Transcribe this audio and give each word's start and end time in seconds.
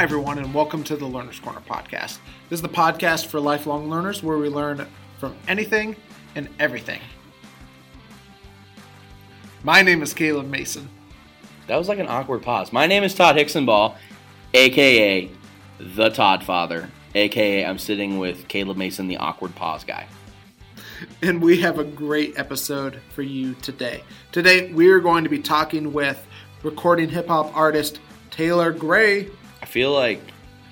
Hi, 0.00 0.04
everyone, 0.04 0.38
and 0.38 0.54
welcome 0.54 0.82
to 0.84 0.96
the 0.96 1.04
Learner's 1.04 1.38
Corner 1.38 1.60
podcast. 1.60 2.20
This 2.48 2.56
is 2.56 2.62
the 2.62 2.70
podcast 2.70 3.26
for 3.26 3.38
lifelong 3.38 3.90
learners 3.90 4.22
where 4.22 4.38
we 4.38 4.48
learn 4.48 4.86
from 5.18 5.36
anything 5.46 5.94
and 6.34 6.48
everything. 6.58 7.02
My 9.62 9.82
name 9.82 10.00
is 10.00 10.14
Caleb 10.14 10.48
Mason. 10.48 10.88
That 11.66 11.76
was 11.76 11.86
like 11.86 11.98
an 11.98 12.08
awkward 12.08 12.40
pause. 12.40 12.72
My 12.72 12.86
name 12.86 13.02
is 13.02 13.14
Todd 13.14 13.36
Hicksonball, 13.36 13.94
aka 14.54 15.30
the 15.78 16.08
Todd 16.08 16.44
Father, 16.44 16.88
aka 17.14 17.66
I'm 17.66 17.78
sitting 17.78 18.18
with 18.18 18.48
Caleb 18.48 18.78
Mason, 18.78 19.06
the 19.06 19.18
awkward 19.18 19.54
pause 19.54 19.84
guy. 19.84 20.06
And 21.20 21.42
we 21.42 21.60
have 21.60 21.78
a 21.78 21.84
great 21.84 22.38
episode 22.38 23.00
for 23.10 23.20
you 23.20 23.52
today. 23.56 24.02
Today, 24.32 24.72
we 24.72 24.88
are 24.88 25.00
going 25.00 25.24
to 25.24 25.30
be 25.30 25.40
talking 25.40 25.92
with 25.92 26.26
recording 26.62 27.10
hip 27.10 27.28
hop 27.28 27.54
artist 27.54 28.00
Taelor 28.30 28.72
Gray 28.78 29.28
feel 29.70 29.92
like 29.92 30.20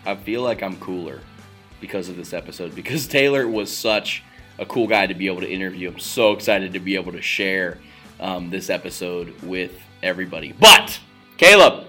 I 0.04 0.16
feel 0.16 0.42
like 0.42 0.62
I'm 0.62 0.76
cooler 0.78 1.20
because 1.80 2.08
of 2.08 2.16
this 2.16 2.32
episode 2.32 2.74
because 2.74 3.06
Taelor 3.08 3.50
was 3.50 3.74
such 3.74 4.24
a 4.58 4.66
cool 4.66 4.88
guy 4.88 5.06
to 5.06 5.14
be 5.14 5.28
able 5.28 5.40
to 5.40 5.48
interview. 5.48 5.88
I'm 5.88 6.00
so 6.00 6.32
excited 6.32 6.72
to 6.72 6.80
be 6.80 6.96
able 6.96 7.12
to 7.12 7.22
share 7.22 7.78
um, 8.18 8.50
this 8.50 8.70
episode 8.70 9.40
with 9.42 9.80
everybody. 10.02 10.52
But 10.52 10.98
Caleb, 11.36 11.86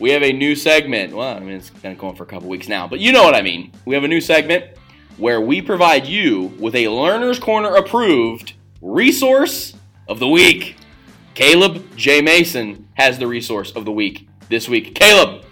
we 0.00 0.10
have 0.10 0.24
a 0.24 0.32
new 0.32 0.56
segment. 0.56 1.14
Well, 1.14 1.36
I 1.36 1.38
mean 1.38 1.56
it's 1.56 1.70
been 1.70 1.96
going 1.96 2.16
for 2.16 2.24
a 2.24 2.26
couple 2.26 2.48
weeks 2.48 2.68
now, 2.68 2.88
but 2.88 2.98
you 2.98 3.12
know 3.12 3.22
what 3.22 3.36
I 3.36 3.42
mean. 3.42 3.70
We 3.84 3.94
have 3.94 4.02
a 4.02 4.08
new 4.08 4.20
segment 4.20 4.76
where 5.18 5.40
we 5.40 5.62
provide 5.62 6.06
you 6.06 6.52
with 6.58 6.74
a 6.74 6.88
Learner's 6.88 7.38
Corner 7.38 7.76
approved 7.76 8.54
resource 8.80 9.74
of 10.08 10.18
the 10.18 10.28
week. 10.28 10.76
Caleb 11.34 11.96
J. 11.96 12.20
Mason 12.20 12.88
has 12.94 13.20
the 13.20 13.26
resource 13.28 13.70
of 13.72 13.84
the 13.84 13.92
week 13.92 14.28
this 14.48 14.68
week. 14.68 14.96
Caleb, 14.96 15.44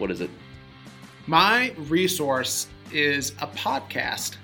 what 0.00 0.10
is 0.10 0.20
it? 0.20 0.30
My 1.26 1.72
resource 1.76 2.66
is 2.92 3.30
a 3.40 3.46
podcast, 3.48 4.36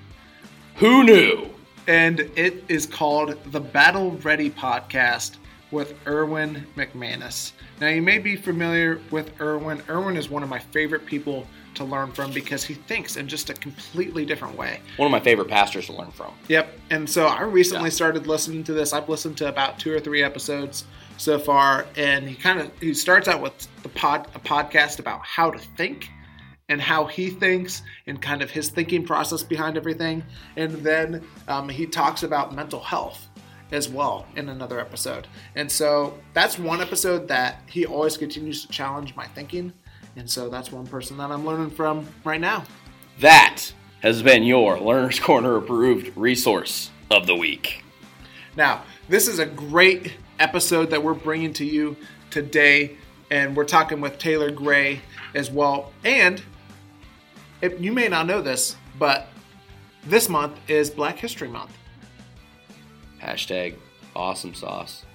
Who 0.75 1.03
knew? 1.03 1.49
and 1.87 2.19
it 2.35 2.63
is 2.69 2.85
called 2.85 3.37
the 3.51 3.59
Battle 3.59 4.11
Ready 4.23 4.49
Podcast 4.49 5.37
with 5.71 5.95
Erwin 6.07 6.65
McManus. 6.77 7.51
Now, 7.81 7.89
you 7.89 8.01
may 8.01 8.19
be 8.19 8.35
familiar 8.37 9.01
with 9.11 9.39
Erwin. 9.41 9.81
Erwin 9.89 10.15
is 10.15 10.29
one 10.29 10.43
of 10.43 10.49
my 10.49 10.59
favorite 10.59 11.05
people 11.05 11.45
to 11.75 11.83
learn 11.83 12.11
from 12.11 12.31
because 12.31 12.63
he 12.63 12.73
thinks 12.73 13.17
in 13.17 13.27
just 13.27 13.49
a 13.49 13.53
completely 13.53 14.25
different 14.25 14.57
way. 14.57 14.79
One 14.95 15.05
of 15.07 15.11
my 15.11 15.19
favorite 15.19 15.49
pastors 15.49 15.87
to 15.87 15.93
learn 15.93 16.09
from. 16.11 16.31
Yep. 16.47 16.79
And 16.89 17.07
so 17.09 17.27
I 17.27 17.41
recently 17.43 17.89
Yeah. 17.89 17.95
started 17.95 18.27
listening 18.27 18.63
to 18.63 18.73
this. 18.73 18.93
I've 18.93 19.09
listened 19.09 19.37
to 19.37 19.47
about 19.49 19.77
two 19.77 19.93
or 19.93 19.99
three 19.99 20.23
episodes 20.23 20.85
so 21.17 21.37
far, 21.39 21.85
and 21.95 22.27
he 22.27 22.35
kind 22.35 22.59
of 22.59 22.71
he 22.79 22.93
starts 22.93 23.27
out 23.27 23.41
with 23.41 23.67
the 23.83 23.89
pod 23.89 24.27
a 24.35 24.39
podcast 24.39 24.99
about 24.99 25.25
how 25.25 25.51
to 25.51 25.59
think 25.59 26.09
and 26.69 26.81
how 26.81 27.05
he 27.05 27.29
thinks 27.29 27.81
and 28.07 28.21
kind 28.21 28.41
of 28.41 28.51
his 28.51 28.69
thinking 28.69 29.05
process 29.05 29.43
behind 29.43 29.77
everything, 29.77 30.23
and 30.55 30.71
then 30.73 31.23
um, 31.47 31.69
he 31.69 31.85
talks 31.85 32.23
about 32.23 32.53
mental 32.53 32.79
health 32.79 33.27
as 33.71 33.89
well 33.89 34.25
in 34.35 34.49
another 34.49 34.79
episode. 34.79 35.27
And 35.55 35.71
so 35.71 36.17
that's 36.33 36.57
one 36.57 36.81
episode 36.81 37.27
that 37.27 37.61
he 37.67 37.85
always 37.85 38.17
continues 38.17 38.65
to 38.65 38.69
challenge 38.69 39.15
my 39.15 39.27
thinking. 39.27 39.73
And 40.15 40.29
so 40.29 40.49
that's 40.49 40.71
one 40.71 40.87
person 40.87 41.17
that 41.17 41.31
I'm 41.31 41.45
learning 41.45 41.71
from 41.71 42.07
right 42.23 42.41
now. 42.41 42.63
That 43.19 43.71
has 44.01 44.21
been 44.21 44.43
your 44.43 44.79
Learner's 44.79 45.19
Corner 45.19 45.57
approved 45.57 46.15
resource 46.15 46.91
of 47.11 47.27
the 47.27 47.35
week. 47.35 47.83
Now, 48.55 48.83
this 49.09 49.27
is 49.27 49.39
a 49.39 49.45
great 49.45 50.13
episode 50.39 50.89
that 50.91 51.03
we're 51.03 51.13
bringing 51.13 51.53
to 51.53 51.65
you 51.65 51.95
today, 52.29 52.97
and 53.29 53.55
we're 53.55 53.65
talking 53.65 54.01
with 54.01 54.17
Taelor 54.17 54.53
Gray 54.53 55.01
as 55.33 55.51
well. 55.51 55.91
And 56.03 56.41
if, 57.61 57.79
you 57.81 57.91
may 57.91 58.07
not 58.07 58.27
know 58.27 58.41
this, 58.41 58.75
but 58.97 59.27
this 60.05 60.29
month 60.29 60.57
is 60.67 60.89
Black 60.89 61.17
History 61.17 61.47
Month. 61.47 61.75
Hashtag 63.21 63.75
awesome 64.15 64.53
sauce. 64.53 65.05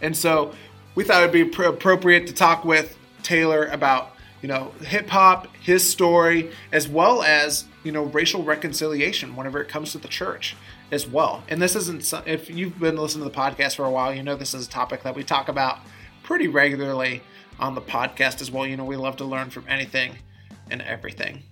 And 0.00 0.16
so 0.16 0.54
we 0.94 1.04
thought 1.04 1.22
it'd 1.22 1.32
be 1.32 1.44
pr- 1.44 1.64
appropriate 1.64 2.26
to 2.28 2.32
talk 2.32 2.64
with 2.64 2.96
Taelor 3.22 3.72
about, 3.72 4.16
you 4.42 4.48
know, 4.48 4.72
hip 4.80 5.08
hop, 5.08 5.54
his 5.56 5.88
story, 5.88 6.50
as 6.72 6.88
well 6.88 7.22
as, 7.22 7.64
you 7.84 7.92
know, 7.92 8.04
racial 8.04 8.42
reconciliation 8.42 9.36
whenever 9.36 9.60
it 9.60 9.68
comes 9.68 9.92
to 9.92 9.98
the 9.98 10.08
church 10.08 10.56
as 10.92 11.06
well. 11.06 11.42
And 11.48 11.60
this 11.60 11.76
isn't, 11.76 12.12
if 12.26 12.50
you've 12.50 12.78
been 12.78 12.96
listening 12.96 13.24
to 13.24 13.30
the 13.30 13.36
podcast 13.36 13.76
for 13.76 13.84
a 13.84 13.90
while, 13.90 14.14
you 14.14 14.22
know 14.22 14.36
this 14.36 14.54
is 14.54 14.66
a 14.66 14.70
topic 14.70 15.02
that 15.02 15.14
we 15.14 15.22
talk 15.22 15.48
about 15.48 15.78
pretty 16.22 16.48
regularly 16.48 17.22
on 17.58 17.74
the 17.74 17.80
podcast 17.80 18.40
as 18.40 18.50
well. 18.50 18.66
You 18.66 18.76
know, 18.76 18.84
we 18.84 18.96
love 18.96 19.16
to 19.16 19.24
learn 19.24 19.50
from 19.50 19.64
anything 19.68 20.14
and 20.70 20.82
everything. 20.82 21.42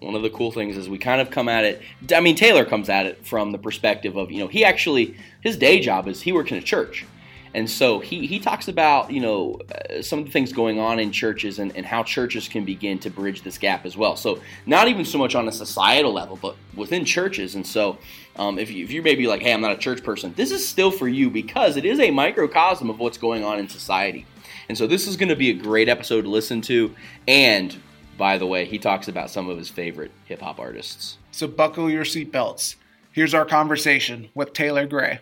One 0.00 0.14
of 0.14 0.22
the 0.22 0.30
cool 0.30 0.52
things 0.52 0.76
is 0.76 0.88
we 0.88 0.98
kind 0.98 1.20
of 1.20 1.30
come 1.30 1.48
at 1.48 1.64
it. 1.64 1.82
I 2.14 2.20
mean, 2.20 2.36
Taelor 2.36 2.68
comes 2.68 2.88
at 2.88 3.06
it 3.06 3.26
from 3.26 3.52
the 3.52 3.58
perspective 3.58 4.16
of, 4.16 4.30
you 4.30 4.38
know, 4.38 4.48
he 4.48 4.64
actually, 4.64 5.16
his 5.40 5.56
day 5.56 5.80
job 5.80 6.08
is 6.08 6.20
he 6.20 6.32
works 6.32 6.50
in 6.50 6.58
a 6.58 6.62
church. 6.62 7.06
And 7.54 7.70
so 7.70 8.00
he, 8.00 8.26
he 8.26 8.40
talks 8.40 8.66
about, 8.66 9.12
you 9.12 9.20
know, 9.20 9.60
uh, 9.72 10.02
some 10.02 10.18
of 10.18 10.24
the 10.24 10.30
things 10.32 10.52
going 10.52 10.80
on 10.80 10.98
in 10.98 11.12
churches 11.12 11.60
and, 11.60 11.74
and 11.76 11.86
how 11.86 12.02
churches 12.02 12.48
can 12.48 12.64
begin 12.64 12.98
to 12.98 13.10
bridge 13.10 13.42
this 13.42 13.58
gap 13.58 13.86
as 13.86 13.96
well. 13.96 14.16
So, 14.16 14.40
not 14.66 14.88
even 14.88 15.04
so 15.04 15.18
much 15.18 15.36
on 15.36 15.46
a 15.46 15.52
societal 15.52 16.12
level, 16.12 16.36
but 16.40 16.56
within 16.74 17.04
churches. 17.04 17.54
And 17.54 17.64
so, 17.64 17.98
um, 18.36 18.58
if, 18.58 18.72
you, 18.72 18.84
if 18.84 18.90
you're 18.90 19.04
maybe 19.04 19.28
like, 19.28 19.40
hey, 19.40 19.52
I'm 19.52 19.60
not 19.60 19.70
a 19.70 19.78
church 19.78 20.02
person, 20.02 20.34
this 20.34 20.50
is 20.50 20.66
still 20.66 20.90
for 20.90 21.06
you 21.06 21.30
because 21.30 21.76
it 21.76 21.84
is 21.84 22.00
a 22.00 22.10
microcosm 22.10 22.90
of 22.90 22.98
what's 22.98 23.18
going 23.18 23.44
on 23.44 23.60
in 23.60 23.68
society. 23.68 24.26
And 24.68 24.76
so, 24.76 24.88
this 24.88 25.06
is 25.06 25.16
going 25.16 25.28
to 25.28 25.36
be 25.36 25.50
a 25.50 25.54
great 25.54 25.88
episode 25.88 26.22
to 26.22 26.28
listen 26.28 26.60
to. 26.62 26.92
And 27.28 27.76
by 28.16 28.38
the 28.38 28.46
way, 28.46 28.64
he 28.64 28.78
talks 28.78 29.08
about 29.08 29.30
some 29.30 29.48
of 29.48 29.58
his 29.58 29.68
favorite 29.68 30.10
hip 30.24 30.40
hop 30.40 30.58
artists. 30.58 31.18
So 31.30 31.46
buckle 31.46 31.90
your 31.90 32.04
seatbelts. 32.04 32.76
Here's 33.12 33.34
our 33.34 33.44
conversation 33.44 34.30
with 34.34 34.52
Taelor 34.52 34.88
Gray. 34.88 35.20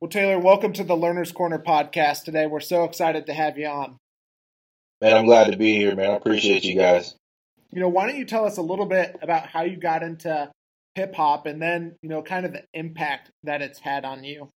Well, 0.00 0.08
Taelor, 0.08 0.40
welcome 0.40 0.72
to 0.74 0.84
the 0.84 0.94
Learner's 0.94 1.32
Corner 1.32 1.58
podcast 1.58 2.22
today. 2.22 2.46
We're 2.46 2.60
so 2.60 2.84
excited 2.84 3.26
to 3.26 3.34
have 3.34 3.58
you 3.58 3.66
on. 3.66 3.96
Man, 5.00 5.16
I'm 5.16 5.24
glad 5.24 5.50
to 5.50 5.58
be 5.58 5.74
here, 5.74 5.96
man. 5.96 6.12
I 6.12 6.14
appreciate 6.14 6.62
you 6.62 6.76
guys. 6.76 7.16
You 7.72 7.80
know, 7.80 7.88
why 7.88 8.06
don't 8.06 8.16
you 8.16 8.24
tell 8.24 8.44
us 8.44 8.58
a 8.58 8.62
little 8.62 8.86
bit 8.86 9.18
about 9.22 9.48
how 9.48 9.62
you 9.62 9.76
got 9.76 10.04
into 10.04 10.48
hip 10.94 11.16
hop 11.16 11.46
and 11.46 11.60
then, 11.60 11.96
you 12.00 12.08
know, 12.08 12.22
kind 12.22 12.46
of 12.46 12.52
the 12.52 12.62
impact 12.74 13.32
that 13.42 13.60
it's 13.60 13.80
had 13.80 14.04
on 14.04 14.22
you? 14.22 14.50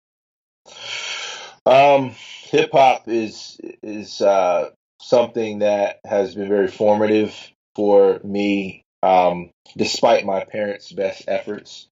Um, 1.65 2.15
hip 2.43 2.73
hop 2.73 3.09
is 3.09 3.59
is 3.83 4.21
uh, 4.21 4.69
something 5.01 5.61
that 5.61 6.01
has 6.05 6.35
been 6.35 6.49
very 6.49 6.69
formative 6.69 7.35
for 7.77 8.21
me, 8.23 8.83
um, 9.03 9.49
despite 9.75 10.27
my 10.27 10.45
parents' 10.45 10.93
best 10.93 11.25
efforts. 11.29 11.89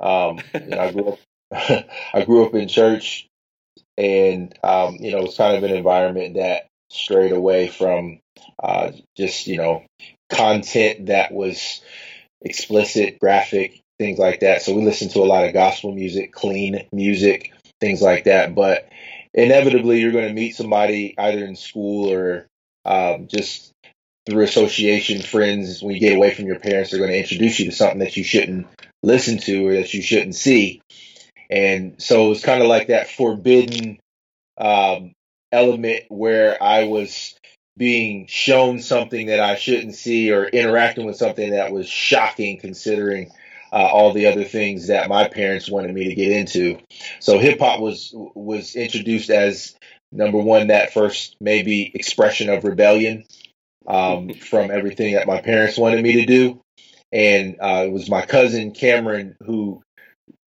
Um, 0.00 0.40
you 0.52 0.66
know, 0.66 0.80
I 0.80 0.92
grew 0.92 1.08
up 1.08 1.18
I 2.14 2.24
grew 2.24 2.46
up 2.46 2.54
in 2.54 2.68
church, 2.68 3.26
and 3.98 4.56
um, 4.62 4.96
you 5.00 5.12
know, 5.12 5.18
it 5.18 5.24
was 5.24 5.36
kind 5.36 5.56
of 5.56 5.64
an 5.64 5.76
environment 5.76 6.34
that 6.36 6.66
strayed 6.90 7.32
away 7.32 7.68
from 7.68 8.20
uh, 8.62 8.92
just 9.16 9.46
you 9.46 9.56
know 9.56 9.84
content 10.30 11.06
that 11.06 11.32
was 11.32 11.80
explicit, 12.42 13.18
graphic, 13.18 13.80
things 13.98 14.18
like 14.18 14.40
that. 14.40 14.62
So 14.62 14.74
we 14.74 14.84
listened 14.84 15.12
to 15.12 15.20
a 15.20 15.26
lot 15.26 15.44
of 15.44 15.52
gospel 15.52 15.92
music, 15.92 16.32
clean 16.32 16.86
music, 16.92 17.52
things 17.80 18.00
like 18.00 18.24
that. 18.24 18.54
But 18.54 18.88
inevitably, 19.34 20.00
you're 20.00 20.12
going 20.12 20.28
to 20.28 20.34
meet 20.34 20.56
somebody 20.56 21.14
either 21.18 21.44
in 21.44 21.56
school 21.56 22.12
or 22.12 22.46
um, 22.84 23.28
just 23.28 23.72
through 24.26 24.44
association, 24.44 25.22
friends. 25.22 25.82
When 25.82 25.94
you 25.94 26.00
get 26.00 26.16
away 26.16 26.34
from 26.34 26.46
your 26.46 26.58
parents, 26.58 26.90
they're 26.90 27.00
going 27.00 27.12
to 27.12 27.18
introduce 27.18 27.58
you 27.58 27.66
to 27.66 27.76
something 27.76 28.00
that 28.00 28.16
you 28.16 28.24
shouldn't 28.24 28.66
listen 29.02 29.38
to 29.38 29.66
or 29.66 29.74
that 29.74 29.92
you 29.94 30.02
shouldn't 30.02 30.34
see. 30.34 30.80
And 31.50 32.00
so 32.00 32.26
it 32.26 32.28
was 32.28 32.42
kind 32.44 32.62
of 32.62 32.68
like 32.68 32.88
that 32.88 33.10
forbidden 33.10 33.98
um, 34.56 35.12
element 35.50 36.04
where 36.08 36.62
I 36.62 36.84
was 36.84 37.34
being 37.76 38.26
shown 38.28 38.80
something 38.80 39.26
that 39.26 39.40
I 39.40 39.56
shouldn't 39.56 39.94
see 39.94 40.32
or 40.32 40.44
interacting 40.44 41.06
with 41.06 41.16
something 41.16 41.50
that 41.50 41.72
was 41.72 41.88
shocking 41.88 42.58
considering 42.60 43.32
uh, 43.72 43.76
all 43.76 44.12
the 44.12 44.26
other 44.26 44.44
things 44.44 44.88
that 44.88 45.08
my 45.08 45.28
parents 45.28 45.70
wanted 45.70 45.94
me 45.94 46.04
to 46.08 46.14
get 46.14 46.32
into. 46.32 46.78
So 47.20 47.38
hip 47.38 47.58
hop 47.60 47.80
was 47.80 48.12
was 48.14 48.74
introduced 48.74 49.30
as 49.30 49.74
number 50.12 50.38
one 50.38 50.68
that 50.68 50.92
first 50.92 51.36
maybe 51.40 51.90
expression 51.94 52.50
of 52.50 52.64
rebellion 52.64 53.24
um, 53.86 54.30
from 54.34 54.70
everything 54.70 55.14
that 55.14 55.26
my 55.26 55.40
parents 55.40 55.78
wanted 55.78 56.02
me 56.02 56.12
to 56.14 56.26
do, 56.26 56.60
and 57.12 57.56
uh, 57.60 57.84
it 57.86 57.92
was 57.92 58.10
my 58.10 58.26
cousin 58.26 58.72
Cameron 58.72 59.36
who 59.44 59.82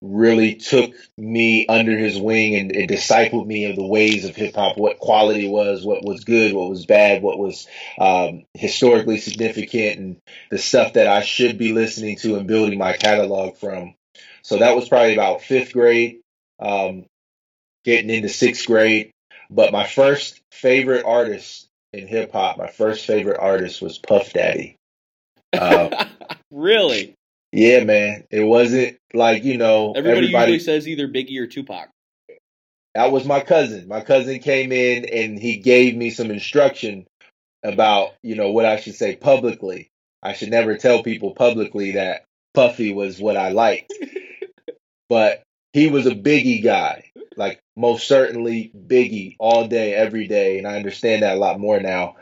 really 0.01 0.56
took 0.56 0.91
me 1.18 1.65
under 1.68 1.97
his 1.97 2.19
wing 2.19 2.56
and, 2.56 2.75
and 2.75 2.89
discipled 2.89 3.45
me 3.45 3.65
of 3.65 3.75
the 3.75 3.85
ways 3.85 4.25
of 4.25 4.35
hip 4.35 4.56
hop, 4.56 4.77
what 4.77 5.00
quality 5.00 5.47
was, 5.47 5.85
what 5.85 6.03
was 6.03 6.24
good, 6.24 6.53
what 6.53 6.69
was 6.69 6.85
bad, 6.85 7.21
what 7.21 7.39
was 7.39 7.68
um, 8.00 8.45
historically 8.53 9.18
significant, 9.18 10.00
and 10.00 10.18
the 10.51 10.57
stuff 10.57 10.94
that 10.94 11.07
I 11.07 11.21
should 11.21 11.57
be 11.57 11.74
listening 11.74 12.18
to 12.18 12.35
and 12.35 12.47
building 12.47 12.77
my 12.77 12.94
catalog 12.94 13.57
from. 13.57 13.95
So 14.41 14.57
that 14.57 14.75
was 14.75 14.89
probably 14.89 15.13
about 15.13 15.41
fifth 15.41 15.74
grade, 15.74 16.19
um, 16.59 17.06
getting 17.85 18.09
into 18.09 18.30
sixth 18.30 18.68
grade. 18.68 19.12
But 19.50 19.71
my 19.71 19.85
first 19.85 20.41
favorite 20.51 21.06
artist 21.06 21.68
in 21.94 22.07
hip 22.07 22.31
hop, 22.31 22.57
my 22.57 22.68
first 22.68 23.06
favorite 23.06 23.39
artist 23.39 23.81
was 23.81 23.97
Puff 23.97 24.33
Daddy. 24.33 24.75
Um, 25.57 25.91
really? 26.51 27.15
Yeah, 27.53 27.83
man. 27.83 28.25
It 28.31 28.44
wasn't 28.44 28.97
like 29.13 29.44
you 29.44 29.57
know 29.57 29.94
everybody, 29.95 30.25
everybody 30.25 30.51
usually 30.53 30.59
says 30.65 30.88
either 30.88 31.07
Biggie 31.07 31.38
or 31.38 31.45
Tupac. 31.45 31.89
That 32.95 33.11
was 33.11 33.25
my 33.25 33.41
cousin. 33.41 33.88
My 33.88 34.01
cousin 34.01 34.39
came 34.39 34.71
in 34.71 35.05
and 35.05 35.38
he 35.38 35.57
gave 35.57 35.95
me 35.95 36.09
some 36.09 36.31
instruction 36.31 37.05
about 37.63 38.15
you 38.23 38.35
know 38.35 38.51
what 38.51 38.65
I 38.65 38.77
should 38.77 38.95
say 38.95 39.15
publicly. 39.15 39.91
I 40.23 40.33
should 40.33 40.50
never 40.50 40.77
tell 40.77 41.03
people 41.03 41.35
publicly 41.35 41.91
that 41.91 42.23
Puffy 42.55 42.91
was 42.91 43.19
what 43.19 43.38
I 43.38 43.50
liked, 43.50 43.94
but 45.09 45.44
he 45.73 45.88
was 45.89 46.07
a 46.07 46.15
Biggie 46.15 46.63
guy, 46.63 47.11
like 47.38 47.59
most 47.77 48.07
certainly 48.07 48.71
Biggie 48.75 49.35
all 49.38 49.67
day, 49.67 49.94
every 49.94 50.27
day, 50.27 50.57
and 50.57 50.67
I 50.67 50.77
understand 50.77 51.21
that 51.21 51.38
a 51.38 51.39
lot 51.39 51.59
more 51.59 51.79
now. 51.79 52.15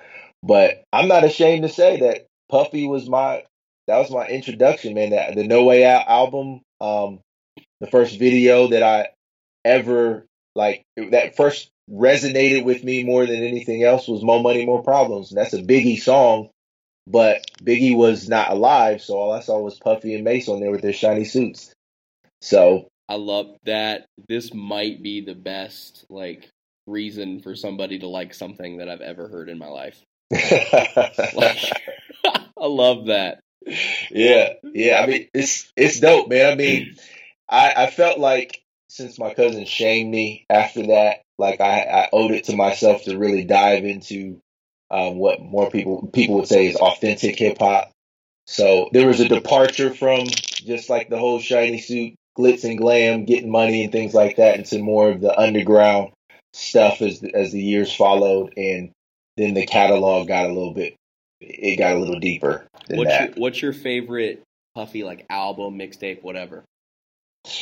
But 0.44 0.84
I'm 0.92 1.08
not 1.08 1.24
ashamed 1.24 1.64
to 1.64 1.70
say 1.70 2.02
that 2.02 2.28
Puffy 2.50 2.86
was 2.86 3.08
my 3.08 3.44
that 3.92 4.00
was 4.00 4.12
my 4.12 4.28
introduction, 4.28 4.94
man. 4.94 5.12
That 5.12 5.36
the 5.36 5.46
No 5.46 5.64
Way 5.64 5.86
Out 5.86 6.08
album, 6.08 6.62
um, 6.80 7.20
the 7.80 7.88
first 7.88 8.18
video 8.18 8.68
that 8.68 8.84
I 8.84 9.10
ever 9.66 10.26
like 10.56 10.84
that 10.96 11.36
first 11.36 11.70
resonated 11.90 12.64
with 12.64 12.84
me 12.84 13.04
more 13.04 13.26
than 13.26 13.44
anything 13.44 13.84
else 13.84 14.08
was 14.08 14.24
More 14.24 14.42
Money, 14.42 14.66
More 14.66 14.84
Problems. 14.84 15.32
And 15.32 15.38
that's 15.38 15.54
a 15.54 15.62
Biggie 15.62 16.00
song, 16.00 16.50
but 17.06 17.42
Biggie 17.62 17.96
was 17.96 18.30
not 18.30 18.52
alive, 18.52 19.02
so 19.02 19.16
all 19.16 19.32
I 19.32 19.42
saw 19.42 19.60
was 19.60 19.78
Puffy 19.78 20.16
and 20.16 20.24
Mase 20.24 20.48
on 20.48 20.62
there 20.62 20.72
with 20.72 20.82
their 20.82 20.94
shiny 20.94 21.26
suits. 21.26 21.74
So 22.42 22.88
I 23.10 23.16
love 23.16 23.58
that. 23.66 24.06
This 24.30 24.54
might 24.54 25.04
be 25.04 25.22
the 25.22 25.36
best 25.36 26.06
like 26.10 26.50
reason 26.88 27.42
for 27.42 27.56
somebody 27.56 28.00
to 28.00 28.08
like 28.08 28.34
something 28.34 28.78
that 28.78 28.90
I've 28.90 29.02
ever 29.02 29.28
heard 29.28 29.50
in 29.50 29.58
my 29.58 29.68
life. 29.68 30.02
like, 30.32 31.60
I 32.26 32.66
love 32.66 33.08
that. 33.08 33.42
Yeah, 34.10 34.54
yeah. 34.64 35.00
I 35.02 35.08
mean, 35.08 35.28
it's 35.34 35.72
it's 35.76 36.00
dope, 36.00 36.30
man. 36.30 36.52
I 36.52 36.56
mean, 36.56 36.96
I 37.50 37.74
I 37.76 37.88
felt 37.88 38.20
like 38.20 38.62
since 38.90 39.20
my 39.20 39.34
cousin 39.34 39.66
shamed 39.66 40.12
me 40.12 40.46
after 40.50 40.88
that, 40.88 41.22
like 41.38 41.62
I, 41.62 41.82
I 41.84 42.10
owed 42.12 42.32
it 42.32 42.46
to 42.46 42.56
myself 42.56 43.04
to 43.04 43.18
really 43.18 43.44
dive 43.44 43.86
into 43.86 44.42
um, 44.90 45.18
what 45.18 45.42
more 45.42 45.70
people 45.70 46.08
people 46.14 46.36
would 46.36 46.48
say 46.48 46.68
is 46.68 46.76
authentic 46.76 47.38
hip 47.38 47.58
hop. 47.60 47.92
So 48.48 48.90
there 48.92 49.08
was 49.08 49.20
a 49.20 49.30
departure 49.30 49.94
from 49.94 50.26
just 50.28 50.90
like 50.90 51.10
the 51.10 51.20
whole 51.20 51.40
shiny 51.40 51.80
suit, 51.80 52.16
glitz 52.38 52.64
and 52.64 52.78
glam, 52.78 53.26
getting 53.26 53.52
money 53.52 53.84
and 53.84 53.92
things 53.92 54.14
like 54.14 54.38
that, 54.38 54.58
into 54.58 54.80
more 54.80 55.10
of 55.10 55.22
the 55.22 55.38
underground 55.40 56.12
stuff 56.54 57.02
as 57.02 57.24
as 57.24 57.52
the 57.52 57.62
years 57.62 57.94
followed, 57.94 58.54
and 58.58 58.92
then 59.38 59.54
the 59.54 59.66
catalog 59.66 60.28
got 60.28 60.46
a 60.46 60.54
little 60.54 60.74
bit 60.74 60.96
it 61.42 61.78
got 61.78 61.96
a 61.96 62.00
little 62.00 62.20
deeper 62.20 62.68
what's 62.98 63.10
that. 63.10 63.36
Your, 63.36 63.42
what's 63.42 63.62
your 63.62 63.74
favorite 63.74 64.44
Puffy 64.76 65.04
like 65.04 65.26
album, 65.30 65.78
mixtape, 65.78 66.24
whatever? 66.24 66.64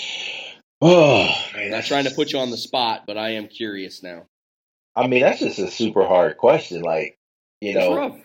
Oh, 0.82 1.28
man, 1.54 1.72
not 1.72 1.84
trying 1.84 2.06
to 2.06 2.12
put 2.12 2.32
you 2.32 2.40
on 2.40 2.52
the 2.52 2.58
spot, 2.58 3.04
but 3.06 3.18
I 3.18 3.32
am 3.32 3.50
curious 3.50 4.02
now. 4.02 4.28
I 4.96 5.08
mean, 5.08 5.20
that's 5.20 5.42
just 5.42 5.60
a 5.60 5.70
super 5.70 6.06
hard 6.06 6.38
question. 6.38 6.84
Like, 6.84 7.18
you 7.60 7.74
know, 7.74 8.22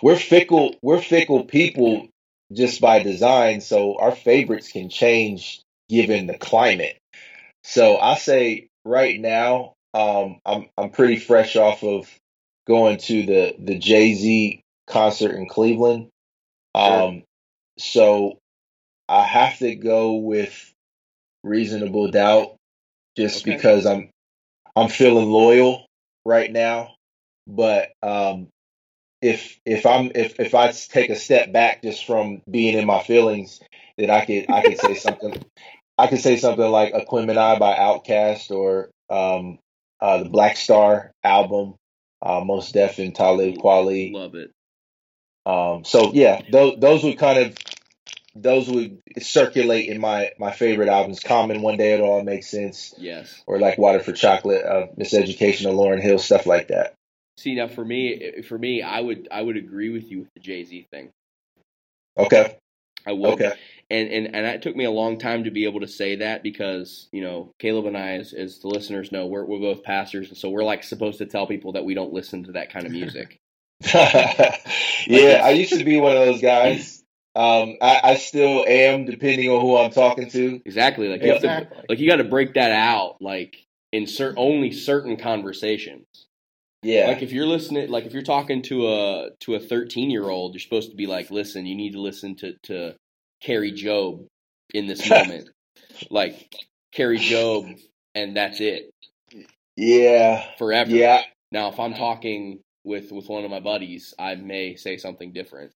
we're 0.00 0.14
fickle. 0.14 0.76
We're 0.80 1.00
fickle 1.00 1.42
people 1.42 2.06
just 2.52 2.80
by 2.80 3.02
design, 3.02 3.62
so 3.62 3.98
our 3.98 4.14
favorites 4.14 4.70
can 4.70 4.90
change 4.90 5.60
given 5.88 6.28
the 6.28 6.38
climate. 6.38 6.98
So 7.64 7.98
I 7.98 8.14
say 8.14 8.68
right 8.84 9.20
now, 9.20 9.72
um, 9.92 10.38
I'm 10.46 10.68
I'm 10.78 10.90
pretty 10.90 11.16
fresh 11.16 11.56
off 11.56 11.82
of 11.82 12.08
going 12.68 12.98
to 12.98 13.26
the 13.26 13.56
the 13.58 13.78
Jay 13.78 14.14
Z 14.14 14.61
concert 14.86 15.34
in 15.34 15.48
Cleveland. 15.48 16.08
Um, 16.74 17.22
so 17.78 18.38
I 19.08 19.24
have 19.24 19.58
to 19.58 19.74
go 19.74 20.14
with 20.16 20.72
reasonable 21.42 22.10
doubt 22.10 22.56
just 23.16 23.42
okay. 23.42 23.54
because 23.54 23.86
I'm 23.86 24.10
I'm 24.74 24.88
feeling 24.88 25.30
loyal 25.30 25.86
right 26.24 26.50
now. 26.50 26.94
But 27.46 27.90
um, 28.02 28.48
if 29.20 29.58
if 29.64 29.86
I'm 29.86 30.12
if 30.14 30.38
if 30.40 30.54
I 30.54 30.72
take 30.72 31.10
a 31.10 31.16
step 31.16 31.52
back 31.52 31.82
just 31.82 32.06
from 32.06 32.42
being 32.50 32.78
in 32.78 32.86
my 32.86 33.02
feelings, 33.02 33.60
then 33.98 34.10
I 34.10 34.24
could 34.24 34.50
I 34.50 34.62
could 34.62 34.78
say 34.78 34.94
something. 34.96 35.44
I 35.98 36.06
could 36.06 36.20
say 36.20 36.36
something 36.36 36.70
like 36.70 36.94
Aquemini 36.94 37.58
by 37.58 37.74
Outkast 37.74 38.50
or 38.50 38.90
um, 39.10 39.58
uh, 40.00 40.22
the 40.22 40.28
Black 40.30 40.56
Star 40.56 41.12
album, 41.22 41.74
uh, 42.22 42.40
Mos 42.42 42.72
Def 42.72 42.98
and 42.98 43.14
Talib 43.14 43.56
Kweli. 43.56 44.12
Love 44.12 44.34
it. 44.34 44.50
Um, 45.44 45.84
so 45.84 46.12
yeah, 46.12 46.40
those 46.50 46.78
those 46.78 47.04
would 47.04 47.18
kind 47.18 47.38
of 47.38 47.56
those 48.34 48.68
would 48.68 49.00
circulate 49.20 49.88
in 49.88 50.00
my 50.00 50.30
my 50.38 50.52
favorite 50.52 50.88
albums. 50.88 51.20
Common, 51.20 51.62
One 51.62 51.76
Day 51.76 51.94
It 51.94 52.00
All 52.00 52.22
Makes 52.22 52.48
Sense. 52.48 52.94
Yes. 52.98 53.42
Or 53.46 53.58
like 53.58 53.78
Water 53.78 54.00
for 54.00 54.12
Chocolate, 54.12 54.64
uh, 54.64 54.86
Miseducation 54.98 55.66
of 55.66 55.76
Lauryn 55.76 56.00
Hill, 56.00 56.18
stuff 56.18 56.46
like 56.46 56.68
that. 56.68 56.94
See 57.36 57.54
now, 57.54 57.66
for 57.66 57.84
me, 57.84 58.42
for 58.42 58.58
me, 58.58 58.82
I 58.82 59.00
would 59.00 59.28
I 59.30 59.42
would 59.42 59.56
agree 59.56 59.90
with 59.90 60.10
you 60.10 60.20
with 60.20 60.28
the 60.34 60.40
Jay 60.40 60.64
Z 60.64 60.86
thing. 60.90 61.10
Okay. 62.16 62.56
I 63.06 63.12
would. 63.12 63.34
Okay. 63.34 63.52
And, 63.90 64.08
and 64.08 64.34
and 64.34 64.46
it 64.46 64.62
took 64.62 64.76
me 64.76 64.84
a 64.84 64.90
long 64.90 65.18
time 65.18 65.44
to 65.44 65.50
be 65.50 65.64
able 65.64 65.80
to 65.80 65.88
say 65.88 66.16
that 66.16 66.42
because 66.42 67.08
you 67.12 67.20
know 67.20 67.50
Caleb 67.58 67.86
and 67.86 67.96
I, 67.96 68.12
as, 68.12 68.32
as 68.32 68.58
the 68.60 68.68
listeners 68.68 69.12
know, 69.12 69.26
we're 69.26 69.44
we're 69.44 69.58
both 69.58 69.82
pastors, 69.82 70.28
and 70.28 70.38
so 70.38 70.50
we're 70.50 70.64
like 70.64 70.84
supposed 70.84 71.18
to 71.18 71.26
tell 71.26 71.46
people 71.46 71.72
that 71.72 71.84
we 71.84 71.94
don't 71.94 72.12
listen 72.12 72.44
to 72.44 72.52
that 72.52 72.72
kind 72.72 72.86
of 72.86 72.92
music. 72.92 73.38
yeah, 75.06 75.40
I 75.42 75.50
used 75.50 75.72
to 75.72 75.84
be 75.84 75.98
one 75.98 76.16
of 76.16 76.26
those 76.26 76.40
guys. 76.40 77.02
Um, 77.34 77.76
I, 77.80 78.00
I, 78.04 78.14
still 78.16 78.64
am, 78.68 79.06
depending 79.06 79.48
on 79.48 79.62
who 79.62 79.78
I'm 79.78 79.90
talking 79.90 80.28
to. 80.30 80.60
Exactly. 80.66 81.08
Like 81.08 81.22
you 81.22 81.34
exactly. 81.34 81.76
to, 81.78 81.84
like 81.88 81.98
you 81.98 82.08
got 82.08 82.16
to 82.16 82.24
break 82.24 82.54
that 82.54 82.72
out, 82.72 83.16
like 83.22 83.56
in 83.90 84.06
certain 84.06 84.36
only 84.38 84.70
certain 84.70 85.16
conversations. 85.16 86.04
Yeah. 86.82 87.06
Like 87.06 87.22
if 87.22 87.32
you're 87.32 87.46
listening, 87.46 87.90
like 87.90 88.04
if 88.04 88.12
you're 88.12 88.22
talking 88.22 88.60
to 88.62 88.88
a 88.88 89.30
to 89.40 89.54
a 89.54 89.60
13 89.60 90.10
year 90.10 90.28
old, 90.28 90.52
you're 90.52 90.60
supposed 90.60 90.90
to 90.90 90.96
be 90.96 91.06
like, 91.06 91.30
listen, 91.30 91.64
you 91.64 91.74
need 91.74 91.92
to 91.92 92.00
listen 92.00 92.36
to 92.36 92.54
to 92.64 92.94
Kari 93.42 93.72
Jobe 93.72 94.26
in 94.74 94.86
this 94.86 95.08
moment, 95.10 95.48
like 96.10 96.54
Kari 96.92 97.18
Jobe, 97.18 97.80
and 98.14 98.36
that's 98.36 98.60
it. 98.60 98.90
Yeah. 99.76 100.44
Forever. 100.58 100.90
Yeah. 100.90 101.22
Now, 101.50 101.68
if 101.68 101.78
I'm 101.78 101.94
talking 101.94 102.60
with 102.84 103.12
with 103.12 103.28
one 103.28 103.44
of 103.44 103.50
my 103.50 103.60
buddies, 103.60 104.14
I 104.18 104.34
may 104.34 104.76
say 104.76 104.96
something 104.96 105.32
different. 105.32 105.72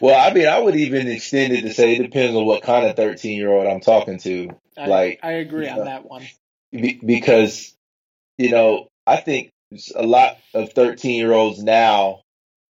Well, 0.00 0.18
I 0.18 0.32
mean, 0.32 0.48
I 0.48 0.58
would 0.58 0.76
even 0.76 1.06
extend 1.08 1.52
it 1.52 1.62
to 1.62 1.72
say 1.72 1.94
it 1.94 2.02
depends 2.02 2.36
on 2.36 2.46
what 2.46 2.62
kind 2.62 2.86
of 2.86 2.96
thirteen 2.96 3.38
year 3.38 3.52
old 3.52 3.66
I'm 3.66 3.80
talking 3.80 4.18
to. 4.18 4.50
I, 4.76 4.86
like, 4.86 5.20
I 5.22 5.32
agree 5.32 5.68
on 5.68 5.78
know, 5.78 5.84
that 5.84 6.04
one 6.04 6.26
be, 6.72 7.00
because 7.04 7.74
you 8.38 8.50
know 8.50 8.88
I 9.06 9.16
think 9.16 9.50
a 9.94 10.02
lot 10.02 10.38
of 10.52 10.72
thirteen 10.72 11.16
year 11.16 11.32
olds 11.32 11.62
now 11.62 12.22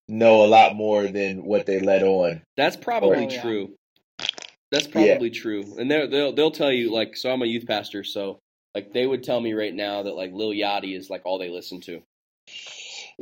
know 0.09 0.45
a 0.45 0.49
lot 0.49 0.75
more 0.75 1.07
than 1.07 1.45
what 1.45 1.67
they 1.67 1.81
let 1.81 2.03
on. 2.03 2.43
That's 2.57 2.77
probably 2.77 3.27
oh, 3.27 3.41
true. 3.41 3.71
Yeah. 4.19 4.27
That's 4.71 4.87
probably 4.87 5.29
yeah. 5.29 5.41
true, 5.41 5.77
and 5.79 5.91
they 5.91 6.07
they'll 6.07 6.33
they'll 6.33 6.51
tell 6.51 6.73
you 6.73 6.93
like 6.93 7.17
so. 7.17 7.31
I'm 7.31 7.43
a 7.43 7.47
youth 7.47 7.67
pastor, 7.67 8.05
so 8.05 8.39
like 8.75 8.93
they 8.93 9.07
would 9.07 9.23
tell 9.23 9.41
me 9.41 9.53
right 9.53 9.75
now 9.75 10.05
that 10.05 10.15
like 10.15 10.33
Lil 10.33 10.51
Yachty 10.51 10.97
is 10.97 11.11
like 11.11 11.23
all 11.27 11.39
they 11.39 11.51
listen 11.51 11.81
to. 11.83 12.03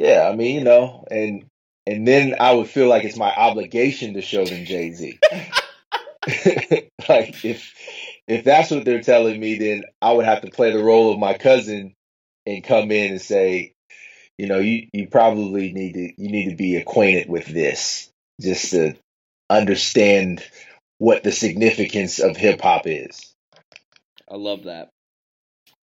Yeah, 0.01 0.27
I 0.27 0.35
mean, 0.35 0.55
you 0.55 0.65
know, 0.65 1.05
and 1.11 1.45
and 1.87 2.09
then 2.09 2.35
I 2.41 2.55
would 2.55 2.69
feel 2.69 2.89
like 2.89 3.05
it's 3.05 3.19
my 3.19 3.31
obligation 3.37 4.15
to 4.15 4.23
show 4.23 4.47
them 4.47 4.65
Jay 4.65 4.93
Z. 4.93 5.19
like 7.09 7.45
if 7.45 7.75
if 8.27 8.43
that's 8.43 8.71
what 8.71 8.87
they're 8.87 9.03
telling 9.03 9.39
me, 9.39 9.59
then 9.59 9.85
I 10.01 10.13
would 10.13 10.25
have 10.25 10.41
to 10.41 10.51
play 10.51 10.73
the 10.73 10.83
role 10.83 11.13
of 11.13 11.19
my 11.19 11.35
cousin 11.35 11.95
and 12.47 12.65
come 12.65 12.91
in 12.91 13.11
and 13.11 13.21
say, 13.21 13.75
you 14.39 14.47
know, 14.47 14.59
you 14.59 14.89
you 14.95 15.07
probably 15.07 15.71
need 15.75 15.93
to 15.93 16.13
you 16.17 16.31
need 16.31 16.49
to 16.49 16.57
be 16.57 16.77
acquainted 16.77 17.29
with 17.29 17.45
this 17.45 18.11
just 18.41 18.71
to 18.71 18.95
understand 19.51 20.43
what 20.97 21.25
the 21.25 21.33
significance 21.33 22.21
of 22.21 22.39
hip 22.39 22.63
hop 22.63 22.87
is. 22.87 23.35
I 24.31 24.37
love 24.37 24.65
that. 24.65 24.89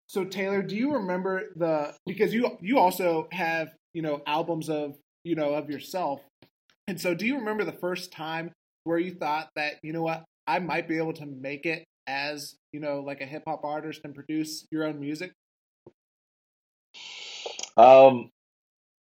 So 0.07 0.25
Taelor, 0.25 0.67
do 0.67 0.75
you 0.75 0.95
remember 0.95 1.51
the 1.55 1.95
because 2.07 2.33
you 2.33 2.57
you 2.63 2.79
also 2.79 3.29
have 3.31 3.76
you 3.97 4.03
know 4.03 4.21
albums 4.27 4.69
of 4.69 4.95
you 5.25 5.35
know 5.35 5.55
of 5.55 5.71
yourself, 5.71 6.21
and 6.87 7.01
so 7.01 7.15
do 7.15 7.25
you 7.25 7.39
remember 7.39 7.65
the 7.65 7.73
first 7.73 8.13
time 8.13 8.53
where 8.85 8.99
you 8.99 9.15
thought 9.15 9.49
that 9.57 9.77
you 9.83 9.95
know 9.95 10.03
what 10.03 10.23
I 10.47 10.59
might 10.59 10.87
be 10.87 10.99
able 10.99 11.15
to 11.15 11.25
make 11.25 11.65
it 11.65 11.83
as 12.07 12.55
you 12.73 12.81
know 12.81 13.01
like 13.01 13.23
a 13.23 13.25
hip 13.25 13.45
hop 13.49 13.65
artist 13.65 14.03
and 14.05 14.15
produce 14.15 14.67
your 14.71 14.85
own 14.85 15.01
music? 15.01 15.33
Um, 17.79 18.29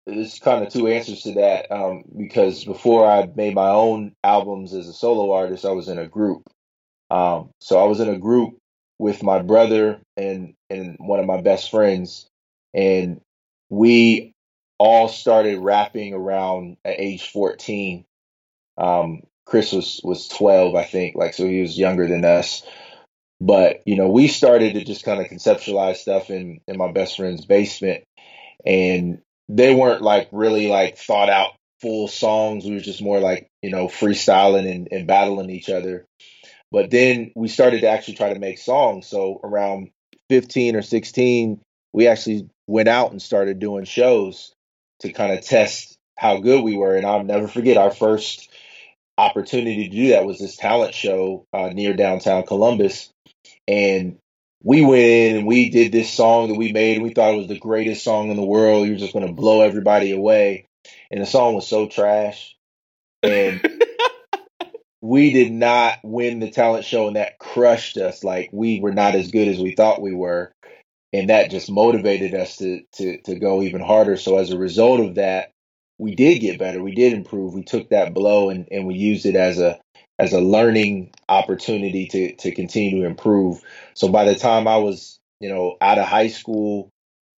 there's 0.08 0.39
kind 0.39 0.65
of 0.65 0.74
two 0.74 0.88
answers 0.88 1.22
to 1.22 1.34
that. 1.36 1.72
Um, 1.72 2.03
because 2.17 2.65
before 2.65 3.05
I 3.05 3.29
made 3.36 3.53
my 3.53 3.69
own 3.69 4.13
albums 4.24 4.74
as 4.74 4.88
a 4.88 4.93
solo 4.93 5.31
artist, 5.34 5.65
I 5.65 5.72
was 5.72 5.88
in 5.88 6.00
a 6.00 6.08
group. 6.08 6.43
Um, 7.12 7.51
so 7.62 7.79
I 7.79 7.86
was 7.86 8.00
in 8.00 8.10
a 8.10 8.17
group 8.17 8.58
with 8.98 9.22
my 9.22 9.39
brother 9.43 10.01
and 10.17 10.55
and 10.72 10.98
one 11.00 11.19
of 11.19 11.27
my 11.27 11.41
best 11.41 11.69
friends, 11.69 12.25
and 12.74 13.22
we 13.69 14.34
all 14.79 15.09
started 15.09 15.59
rapping 15.59 16.13
around 16.13 16.77
at 16.83 17.00
age 17.00 17.29
14. 17.29 18.05
Um, 18.77 19.21
Chris 19.45 19.71
was 19.71 20.00
was 20.03 20.27
12, 20.29 20.75
I 20.75 20.86
think, 20.86 21.15
like 21.15 21.33
so 21.33 21.45
he 21.45 21.62
was 21.62 21.77
younger 21.77 22.07
than 22.07 22.24
us. 22.24 22.63
But 23.41 23.81
you 23.86 23.95
know, 23.95 24.09
we 24.09 24.27
started 24.27 24.74
to 24.74 24.83
just 24.83 25.03
kind 25.03 25.21
of 25.21 25.27
conceptualize 25.27 25.98
stuff 25.98 26.29
in 26.29 26.62
in 26.67 26.77
my 26.77 26.91
best 26.91 27.17
friend's 27.17 27.45
basement, 27.45 28.03
and 28.65 29.21
they 29.50 29.74
weren't 29.74 30.01
like 30.01 30.29
really 30.31 30.67
like 30.67 30.98
thought 30.98 31.29
out 31.29 31.51
full 31.81 32.07
songs. 32.07 32.65
We 32.65 32.74
were 32.74 32.79
just 32.79 33.01
more 33.01 33.19
like 33.19 33.48
you 33.62 33.71
know 33.71 33.88
freestyling 33.88 34.69
and, 34.69 34.88
and 34.91 35.07
battling 35.07 35.50
each 35.50 35.69
other. 35.69 36.05
But 36.71 36.91
then 36.91 37.31
we 37.36 37.48
started 37.48 37.81
to 37.81 37.88
actually 37.89 38.15
try 38.15 38.31
to 38.33 38.39
make 38.39 38.59
songs. 38.59 39.07
So 39.07 39.39
around 39.43 39.89
15 40.29 40.75
or 40.75 40.83
16, 40.83 41.59
we 41.93 42.07
actually 42.07 42.48
went 42.67 42.88
out 42.88 43.09
and 43.09 43.19
started 43.19 43.57
doing 43.57 43.86
shows 43.86 44.53
to 45.00 45.12
kind 45.12 45.34
of 45.34 45.41
test 45.41 45.98
how 46.18 46.38
good 46.38 46.63
we 46.63 46.75
were. 46.75 46.96
And 46.96 47.06
I'll 47.06 47.24
never 47.24 47.48
forget 47.48 47.77
our 47.77 47.91
first 47.91 48.50
opportunity 49.18 49.88
to 49.88 49.96
do 49.96 50.10
that 50.10 50.25
was 50.25 50.39
this 50.39 50.56
talent 50.56 50.94
show 50.94 51.46
uh, 51.53 51.70
near 51.70 51.94
downtown 51.94 52.44
Columbus. 52.46 53.10
And 53.68 54.18
we 54.63 54.82
went 54.82 55.03
in 55.03 55.38
and 55.38 55.48
we 55.48 55.70
did 55.70 55.91
this 55.91 56.12
song 56.12 56.50
that 56.50 56.58
we 56.58 56.72
made 56.72 56.96
and 56.96 57.03
we 57.03 57.13
thought 57.13 57.34
it 57.34 57.38
was 57.38 57.48
the 57.48 57.60
greatest 57.60 58.03
song 58.03 58.29
in 58.29 58.38
the 58.38 58.44
world. 58.44 58.84
We 58.84 58.91
were 58.91 58.98
just 58.98 59.13
going 59.13 59.27
to 59.27 59.34
blow 59.34 59.62
everybody 59.62 60.12
away. 60.12 60.68
And 61.12 61.22
the 61.22 61.25
song 61.25 61.56
was 61.56 61.68
so 61.68 61.88
trash. 61.88 62.56
And 63.24 63.62
we 65.01 65.32
did 65.32 65.51
not 65.51 66.00
win 66.03 66.39
the 66.39 66.51
talent 66.51 66.86
show 66.86 67.08
and 67.08 67.15
that 67.15 67.39
crushed 67.39 67.98
us. 67.98 68.24
Like 68.24 68.50
we 68.51 68.79
were 68.79 68.94
not 68.94 69.15
as 69.15 69.32
good 69.32 69.48
as 69.48 69.60
we 69.60 69.75
thought 69.75 70.01
we 70.01 70.13
were. 70.13 70.51
And 71.12 71.30
that 71.30 71.51
just 71.51 71.72
motivated 71.72 72.36
us 72.36 72.58
to, 72.58 72.82
to, 72.94 73.22
to 73.22 73.39
go 73.39 73.63
even 73.63 73.82
harder. 73.82 74.16
So 74.16 74.38
as 74.38 74.51
a 74.51 74.58
result 74.58 75.00
of 75.00 75.16
that, 75.16 75.51
we 75.98 76.16
did 76.16 76.39
get 76.39 76.60
better. 76.60 76.82
We 76.82 76.94
did 76.96 77.13
improve. 77.13 77.54
We 77.54 77.63
took 77.63 77.89
that 77.89 78.13
blow 78.13 78.50
and, 78.50 78.68
and 78.72 78.88
we 78.88 78.96
used 78.96 79.25
it 79.25 79.36
as 79.36 79.60
a 79.60 79.80
as 80.18 80.34
a 80.34 80.42
learning 80.42 81.13
opportunity 81.30 82.08
to 82.08 82.36
to 82.36 82.51
continue 82.51 83.01
to 83.01 83.08
improve. 83.08 83.62
So 83.94 84.10
by 84.10 84.25
the 84.25 84.36
time 84.36 84.68
I 84.68 84.78
was, 84.78 85.20
you 85.39 85.50
know, 85.50 85.78
out 85.82 85.98
of 85.98 86.06
high 86.06 86.28
school, 86.28 86.89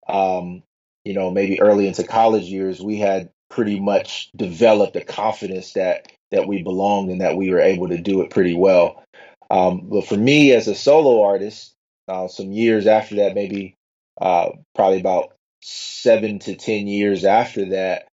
um, 0.08 0.64
you 1.04 1.14
know, 1.14 1.32
maybe 1.32 1.62
early 1.62 1.88
into 1.88 2.04
college 2.04 2.46
years, 2.46 2.82
we 2.82 2.98
had 2.98 3.30
pretty 3.50 3.80
much 3.80 4.30
developed 4.36 4.96
a 4.96 5.04
confidence 5.04 5.74
that 5.74 6.12
that 6.32 6.48
we 6.48 6.64
belonged 6.64 7.10
and 7.12 7.22
that 7.22 7.36
we 7.36 7.52
were 7.52 7.60
able 7.60 7.90
to 7.90 7.98
do 7.98 8.22
it 8.22 8.30
pretty 8.30 8.56
well. 8.56 9.04
Um, 9.50 9.82
but 9.90 10.06
for 10.06 10.16
me 10.16 10.54
as 10.54 10.68
a 10.68 10.76
solo 10.76 11.24
artist, 11.24 11.71
uh, 12.08 12.28
some 12.28 12.52
years 12.52 12.88
after 12.88 13.16
that, 13.18 13.36
maybe 13.36 13.76
uh, 14.20 14.50
probably 14.76 15.00
about 15.00 15.34
seven 15.62 16.40
to 16.40 16.56
ten 16.56 16.88
years 16.88 17.26
after 17.26 17.70
that, 17.70 18.08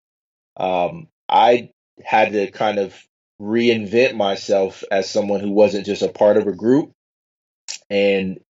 um, 0.57 1.09
I 1.29 1.71
had 2.05 2.33
to 2.33 2.51
kind 2.51 2.79
of 2.79 2.95
reinvent 3.41 4.15
myself 4.15 4.85
as 4.91 5.11
someone 5.11 5.41
who 5.41 5.51
wasn't 5.51 5.87
just 5.87 6.03
a 6.03 6.09
part 6.09 6.37
of 6.37 6.47
a 6.47 6.53
group 6.53 6.93
and 7.91 8.41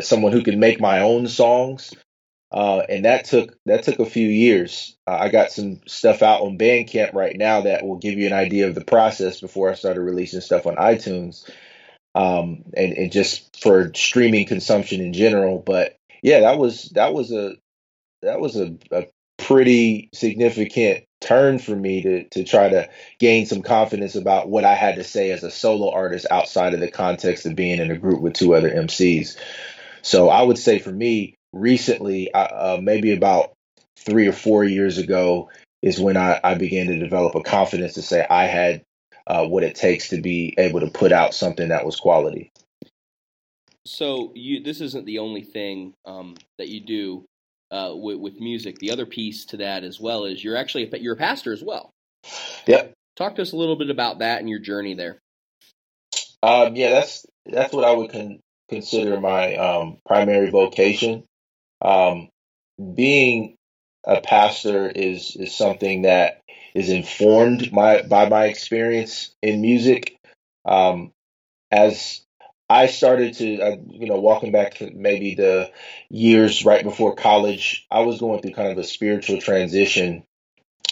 someone 0.00 0.32
who 0.32 0.42
could 0.42 0.58
make 0.58 0.80
my 0.80 1.00
own 1.00 1.28
songs. 1.28 1.92
Uh, 2.50 2.82
and 2.86 3.06
that 3.06 3.24
took 3.24 3.56
that 3.64 3.82
took 3.82 3.98
a 3.98 4.04
few 4.04 4.28
years. 4.28 4.94
Uh, 5.06 5.16
I 5.16 5.30
got 5.30 5.52
some 5.52 5.80
stuff 5.86 6.20
out 6.20 6.42
on 6.42 6.58
Bandcamp 6.58 7.14
right 7.14 7.34
now 7.34 7.62
that 7.62 7.86
will 7.86 7.96
give 7.96 8.18
you 8.18 8.26
an 8.26 8.34
idea 8.34 8.68
of 8.68 8.74
the 8.74 8.84
process 8.84 9.40
before 9.40 9.70
I 9.70 9.74
started 9.74 10.02
releasing 10.02 10.42
stuff 10.42 10.66
on 10.66 10.76
iTunes, 10.76 11.48
um, 12.14 12.64
and 12.76 12.92
and 12.92 13.12
just 13.12 13.60
for 13.60 13.92
streaming 13.94 14.46
consumption 14.46 15.00
in 15.00 15.12
general. 15.12 15.58
But 15.58 15.96
yeah, 16.22 16.40
that 16.40 16.58
was 16.58 16.90
that 16.94 17.14
was 17.14 17.32
a 17.32 17.56
that 18.22 18.40
was 18.40 18.56
a, 18.56 18.76
a 18.90 19.06
pretty 19.38 20.08
significant 20.12 21.04
turn 21.20 21.58
for 21.58 21.74
me 21.74 22.02
to 22.02 22.24
to 22.30 22.44
try 22.44 22.68
to 22.68 22.88
gain 23.18 23.46
some 23.46 23.62
confidence 23.62 24.14
about 24.14 24.48
what 24.48 24.64
I 24.64 24.74
had 24.74 24.96
to 24.96 25.04
say 25.04 25.30
as 25.30 25.42
a 25.42 25.50
solo 25.50 25.90
artist 25.90 26.26
outside 26.30 26.74
of 26.74 26.80
the 26.80 26.90
context 26.90 27.46
of 27.46 27.56
being 27.56 27.80
in 27.80 27.90
a 27.90 27.98
group 27.98 28.20
with 28.20 28.34
two 28.34 28.54
other 28.54 28.70
MCs. 28.70 29.36
So 30.02 30.28
I 30.28 30.42
would 30.42 30.58
say 30.58 30.78
for 30.78 30.90
me, 30.90 31.36
recently, 31.52 32.32
uh, 32.32 32.78
maybe 32.82 33.12
about 33.12 33.52
three 33.96 34.26
or 34.26 34.32
four 34.32 34.64
years 34.64 34.98
ago, 34.98 35.48
is 35.80 36.00
when 36.00 36.16
I, 36.16 36.40
I 36.42 36.54
began 36.54 36.86
to 36.88 36.98
develop 36.98 37.34
a 37.34 37.42
confidence 37.42 37.94
to 37.94 38.02
say 38.02 38.24
I 38.28 38.46
had 38.46 38.84
uh, 39.26 39.46
what 39.46 39.62
it 39.62 39.74
takes 39.74 40.08
to 40.08 40.20
be 40.20 40.54
able 40.58 40.80
to 40.80 40.90
put 40.90 41.12
out 41.12 41.34
something 41.34 41.68
that 41.68 41.84
was 41.84 41.96
quality. 41.96 42.52
So 43.84 44.32
you, 44.34 44.62
this 44.62 44.80
isn't 44.80 45.06
the 45.06 45.18
only 45.18 45.42
thing 45.42 45.94
um, 46.04 46.36
that 46.58 46.68
you 46.68 46.80
do 46.80 47.24
uh, 47.70 47.92
with, 47.94 48.18
with, 48.18 48.40
music. 48.40 48.78
The 48.78 48.92
other 48.92 49.06
piece 49.06 49.46
to 49.46 49.56
that 49.58 49.82
as 49.82 49.98
well 49.98 50.24
is 50.24 50.44
you're 50.44 50.56
actually 50.56 50.88
a, 50.92 50.98
you're 50.98 51.14
a 51.14 51.18
pastor 51.18 51.52
as 51.52 51.62
well. 51.64 51.90
Yep. 52.66 52.92
Talk 53.16 53.36
to 53.36 53.42
us 53.42 53.52
a 53.52 53.56
little 53.56 53.76
bit 53.76 53.90
about 53.90 54.20
that 54.20 54.40
and 54.40 54.48
your 54.48 54.58
journey 54.58 54.94
there. 54.94 55.18
Um, 56.42 56.76
yeah, 56.76 56.90
that's 56.90 57.26
that's 57.46 57.72
what 57.72 57.84
I 57.84 57.92
would 57.92 58.10
con- 58.10 58.40
consider 58.68 59.20
my 59.20 59.56
um, 59.56 59.98
primary 60.06 60.50
vocation. 60.50 61.24
Um, 61.80 62.28
being 62.94 63.56
a 64.04 64.20
pastor 64.20 64.88
is 64.88 65.36
is 65.36 65.54
something 65.54 66.02
that 66.02 66.40
is 66.74 66.88
informed 66.88 67.72
my 67.72 68.02
by 68.02 68.28
my 68.28 68.46
experience 68.46 69.34
in 69.42 69.60
music. 69.60 70.18
Um, 70.64 71.12
as 71.70 72.22
I 72.68 72.86
started 72.86 73.34
to, 73.34 73.60
uh, 73.60 73.76
you 73.90 74.06
know, 74.06 74.20
walking 74.20 74.52
back 74.52 74.74
to 74.74 74.90
maybe 74.90 75.34
the 75.34 75.70
years 76.08 76.64
right 76.64 76.82
before 76.82 77.14
college, 77.14 77.86
I 77.90 78.00
was 78.00 78.18
going 78.18 78.40
through 78.40 78.52
kind 78.52 78.72
of 78.72 78.78
a 78.78 78.84
spiritual 78.84 79.40
transition 79.40 80.24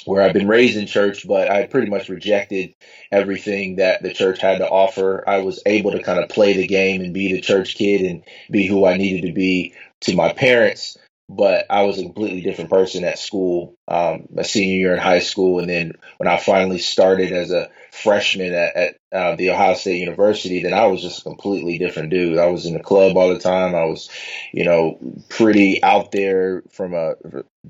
where 0.04 0.22
I've 0.22 0.32
been 0.32 0.48
raised 0.48 0.76
in 0.76 0.86
church, 0.86 1.26
but 1.26 1.50
I 1.50 1.66
pretty 1.66 1.90
much 1.90 2.08
rejected 2.08 2.74
everything 3.12 3.76
that 3.76 4.02
the 4.02 4.12
church 4.12 4.40
had 4.40 4.58
to 4.58 4.68
offer. 4.68 5.24
I 5.28 5.38
was 5.38 5.62
able 5.66 5.92
to 5.92 6.02
kind 6.02 6.18
of 6.18 6.28
play 6.28 6.54
the 6.54 6.66
game 6.66 7.02
and 7.02 7.14
be 7.14 7.32
the 7.32 7.40
church 7.40 7.74
kid 7.74 8.02
and 8.02 8.24
be 8.50 8.66
who 8.66 8.86
I 8.86 8.96
needed 8.96 9.26
to 9.26 9.32
be 9.32 9.74
to 10.02 10.16
my 10.16 10.32
parents 10.32 10.96
but 11.32 11.66
I 11.70 11.82
was 11.82 11.96
a 11.98 12.02
completely 12.02 12.40
different 12.40 12.70
person 12.70 13.04
at 13.04 13.16
school, 13.16 13.76
um, 13.86 14.26
my 14.34 14.42
senior 14.42 14.74
year 14.74 14.92
in 14.94 14.98
high 14.98 15.20
school, 15.20 15.60
and 15.60 15.70
then 15.70 15.92
when 16.16 16.28
I 16.28 16.38
finally 16.38 16.78
started 16.78 17.30
as 17.30 17.52
a 17.52 17.70
freshman 17.92 18.52
at, 18.52 18.76
at 18.76 18.96
uh, 19.12 19.36
the 19.36 19.50
Ohio 19.50 19.74
State 19.74 20.00
University, 20.00 20.60
then 20.60 20.74
I 20.74 20.86
was 20.86 21.00
just 21.00 21.20
a 21.20 21.22
completely 21.22 21.78
different 21.78 22.10
dude. 22.10 22.38
I 22.38 22.46
was 22.46 22.66
in 22.66 22.74
the 22.74 22.80
club 22.82 23.16
all 23.16 23.32
the 23.32 23.38
time. 23.38 23.76
I 23.76 23.84
was, 23.84 24.10
you 24.52 24.64
know, 24.64 24.98
pretty 25.28 25.80
out 25.84 26.10
there 26.10 26.64
from 26.72 26.94
a 26.94 27.14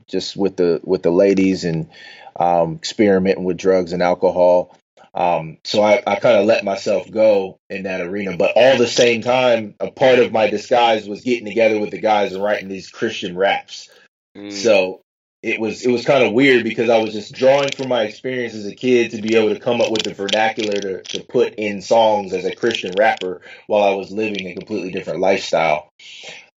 just 0.07 0.39
with 0.39 0.57
the 0.57 0.81
with 0.83 1.03
the 1.03 1.11
ladies 1.11 1.65
and 1.65 1.91
um, 2.37 2.77
experimenting 2.77 3.45
with 3.45 3.59
drugs 3.59 3.93
and 3.93 4.03
alcohol. 4.03 4.75
Um, 5.15 5.59
so 5.65 5.83
I, 5.83 6.03
I 6.07 6.17
kind 6.17 6.39
of 6.39 6.47
let 6.47 6.65
myself 6.65 7.11
go 7.11 7.59
in 7.69 7.83
that 7.85 8.01
arena. 8.01 8.37
But 8.37 8.53
all 8.55 8.79
the 8.79 8.87
same 8.87 9.23
time, 9.23 9.75
a 9.81 9.91
part 9.91 10.19
of 10.19 10.33
my 10.33 10.49
disguise 10.49 11.09
was 11.09 11.23
getting 11.23 11.47
together 11.47 11.81
with 11.81 11.91
the 11.91 12.01
guys 12.01 12.33
and 12.33 12.43
writing 12.43 12.69
these 12.69 12.91
Christian 12.91 13.37
raps. 13.37 13.89
Mm. 14.37 14.53
So 14.53 15.03
it 15.43 15.59
was 15.59 15.85
it 15.85 15.91
was 15.91 16.05
kind 16.05 16.23
of 16.23 16.33
weird 16.33 16.65
because 16.65 16.91
I 16.91 16.99
was 16.99 17.13
just 17.13 17.35
drawing 17.35 17.71
from 17.73 17.89
my 17.89 18.03
experience 18.03 18.55
as 18.55 18.67
a 18.67 18.75
kid 18.75 19.13
to 19.13 19.23
be 19.23 19.37
able 19.37 19.55
to 19.55 19.61
come 19.61 19.81
up 19.81 19.91
with 19.91 20.03
the 20.03 20.15
vernacular 20.15 20.75
to, 20.75 21.03
to 21.03 21.25
put 21.25 21.55
in 21.55 21.81
songs 21.81 22.33
as 22.33 22.45
a 22.45 22.55
Christian 22.55 22.93
rapper 22.99 23.41
while 23.67 23.83
I 23.83 23.95
was 23.95 24.11
living 24.11 24.47
a 24.47 24.55
completely 24.55 24.93
different 24.93 25.21
lifestyle. 25.21 25.89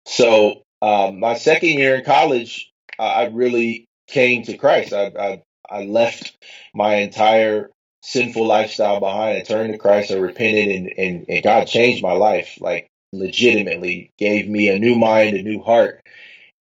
So 0.06 0.64
um, 0.82 1.20
my 1.20 1.36
second 1.36 1.70
year 1.70 1.96
in 1.96 2.04
college, 2.04 2.72
uh, 2.98 3.04
I 3.04 3.26
really 3.28 3.86
came 4.08 4.44
to 4.44 4.58
Christ. 4.58 4.94
I, 4.94 5.12
I 5.18 5.44
I 5.70 5.84
left 5.86 6.36
my 6.74 6.96
entire 6.96 7.70
sinful 8.02 8.46
lifestyle 8.46 9.00
behind. 9.00 9.38
and 9.38 9.48
turned 9.48 9.74
to 9.74 9.80
Christ. 9.80 10.12
and 10.12 10.22
repented, 10.22 10.70
and, 10.70 10.94
and, 10.98 11.26
and 11.30 11.44
God 11.44 11.66
changed 11.66 12.04
my 12.04 12.14
life, 12.14 12.58
like 12.60 12.88
legitimately 13.14 14.12
gave 14.18 14.48
me 14.50 14.70
a 14.70 14.80
new 14.80 14.96
mind, 14.96 15.36
a 15.36 15.44
new 15.44 15.62
heart. 15.62 16.02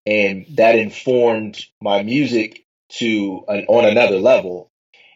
And 0.07 0.47
that 0.57 0.77
informed 0.77 1.65
my 1.81 2.03
music 2.03 2.65
to 2.91 3.45
an, 3.49 3.67
on 3.69 3.85
another 3.85 4.19
level. 4.19 4.69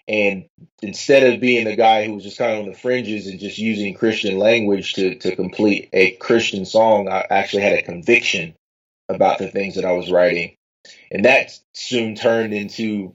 And 0.06 0.44
instead 0.82 1.32
of 1.32 1.40
being 1.40 1.64
the 1.64 1.76
guy 1.76 2.04
who 2.04 2.14
was 2.14 2.24
just 2.24 2.38
kind 2.38 2.52
of 2.52 2.64
on 2.64 2.70
the 2.70 2.76
fringes 2.76 3.26
and 3.26 3.40
just 3.40 3.58
using 3.58 3.94
Christian 3.94 4.38
language 4.38 4.92
to, 4.94 5.14
to 5.16 5.34
complete 5.34 5.88
a 5.92 6.12
Christian 6.12 6.66
song, 6.66 7.08
I 7.08 7.26
actually 7.30 7.62
had 7.62 7.78
a 7.78 7.82
conviction 7.82 8.54
about 9.08 9.38
the 9.38 9.48
things 9.48 9.76
that 9.76 9.84
I 9.84 9.92
was 9.92 10.10
writing. 10.10 10.56
And 11.10 11.24
that 11.24 11.58
soon 11.72 12.14
turned 12.14 12.52
into 12.52 13.14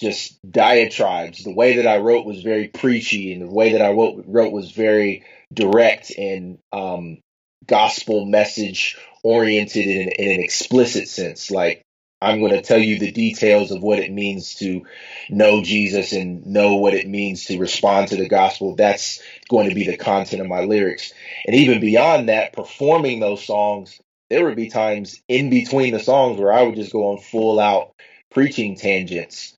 just 0.00 0.38
diatribes. 0.50 1.44
The 1.44 1.54
way 1.54 1.76
that 1.76 1.86
I 1.86 1.98
wrote 1.98 2.26
was 2.26 2.42
very 2.42 2.68
preachy, 2.68 3.32
and 3.32 3.42
the 3.42 3.52
way 3.52 3.72
that 3.72 3.82
I 3.82 3.92
wrote, 3.92 4.52
was 4.52 4.72
very 4.72 5.24
direct 5.52 6.10
and 6.16 6.58
um, 6.72 7.18
gospel 7.66 8.24
message 8.24 8.96
oriented 9.22 9.86
in, 9.86 10.08
in 10.08 10.30
an 10.32 10.40
explicit 10.40 11.08
sense. 11.08 11.50
Like 11.50 11.84
I'm 12.22 12.40
going 12.40 12.52
to 12.52 12.62
tell 12.62 12.78
you 12.78 12.98
the 12.98 13.12
details 13.12 13.70
of 13.70 13.82
what 13.82 13.98
it 13.98 14.12
means 14.12 14.56
to 14.56 14.86
know 15.30 15.62
Jesus 15.62 16.12
and 16.12 16.46
know 16.46 16.76
what 16.76 16.94
it 16.94 17.08
means 17.08 17.46
to 17.46 17.58
respond 17.58 18.08
to 18.08 18.16
the 18.16 18.28
gospel. 18.28 18.76
That's 18.76 19.22
going 19.48 19.68
to 19.68 19.74
be 19.74 19.84
the 19.84 19.96
content 19.96 20.42
of 20.42 20.48
my 20.48 20.60
lyrics. 20.64 21.12
And 21.46 21.56
even 21.56 21.80
beyond 21.80 22.28
that, 22.28 22.52
performing 22.52 23.20
those 23.20 23.44
songs, 23.44 24.00
there 24.28 24.44
would 24.44 24.56
be 24.56 24.68
times 24.68 25.20
in 25.28 25.50
between 25.50 25.92
the 25.92 26.00
songs 26.00 26.38
where 26.38 26.52
I 26.52 26.62
would 26.62 26.76
just 26.76 26.92
go 26.92 27.12
on 27.12 27.18
full 27.18 27.58
out 27.58 27.94
preaching 28.30 28.76
tangents 28.76 29.54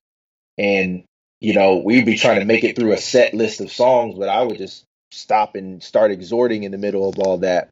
and 0.57 1.03
you 1.41 1.53
know 1.53 1.77
we'd 1.77 2.05
be 2.05 2.17
trying 2.17 2.39
to 2.39 2.45
make 2.45 2.63
it 2.63 2.75
through 2.75 2.93
a 2.93 2.97
set 2.97 3.33
list 3.33 3.61
of 3.61 3.71
songs, 3.71 4.17
but 4.17 4.29
I 4.29 4.43
would 4.43 4.57
just 4.57 4.85
stop 5.11 5.55
and 5.55 5.81
start 5.81 6.11
exhorting 6.11 6.63
in 6.63 6.71
the 6.71 6.77
middle 6.77 7.07
of 7.07 7.19
all 7.19 7.39
that. 7.39 7.69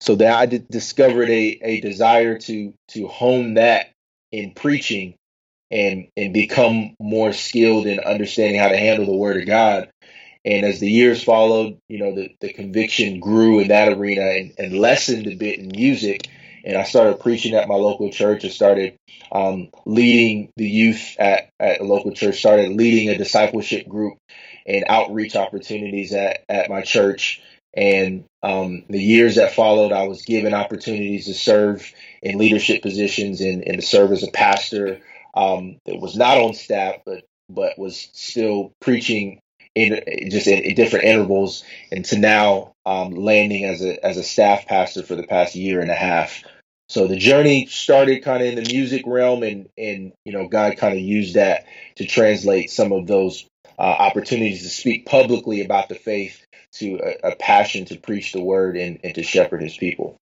So 0.00 0.16
that 0.16 0.32
I 0.32 0.46
discovered 0.46 1.28
a, 1.28 1.58
a 1.62 1.80
desire 1.80 2.38
to 2.38 2.72
to 2.88 3.08
hone 3.08 3.54
that 3.54 3.90
in 4.32 4.52
preaching 4.52 5.14
and 5.70 6.08
and 6.16 6.32
become 6.32 6.94
more 6.98 7.32
skilled 7.32 7.86
in 7.86 8.00
understanding 8.00 8.60
how 8.60 8.68
to 8.68 8.76
handle 8.76 9.06
the 9.06 9.16
word 9.16 9.40
of 9.40 9.46
God. 9.46 9.90
And 10.44 10.64
as 10.64 10.80
the 10.80 10.90
years 10.90 11.22
followed, 11.22 11.78
you 11.88 11.98
know, 11.98 12.14
the, 12.14 12.34
the 12.40 12.52
conviction 12.52 13.20
grew 13.20 13.60
in 13.60 13.68
that 13.68 13.92
arena 13.92 14.22
and, 14.22 14.54
and 14.58 14.78
lessened 14.78 15.26
a 15.26 15.34
bit 15.34 15.58
in 15.58 15.68
music. 15.68 16.28
And 16.64 16.76
I 16.76 16.84
started 16.84 17.20
preaching 17.20 17.54
at 17.54 17.68
my 17.68 17.74
local 17.74 18.10
church. 18.10 18.44
I 18.44 18.48
started 18.48 18.96
um, 19.32 19.68
leading 19.86 20.52
the 20.56 20.68
youth 20.68 21.16
at, 21.18 21.50
at 21.58 21.80
a 21.80 21.84
local 21.84 22.12
church, 22.12 22.38
started 22.38 22.70
leading 22.72 23.08
a 23.08 23.18
discipleship 23.18 23.88
group 23.88 24.18
and 24.66 24.84
outreach 24.88 25.36
opportunities 25.36 26.12
at, 26.12 26.44
at 26.48 26.70
my 26.70 26.82
church. 26.82 27.42
And 27.72 28.24
um, 28.42 28.84
the 28.88 29.02
years 29.02 29.36
that 29.36 29.54
followed, 29.54 29.92
I 29.92 30.08
was 30.08 30.22
given 30.22 30.54
opportunities 30.54 31.26
to 31.26 31.34
serve 31.34 31.92
in 32.22 32.38
leadership 32.38 32.82
positions 32.82 33.40
and, 33.40 33.62
and 33.66 33.80
to 33.80 33.86
serve 33.86 34.12
as 34.12 34.22
a 34.22 34.30
pastor 34.30 35.00
um, 35.34 35.78
that 35.86 36.00
was 36.00 36.16
not 36.16 36.38
on 36.38 36.54
staff, 36.54 36.96
but 37.04 37.24
but 37.48 37.78
was 37.78 38.08
still 38.12 38.72
preaching 38.80 39.40
in 39.74 40.30
just 40.30 40.46
in, 40.46 40.74
different 40.74 41.04
intervals, 41.04 41.64
and 41.92 42.04
to 42.06 42.18
now 42.18 42.72
um, 42.86 43.12
landing 43.12 43.64
as 43.64 43.82
a 43.82 44.04
as 44.04 44.16
a 44.16 44.22
staff 44.22 44.66
pastor 44.66 45.02
for 45.02 45.14
the 45.14 45.26
past 45.26 45.54
year 45.54 45.80
and 45.80 45.90
a 45.90 45.94
half. 45.94 46.42
So 46.88 47.06
the 47.06 47.16
journey 47.16 47.66
started 47.66 48.24
kind 48.24 48.42
of 48.42 48.48
in 48.48 48.62
the 48.62 48.72
music 48.72 49.02
realm, 49.06 49.42
and 49.42 49.68
and 49.78 50.12
you 50.24 50.32
know 50.32 50.48
God 50.48 50.76
kind 50.76 50.94
of 50.94 51.00
used 51.00 51.34
that 51.34 51.66
to 51.96 52.06
translate 52.06 52.70
some 52.70 52.92
of 52.92 53.06
those 53.06 53.46
uh, 53.78 53.82
opportunities 53.82 54.62
to 54.62 54.68
speak 54.68 55.06
publicly 55.06 55.64
about 55.64 55.88
the 55.88 55.94
faith 55.94 56.44
to 56.72 56.98
a, 57.02 57.30
a 57.30 57.36
passion 57.36 57.84
to 57.86 57.96
preach 57.96 58.32
the 58.32 58.42
word 58.42 58.76
and, 58.76 59.00
and 59.04 59.14
to 59.14 59.22
shepherd 59.22 59.62
His 59.62 59.76
people. 59.76 60.16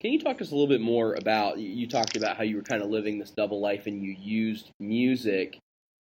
Can 0.00 0.12
you 0.12 0.20
talk 0.20 0.38
to 0.38 0.44
us 0.44 0.50
a 0.50 0.54
little 0.54 0.68
bit 0.68 0.80
more 0.80 1.14
about? 1.14 1.58
You 1.58 1.88
talked 1.88 2.16
about 2.16 2.36
how 2.36 2.44
you 2.44 2.56
were 2.56 2.62
kind 2.62 2.82
of 2.82 2.88
living 2.88 3.18
this 3.18 3.30
double 3.30 3.60
life, 3.60 3.86
and 3.86 4.02
you 4.02 4.16
used 4.18 4.70
music 4.80 5.58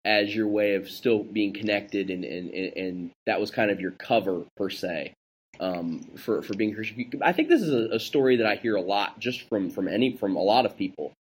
as 0.06 0.36
your 0.36 0.48
way 0.48 0.76
of 0.76 0.90
still 0.90 1.24
being 1.24 1.54
connected, 1.54 2.10
and 2.10 2.24
and, 2.24 2.50
and 2.54 3.12
that 3.26 3.40
was 3.40 3.52
kind 3.52 3.72
of 3.72 3.80
your 3.80 3.92
cover 3.92 4.46
per 4.58 4.70
se 4.70 5.14
um, 5.60 6.02
for 6.18 6.42
for 6.42 6.54
being 6.56 6.74
Christian. 6.74 7.22
I 7.22 7.32
think 7.32 7.50
this 7.50 7.62
is 7.62 7.72
a, 7.72 7.96
a, 7.96 8.00
story 8.00 8.38
that 8.38 8.48
I 8.48 8.56
hear 8.56 8.76
a 8.76 8.82
lot 8.82 9.20
just 9.20 9.48
from 9.48 9.70
from 9.70 9.88
any 9.88 10.16
from 10.18 10.36
a 10.36 10.42
lot 10.42 10.66
of 10.66 10.78
people, 10.78 11.14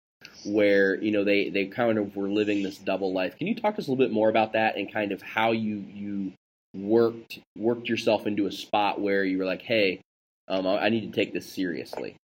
where 0.44 0.96
you 0.96 1.10
know 1.10 1.25
they 1.25 1.50
they 1.50 1.66
kind 1.66 1.99
of 1.99 2.16
were 2.16 2.28
living 2.28 2.62
this 2.62 2.78
double 2.78 3.12
life. 3.12 3.37
Can 3.37 3.46
you 3.46 3.54
talk 3.54 3.75
to 3.75 3.80
us 3.80 3.88
a 3.88 3.90
little 3.90 4.04
bit 4.04 4.12
more 4.12 4.28
about 4.28 4.52
that 4.52 4.76
and 4.76 4.92
kind 4.92 5.12
of 5.12 5.20
how 5.22 5.52
you 5.52 5.84
you 5.92 6.32
worked 6.75 7.40
worked 7.58 7.88
yourself 7.88 8.26
into 8.26 8.46
a 8.46 8.52
spot 8.52 9.00
where 9.00 9.25
you 9.25 9.38
were 9.38 9.44
like, 9.44 9.62
hey, 9.62 10.00
um, 10.49 10.66
I, 10.66 10.87
I 10.87 10.88
need 10.88 11.12
to 11.12 11.16
take 11.16 11.32
this 11.32 11.46
seriously. 11.46 12.16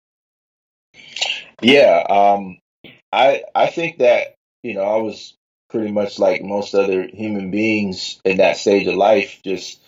Yeah, 1.61 2.03
um, 2.09 2.59
I 3.11 3.43
I 3.53 3.67
think 3.67 3.99
that 3.99 4.35
you 4.63 4.73
know 4.73 4.83
I 4.83 4.97
was 4.97 5.33
pretty 5.75 5.91
much 5.91 6.19
like 6.19 6.41
most 6.41 6.73
other 6.73 7.05
human 7.05 7.51
beings 7.51 8.21
in 8.23 8.37
that 8.37 8.55
stage 8.55 8.87
of 8.87 8.95
life, 8.95 9.41
just 9.43 9.81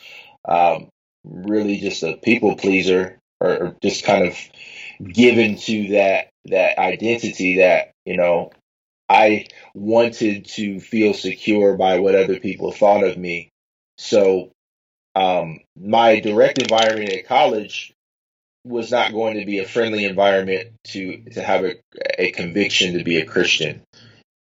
um, 0.46 0.90
really 1.24 1.78
just 1.78 2.04
a 2.04 2.18
people 2.18 2.58
pleaser 2.58 3.18
or, 3.40 3.50
or 3.50 3.76
just 3.82 4.04
kind 4.04 4.28
of 4.28 4.38
given 5.02 5.56
to 5.56 5.88
that 5.90 6.28
that 6.44 6.78
identity 6.78 7.60
that 7.60 7.92
you 8.06 8.18
know 8.18 8.52
I 9.08 9.48
wanted 9.74 10.44
to 10.56 10.82
feel 10.82 11.14
secure 11.14 11.78
by 11.78 12.00
what 12.00 12.16
other 12.16 12.38
people 12.38 12.74
thought 12.74 13.06
of 13.06 13.18
me. 13.18 13.48
So 13.98 14.52
um, 15.16 15.62
my 15.80 16.20
direct 16.20 16.60
environment 16.60 17.14
at 17.14 17.28
college 17.28 17.94
was 18.66 18.92
not 18.92 19.14
going 19.14 19.40
to 19.40 19.46
be 19.46 19.60
a 19.60 19.66
friendly 19.66 20.04
environment 20.04 20.72
to 20.88 21.24
to 21.32 21.42
have 21.42 21.64
a, 21.64 21.76
a 22.20 22.32
conviction 22.32 22.98
to 22.98 23.06
be 23.06 23.20
a 23.22 23.26
Christian. 23.26 23.84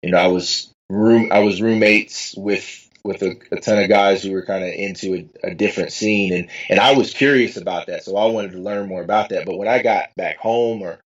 You 0.04 0.12
know, 0.12 0.18
I 0.18 0.28
was 0.28 0.74
room 0.90 1.30
I 1.32 1.40
was 1.40 1.62
roommates 1.62 2.36
with 2.36 2.84
with 3.04 3.22
a, 3.22 3.36
a 3.52 3.60
ton 3.60 3.82
of 3.82 3.90
guys 3.90 4.24
who 4.24 4.32
were 4.32 4.46
kind 4.46 4.64
of 4.64 4.70
into 4.70 5.16
a, 5.16 5.48
a, 5.50 5.56
different 5.56 5.94
scene 5.94 6.34
and 6.34 6.50
and 6.70 6.80
I 6.80 6.94
was 6.94 7.14
curious 7.14 7.58
about 7.58 7.88
that 7.88 8.04
so 8.04 8.18
I 8.18 8.26
wanted 8.26 8.52
to 8.52 8.60
learn 8.60 8.88
more 8.88 9.02
about 9.02 9.30
that 9.30 9.46
but 9.46 9.58
when 9.58 9.68
I 9.68 9.82
got 9.82 10.10
back 10.16 10.38
home 10.38 10.82
or 10.82 11.00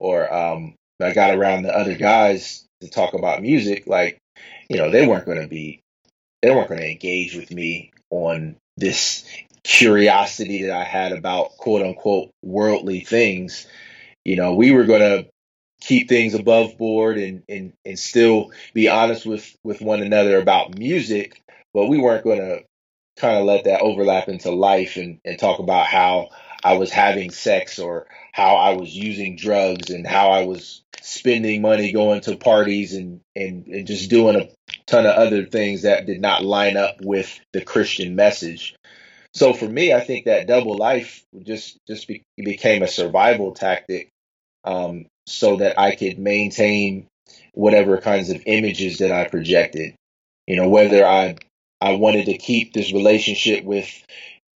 or 0.00 0.32
um 0.32 0.74
I 1.00 1.12
got 1.12 1.34
around 1.34 1.62
the 1.62 1.76
other 1.76 1.94
guys 1.96 2.64
to 2.80 2.88
talk 2.88 3.14
about 3.14 3.42
music 3.42 3.86
like 3.86 4.18
you 4.68 4.76
know 4.76 4.90
they 4.90 5.06
weren't 5.06 5.26
going 5.26 5.40
to 5.40 5.48
be 5.48 5.80
they 6.42 6.50
weren't 6.50 6.68
going 6.68 6.80
to 6.80 6.90
engage 6.90 7.34
with 7.34 7.50
me 7.50 7.92
on 8.10 8.56
this 8.76 9.24
curiosity 9.62 10.64
that 10.64 10.76
I 10.76 10.84
had 10.84 11.12
about 11.12 11.56
quote 11.56 11.82
unquote 11.82 12.30
worldly 12.42 13.00
things. 13.00 13.66
You 14.24 14.36
know 14.36 14.54
we 14.54 14.70
were 14.70 14.84
going 14.84 15.00
to 15.00 15.30
keep 15.84 16.08
things 16.08 16.32
above 16.32 16.78
board 16.78 17.18
and, 17.18 17.42
and, 17.48 17.74
and 17.84 17.98
still 17.98 18.52
be 18.72 18.88
honest 18.88 19.26
with, 19.26 19.54
with 19.62 19.82
one 19.82 20.00
another 20.02 20.38
about 20.38 20.78
music, 20.78 21.42
but 21.74 21.86
we 21.86 21.98
weren't 21.98 22.24
going 22.24 22.38
to 22.38 22.64
kind 23.18 23.36
of 23.36 23.44
let 23.44 23.64
that 23.64 23.82
overlap 23.82 24.28
into 24.28 24.50
life 24.50 24.96
and, 24.96 25.20
and 25.24 25.38
talk 25.38 25.58
about 25.58 25.86
how 25.86 26.30
I 26.64 26.74
was 26.74 26.90
having 26.90 27.30
sex 27.30 27.78
or 27.78 28.06
how 28.32 28.56
I 28.56 28.72
was 28.72 28.96
using 28.96 29.36
drugs 29.36 29.90
and 29.90 30.06
how 30.06 30.30
I 30.30 30.46
was 30.46 30.82
spending 31.02 31.60
money 31.60 31.92
going 31.92 32.22
to 32.22 32.36
parties 32.36 32.94
and, 32.94 33.20
and, 33.36 33.66
and 33.66 33.86
just 33.86 34.08
doing 34.08 34.36
a 34.36 34.48
ton 34.86 35.04
of 35.04 35.14
other 35.14 35.44
things 35.44 35.82
that 35.82 36.06
did 36.06 36.20
not 36.20 36.42
line 36.42 36.78
up 36.78 36.96
with 37.02 37.38
the 37.52 37.60
Christian 37.60 38.16
message. 38.16 38.74
So 39.34 39.52
for 39.52 39.68
me, 39.68 39.92
I 39.92 40.00
think 40.00 40.24
that 40.24 40.46
double 40.46 40.78
life 40.78 41.24
just 41.42 41.78
just 41.86 42.06
be, 42.06 42.22
became 42.36 42.82
a 42.82 42.88
survival 42.88 43.52
tactic 43.52 44.13
um, 44.64 45.06
so 45.26 45.56
that 45.56 45.78
I 45.78 45.94
could 45.94 46.18
maintain 46.18 47.06
whatever 47.52 47.98
kinds 47.98 48.30
of 48.30 48.42
images 48.46 48.98
that 48.98 49.12
I 49.12 49.28
projected. 49.28 49.94
You 50.46 50.56
know, 50.56 50.68
whether 50.68 51.06
I 51.06 51.36
I 51.80 51.94
wanted 51.94 52.26
to 52.26 52.38
keep 52.38 52.72
this 52.72 52.92
relationship 52.92 53.64
with 53.64 53.88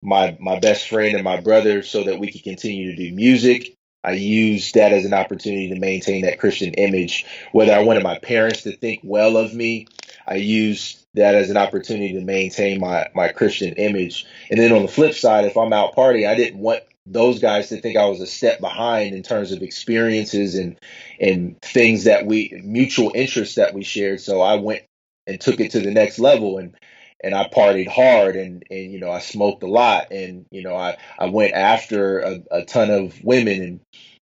my 0.01 0.37
my 0.39 0.59
best 0.59 0.87
friend 0.89 1.15
and 1.15 1.23
my 1.23 1.41
brother 1.41 1.81
so 1.81 2.03
that 2.03 2.19
we 2.19 2.31
could 2.31 2.43
continue 2.43 2.91
to 2.91 3.09
do 3.09 3.15
music. 3.15 3.73
I 4.03 4.11
used 4.11 4.75
that 4.75 4.93
as 4.93 5.05
an 5.05 5.13
opportunity 5.13 5.69
to 5.69 5.79
maintain 5.79 6.21
that 6.23 6.39
Christian 6.39 6.73
image. 6.75 7.25
Whether 7.51 7.73
I 7.73 7.83
wanted 7.83 8.03
my 8.03 8.19
parents 8.19 8.61
to 8.63 8.71
think 8.71 9.01
well 9.03 9.35
of 9.35 9.53
me, 9.53 9.87
I 10.25 10.35
used 10.35 11.03
that 11.15 11.35
as 11.35 11.49
an 11.49 11.57
opportunity 11.57 12.13
to 12.13 12.21
maintain 12.21 12.79
my 12.79 13.07
my 13.13 13.29
Christian 13.29 13.73
image. 13.73 14.25
And 14.49 14.59
then 14.59 14.71
on 14.71 14.83
the 14.83 14.87
flip 14.87 15.13
side, 15.13 15.45
if 15.45 15.57
I'm 15.57 15.73
out 15.73 15.95
partying, 15.95 16.29
I 16.29 16.35
didn't 16.35 16.59
want 16.59 16.83
those 17.09 17.39
guys 17.39 17.69
to 17.69 17.79
think 17.79 17.97
I 17.97 18.05
was 18.05 18.21
a 18.21 18.27
step 18.27 18.59
behind 18.59 19.15
in 19.15 19.23
terms 19.23 19.51
of 19.51 19.61
experiences 19.61 20.55
and 20.55 20.77
and 21.19 21.59
things 21.61 22.03
that 22.03 22.25
we 22.25 22.61
mutual 22.63 23.11
interests 23.15 23.55
that 23.55 23.73
we 23.73 23.83
shared. 23.83 24.21
So 24.21 24.41
I 24.41 24.55
went 24.55 24.83
and 25.25 25.39
took 25.39 25.59
it 25.59 25.71
to 25.71 25.79
the 25.79 25.91
next 25.91 26.19
level 26.19 26.57
and 26.57 26.75
and 27.23 27.33
I 27.33 27.49
partied 27.49 27.87
hard 27.87 28.35
and 28.35 28.63
and 28.69 28.91
you 28.91 28.99
know 28.99 29.11
I 29.11 29.19
smoked 29.19 29.63
a 29.63 29.67
lot 29.67 30.11
and 30.11 30.45
you 30.51 30.63
know 30.63 30.75
I 30.75 30.97
I 31.17 31.27
went 31.27 31.53
after 31.53 32.19
a, 32.19 32.43
a 32.51 32.65
ton 32.65 32.89
of 32.89 33.23
women 33.23 33.61
and 33.61 33.79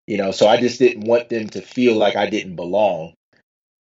you 0.08 0.18
know 0.18 0.32
so 0.32 0.48
I 0.48 0.58
just 0.58 0.80
didn't 0.80 1.08
want 1.08 1.30
them 1.30 1.48
to 1.50 1.62
feel 1.62 1.96
like 1.96 2.16
I 2.16 2.30
didn't 2.30 2.56
belong. 2.56 3.14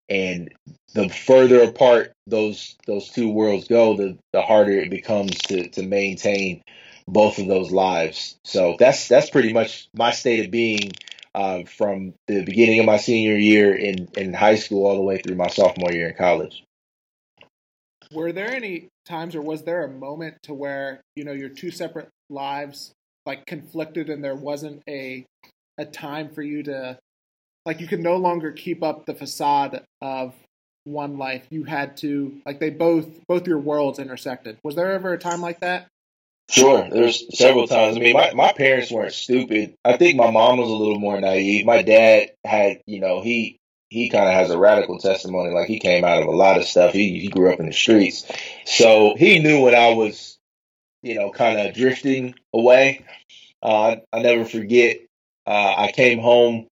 And 0.09 0.53
the 0.93 1.09
further 1.09 1.63
apart 1.63 2.11
those 2.27 2.75
those 2.85 3.09
two 3.09 3.29
worlds 3.29 3.67
go, 3.67 3.95
the 3.95 4.17
the 4.31 4.41
harder 4.41 4.73
it 4.73 4.89
becomes 4.89 5.37
to 5.43 5.69
to 5.69 5.83
maintain 5.83 6.61
both 7.07 7.39
of 7.39 7.47
those 7.47 7.71
lives. 7.71 8.37
So 8.43 8.75
that's 8.79 9.07
that's 9.07 9.29
pretty 9.29 9.53
much 9.53 9.89
my 9.93 10.11
state 10.11 10.45
of 10.45 10.51
being 10.51 10.93
uh, 11.35 11.63
from 11.63 12.13
the 12.27 12.43
beginning 12.43 12.79
of 12.79 12.85
my 12.85 12.97
senior 12.97 13.37
year 13.37 13.75
in 13.75 14.07
in 14.15 14.33
high 14.33 14.55
school 14.55 14.85
all 14.85 14.95
the 14.95 15.01
way 15.01 15.17
through 15.17 15.35
my 15.35 15.47
sophomore 15.47 15.91
year 15.91 16.09
in 16.09 16.15
college. 16.15 16.63
Were 18.11 18.31
there 18.31 18.53
any 18.53 18.89
times, 19.05 19.35
or 19.35 19.41
was 19.41 19.63
there 19.63 19.83
a 19.83 19.89
moment 19.89 20.37
to 20.43 20.53
where 20.53 21.01
you 21.15 21.23
know 21.23 21.31
your 21.31 21.49
two 21.49 21.71
separate 21.71 22.09
lives 22.29 22.91
like 23.25 23.45
conflicted, 23.45 24.09
and 24.09 24.23
there 24.23 24.35
wasn't 24.35 24.83
a 24.87 25.25
a 25.77 25.85
time 25.85 26.29
for 26.29 26.43
you 26.43 26.63
to 26.63 26.97
like 27.65 27.79
you 27.79 27.87
could 27.87 27.99
no 27.99 28.17
longer 28.17 28.51
keep 28.51 28.83
up 28.83 29.05
the 29.05 29.15
facade 29.15 29.83
of 30.01 30.33
one 30.85 31.17
life 31.17 31.47
you 31.49 31.63
had 31.63 31.95
to 31.95 32.41
like 32.45 32.59
they 32.59 32.69
both 32.69 33.07
both 33.25 33.47
your 33.47 33.57
worlds 33.57 33.99
intersected 33.99 34.57
was 34.63 34.75
there 34.75 34.91
ever 34.91 35.13
a 35.13 35.17
time 35.17 35.39
like 35.39 35.61
that 35.61 35.87
Sure, 36.49 36.87
there's 36.89 37.25
several 37.37 37.67
times. 37.67 37.97
I 37.97 37.99
mean, 37.99 38.13
my, 38.13 38.33
my 38.33 38.53
parents 38.53 38.91
weren't 38.91 39.13
stupid. 39.13 39.75
I 39.83 39.97
think 39.97 40.17
my 40.17 40.29
mom 40.29 40.57
was 40.57 40.69
a 40.69 40.73
little 40.73 40.99
more 40.99 41.19
naive. 41.19 41.65
My 41.65 41.81
dad 41.81 42.31
had, 42.45 42.81
you 42.85 42.99
know, 42.99 43.21
he 43.21 43.59
he 43.89 44.09
kind 44.09 44.27
of 44.27 44.33
has 44.33 44.49
a 44.51 44.57
radical 44.57 44.99
testimony. 44.99 45.51
Like 45.53 45.67
he 45.67 45.79
came 45.79 46.03
out 46.03 46.21
of 46.21 46.27
a 46.27 46.31
lot 46.31 46.57
of 46.57 46.65
stuff. 46.65 46.93
He 46.93 47.19
he 47.19 47.29
grew 47.29 47.51
up 47.51 47.59
in 47.59 47.67
the 47.67 47.73
streets, 47.73 48.25
so 48.65 49.15
he 49.17 49.39
knew 49.39 49.61
when 49.61 49.73
I 49.73 49.93
was, 49.93 50.37
you 51.01 51.15
know, 51.15 51.31
kind 51.31 51.59
of 51.59 51.73
drifting 51.75 52.35
away. 52.53 53.05
Uh, 53.61 53.97
I 54.11 54.21
never 54.21 54.45
forget. 54.45 54.97
Uh, 55.47 55.75
I 55.77 55.91
came 55.91 56.19
home 56.19 56.67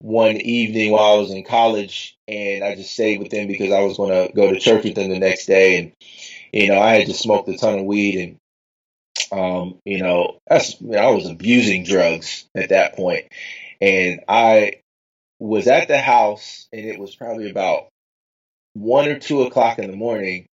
one 0.00 0.36
evening 0.36 0.90
while 0.92 1.14
I 1.14 1.18
was 1.18 1.30
in 1.30 1.44
college, 1.44 2.16
and 2.26 2.64
I 2.64 2.74
just 2.74 2.92
stayed 2.92 3.20
with 3.20 3.30
them 3.30 3.46
because 3.46 3.72
I 3.72 3.80
was 3.80 3.96
going 3.96 4.10
to 4.10 4.34
go 4.34 4.52
to 4.52 4.58
church 4.58 4.84
with 4.84 4.96
them 4.96 5.10
the 5.10 5.18
next 5.18 5.46
day, 5.46 5.78
and 5.78 5.92
you 6.52 6.68
know 6.68 6.80
I 6.80 6.94
had 6.96 7.06
just 7.06 7.22
smoked 7.22 7.48
a 7.48 7.56
ton 7.56 7.78
of 7.78 7.84
weed, 7.84 8.18
and 8.18 8.38
um, 9.32 9.78
you 9.84 10.02
know 10.02 10.38
that's 10.46 10.76
I 10.82 11.08
was 11.08 11.28
abusing 11.28 11.84
drugs 11.84 12.46
at 12.54 12.68
that 12.68 12.94
point, 12.94 13.26
and 13.80 14.20
I 14.28 14.80
was 15.38 15.66
at 15.66 15.88
the 15.88 15.98
house, 15.98 16.68
and 16.72 16.84
it 16.84 16.98
was 16.98 17.16
probably 17.16 17.50
about 17.50 17.88
one 18.74 19.08
or 19.08 19.18
two 19.18 19.42
o'clock 19.42 19.78
in 19.78 19.90
the 19.90 19.96
morning, 19.96 20.46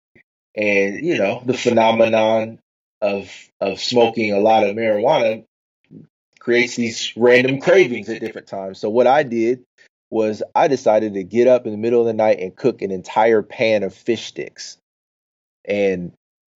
and 0.55 1.05
you 1.05 1.17
know 1.17 1.43
the 1.45 1.57
phenomenon 1.57 2.59
of 3.01 3.31
of 3.59 3.79
smoking 3.79 4.33
a 4.33 4.39
lot 4.39 4.63
of 4.63 4.75
marijuana 4.75 5.43
creates 6.39 6.75
these 6.75 7.13
random 7.17 7.59
cravings 7.59 8.09
at 8.09 8.21
different 8.21 8.47
times. 8.47 8.79
So 8.79 8.89
what 8.89 9.07
I 9.07 9.23
did 9.23 9.63
was 10.09 10.41
I 10.55 10.67
decided 10.67 11.13
to 11.13 11.23
get 11.23 11.47
up 11.47 11.65
in 11.65 11.71
the 11.71 11.77
middle 11.77 11.99
of 11.99 12.07
the 12.07 12.13
night 12.13 12.39
and 12.39 12.55
cook 12.55 12.81
an 12.81 12.91
entire 12.91 13.41
pan 13.41 13.83
of 13.83 13.93
fish 13.93 14.25
sticks. 14.25 14.77
And 15.65 16.13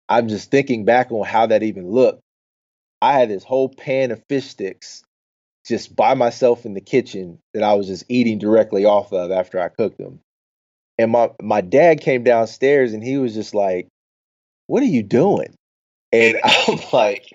I'm 0.10 0.28
just 0.28 0.52
thinking 0.52 0.86
back 0.86 1.12
on 1.12 1.26
how 1.26 1.46
that 1.46 1.64
even 1.64 1.90
looked. 1.90 2.22
I 3.02 3.14
had 3.14 3.30
this 3.30 3.44
whole 3.44 3.70
pan 3.70 4.12
of 4.12 4.22
fish 4.28 4.48
sticks 4.48 5.04
just 5.66 5.96
by 5.96 6.16
myself 6.16 6.66
in 6.66 6.74
the 6.74 6.82
kitchen 6.82 7.40
that 7.54 7.64
I 7.64 7.76
was 7.76 7.88
just 7.88 8.06
eating 8.10 8.40
directly 8.40 8.86
off 8.86 9.14
of 9.14 9.32
after 9.32 9.60
I 9.60 9.70
cooked 9.70 10.00
them. 10.00 10.20
And 10.98 11.12
my 11.12 11.30
my 11.42 11.62
dad 11.62 12.02
came 12.02 12.24
downstairs 12.24 12.92
and 12.92 13.04
he 13.04 13.18
was 13.18 13.34
just 13.34 13.54
like, 13.54 13.88
"What 14.68 14.84
are 14.84 14.88
you 14.88 15.04
doing?" 15.04 15.56
And 16.12 16.38
I'm 16.44 16.80
like, 16.92 17.32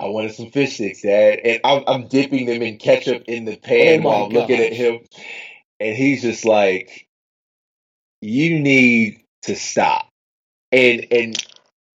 I 0.00 0.06
wanted 0.06 0.34
some 0.34 0.50
fish 0.50 0.74
sticks, 0.74 1.02
Dad. 1.02 1.40
And 1.44 1.60
I'm, 1.64 1.84
I'm 1.86 2.08
dipping 2.08 2.46
them 2.46 2.62
in 2.62 2.78
ketchup 2.78 3.24
in 3.26 3.44
the 3.44 3.56
pan 3.56 4.00
oh 4.00 4.04
while 4.04 4.24
I'm 4.24 4.32
looking 4.32 4.60
at 4.60 4.72
him. 4.72 5.00
And 5.78 5.96
he's 5.96 6.22
just 6.22 6.44
like, 6.44 7.06
you 8.20 8.60
need 8.60 9.24
to 9.42 9.56
stop. 9.56 10.08
And, 10.72 11.06
and 11.10 11.36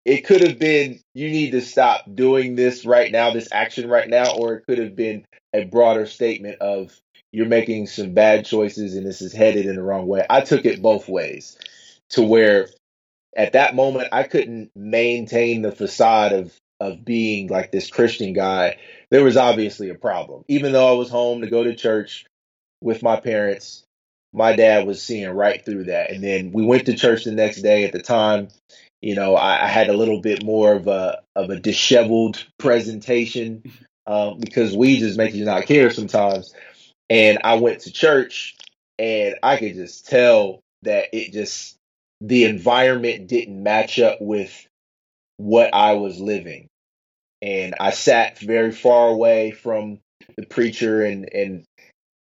it 0.06 0.26
could 0.26 0.42
have 0.42 0.60
been, 0.60 1.00
you 1.14 1.30
need 1.30 1.52
to 1.52 1.62
stop 1.62 2.04
doing 2.14 2.56
this 2.56 2.86
right 2.86 3.12
now, 3.12 3.32
this 3.32 3.50
action 3.52 3.90
right 3.90 4.10
now, 4.10 4.36
or 4.36 4.56
it 4.56 4.66
could 4.66 4.78
have 4.78 4.96
been 4.96 5.26
a 5.54 5.66
broader 5.66 6.06
statement 6.06 6.60
of 6.60 7.00
you're 7.32 7.48
making 7.48 7.88
some 7.88 8.14
bad 8.14 8.46
choices 8.46 8.96
and 8.96 9.06
this 9.06 9.22
is 9.22 9.34
headed 9.34 9.66
in 9.66 9.76
the 9.76 9.84
wrong 9.84 10.08
way. 10.08 10.26
I 10.30 10.42
took 10.42 10.66
it 10.66 10.82
both 10.82 11.08
ways 11.08 11.58
to 12.12 12.22
where 12.22 12.68
at 13.36 13.54
that 13.54 13.76
moment 13.76 14.10
I 14.12 14.24
couldn't 14.24 14.72
maintain 14.76 15.62
the 15.62 15.72
facade 15.72 16.34
of 16.34 16.54
of 16.80 17.06
being 17.06 17.48
like 17.48 17.72
this 17.72 17.90
Christian 17.90 18.34
guy, 18.34 18.78
there 19.10 19.24
was 19.24 19.38
obviously 19.38 19.90
a 19.90 19.96
problem. 19.96 20.44
Even 20.48 20.74
though 20.74 20.90
I 20.90 20.98
was 20.98 21.10
home 21.10 21.42
to 21.42 21.50
go 21.50 21.64
to 21.64 21.76
church 21.76 22.26
with 22.82 23.02
my 23.02 23.20
parents, 23.20 23.84
my 24.34 24.56
dad 24.56 24.86
was 24.86 25.02
seeing 25.02 25.30
right 25.30 25.64
through 25.64 25.86
that. 25.86 26.12
And 26.12 26.24
then 26.24 26.52
we 26.52 26.66
went 26.66 26.86
to 26.88 26.96
church 26.96 27.24
the 27.24 27.32
next 27.32 27.62
day. 27.62 27.86
At 27.86 27.94
the 27.94 28.02
time, 28.02 28.50
you 29.04 29.16
know, 29.16 29.36
I, 29.36 29.66
I 29.66 29.68
had 29.68 29.90
a 29.90 29.98
little 29.98 30.22
bit 30.22 30.46
more 30.46 30.74
of 30.74 30.88
a 30.88 31.22
of 31.36 31.50
a 31.50 31.60
disheveled 31.60 32.42
presentation 32.58 33.64
um, 34.08 34.40
because 34.40 34.78
we 34.78 34.98
just 34.98 35.18
make 35.18 35.34
you 35.34 35.44
not 35.44 35.66
care 35.66 35.92
sometimes. 35.92 36.56
And 37.10 37.40
I 37.44 37.56
went 37.56 37.82
to 37.82 37.92
church, 37.92 38.56
and 38.98 39.36
I 39.44 39.58
could 39.58 39.74
just 39.74 40.08
tell 40.08 40.62
that 40.84 41.10
it 41.12 41.34
just 41.34 41.76
the 42.22 42.46
environment 42.46 43.28
didn't 43.28 43.62
match 43.62 44.00
up 44.00 44.22
with 44.22 44.68
what 45.36 45.74
I 45.74 45.96
was 45.96 46.22
living. 46.22 46.68
And 47.42 47.76
I 47.82 47.92
sat 47.92 48.40
very 48.40 48.72
far 48.72 49.10
away 49.10 49.52
from 49.52 50.00
the 50.38 50.46
preacher 50.46 51.04
and 51.04 51.28
and 51.34 51.66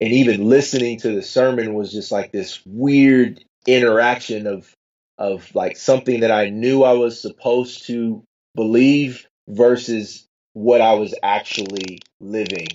and 0.00 0.12
even 0.14 0.48
listening 0.48 1.00
to 1.00 1.12
the 1.12 1.22
sermon 1.22 1.74
was 1.74 1.92
just 1.92 2.10
like 2.10 2.32
this 2.32 2.64
weird 2.64 3.44
interaction 3.66 4.46
of 4.46 4.74
of 5.20 5.54
like 5.54 5.76
something 5.76 6.20
that 6.20 6.32
I 6.32 6.48
knew 6.48 6.82
I 6.82 6.94
was 6.94 7.20
supposed 7.20 7.86
to 7.86 8.24
believe 8.56 9.26
versus 9.46 10.26
what 10.54 10.80
I 10.80 10.94
was 10.94 11.14
actually 11.22 12.00
living. 12.20 12.68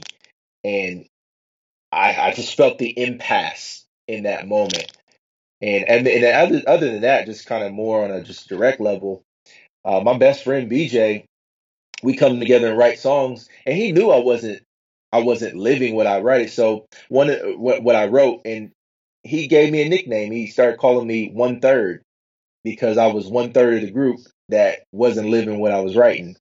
And 0.64 1.06
I, 1.92 2.16
I 2.16 2.32
just 2.34 2.56
felt 2.56 2.78
the 2.78 2.98
impasse 2.98 3.84
in 4.08 4.24
that 4.24 4.48
moment. 4.48 4.96
And 5.62 5.90
and, 5.90 6.08
and 6.08 6.24
other, 6.24 6.62
other 6.68 6.92
than 6.92 7.02
that, 7.02 7.26
just 7.26 7.48
kind 7.48 7.64
of 7.64 7.74
more 7.74 8.04
on 8.04 8.12
a 8.12 8.22
just 8.22 8.48
direct 8.48 8.80
level, 8.80 9.24
uh, 9.84 10.02
my 10.02 10.18
best 10.18 10.44
friend 10.44 10.70
BJ, 10.70 11.26
we 12.04 12.16
come 12.16 12.40
together 12.40 12.70
and 12.70 12.78
write 12.78 13.00
songs, 13.00 13.50
and 13.66 13.76
he 13.76 13.92
knew 13.92 14.12
I 14.12 14.20
wasn't 14.20 14.62
I 15.12 15.20
wasn't 15.20 15.56
living 15.56 15.96
what 15.96 16.08
I 16.08 16.22
write. 16.22 16.52
So 16.52 16.86
one 17.10 17.30
what 17.58 17.82
what 17.82 17.96
I 17.96 18.08
wrote, 18.08 18.42
and 18.46 18.72
he 19.24 19.48
gave 19.48 19.72
me 19.72 19.82
a 19.82 19.90
nickname. 19.90 20.32
He 20.32 20.48
started 20.48 20.78
calling 20.78 21.08
me 21.08 21.32
One 21.32 21.62
Third 21.62 22.05
because 22.66 22.98
I 22.98 23.08
was 23.08 23.28
one 23.28 23.54
third 23.54 23.76
of 23.76 23.82
the 23.82 23.92
group 23.92 24.20
that 24.50 24.80
wasn't 24.92 25.30
living 25.30 25.60
what 25.60 25.72
I 25.72 25.80
was 25.80 25.96
writing. 25.96 26.36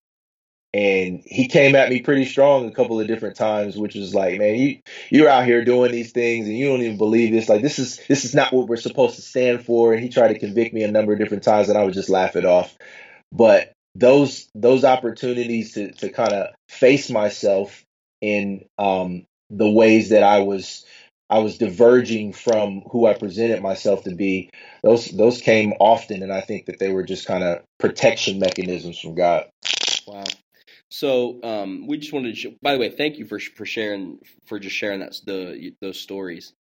And 0.73 1.23
he 1.25 1.47
came 1.47 1.77
at 1.77 1.89
me 1.89 2.01
pretty 2.01 2.25
strong 2.25 2.67
a 2.67 2.73
couple 2.73 2.99
of 2.99 3.07
different 3.07 3.37
times, 3.37 3.77
which 3.77 3.95
was 3.95 4.13
like, 4.13 4.39
man, 4.39 4.57
you 4.57 4.81
you're 5.09 5.29
out 5.29 5.45
here 5.45 5.65
doing 5.65 5.93
these 5.93 6.11
things 6.11 6.49
and 6.49 6.59
you 6.59 6.67
don't 6.67 6.83
even 6.83 6.99
believe 6.99 7.31
this. 7.31 7.49
Like 7.49 7.63
this 7.63 7.79
is 7.79 8.01
this 8.09 8.25
is 8.25 8.35
not 8.35 8.53
what 8.53 8.67
we're 8.67 8.77
supposed 8.77 9.15
to 9.15 9.23
stand 9.23 9.65
for. 9.65 9.93
And 9.93 10.03
he 10.03 10.09
tried 10.09 10.29
to 10.29 10.39
convict 10.41 10.75
me 10.75 10.83
a 10.83 10.91
number 10.91 11.13
of 11.13 11.21
different 11.21 11.45
times, 11.45 11.69
and 11.69 11.79
I 11.79 11.85
would 11.85 11.95
just 11.95 12.09
laugh 12.09 12.35
it 12.35 12.45
off. 12.45 12.77
But 13.31 13.71
those 13.95 14.49
those 14.57 14.85
opportunities 14.85 15.75
to 15.75 15.93
to 15.93 16.09
kind 16.09 16.33
of 16.33 16.49
face 16.69 17.09
myself 17.09 17.85
in 18.21 18.65
um, 18.77 19.27
the 19.51 19.71
ways 19.71 20.09
that 20.09 20.25
I 20.25 20.41
was 20.41 20.85
I 21.35 21.39
was 21.39 21.59
diverging 21.59 22.33
from 22.33 22.83
who 22.93 23.07
I 23.07 23.15
presented 23.15 23.61
myself 23.61 24.05
to 24.05 24.15
be. 24.15 24.51
Those 24.85 25.07
those 25.07 25.41
came 25.41 25.73
often, 25.81 26.23
and 26.23 26.33
I 26.33 26.41
think 26.41 26.67
that 26.67 26.79
they 26.79 26.93
were 26.93 27.03
just 27.03 27.27
kind 27.27 27.43
of 27.43 27.65
protection 27.81 28.39
mechanisms 28.39 29.01
from 29.01 29.17
God. 29.17 29.47
Wow. 30.07 30.23
So 30.91 31.41
um, 31.43 31.89
we 31.89 31.99
just 31.99 32.13
wanted 32.13 32.37
to. 32.37 32.41
Sh- 32.41 32.55
by 32.63 32.73
the 32.73 32.79
way, 32.79 32.89
thank 32.89 33.19
you 33.19 33.27
for 33.27 33.41
for 33.41 33.67
sharing 33.67 34.21
for 34.47 34.61
just 34.61 34.77
sharing 34.77 35.01
that 35.01 35.17
the 35.27 35.73
those 35.81 36.01
stories. 36.01 36.53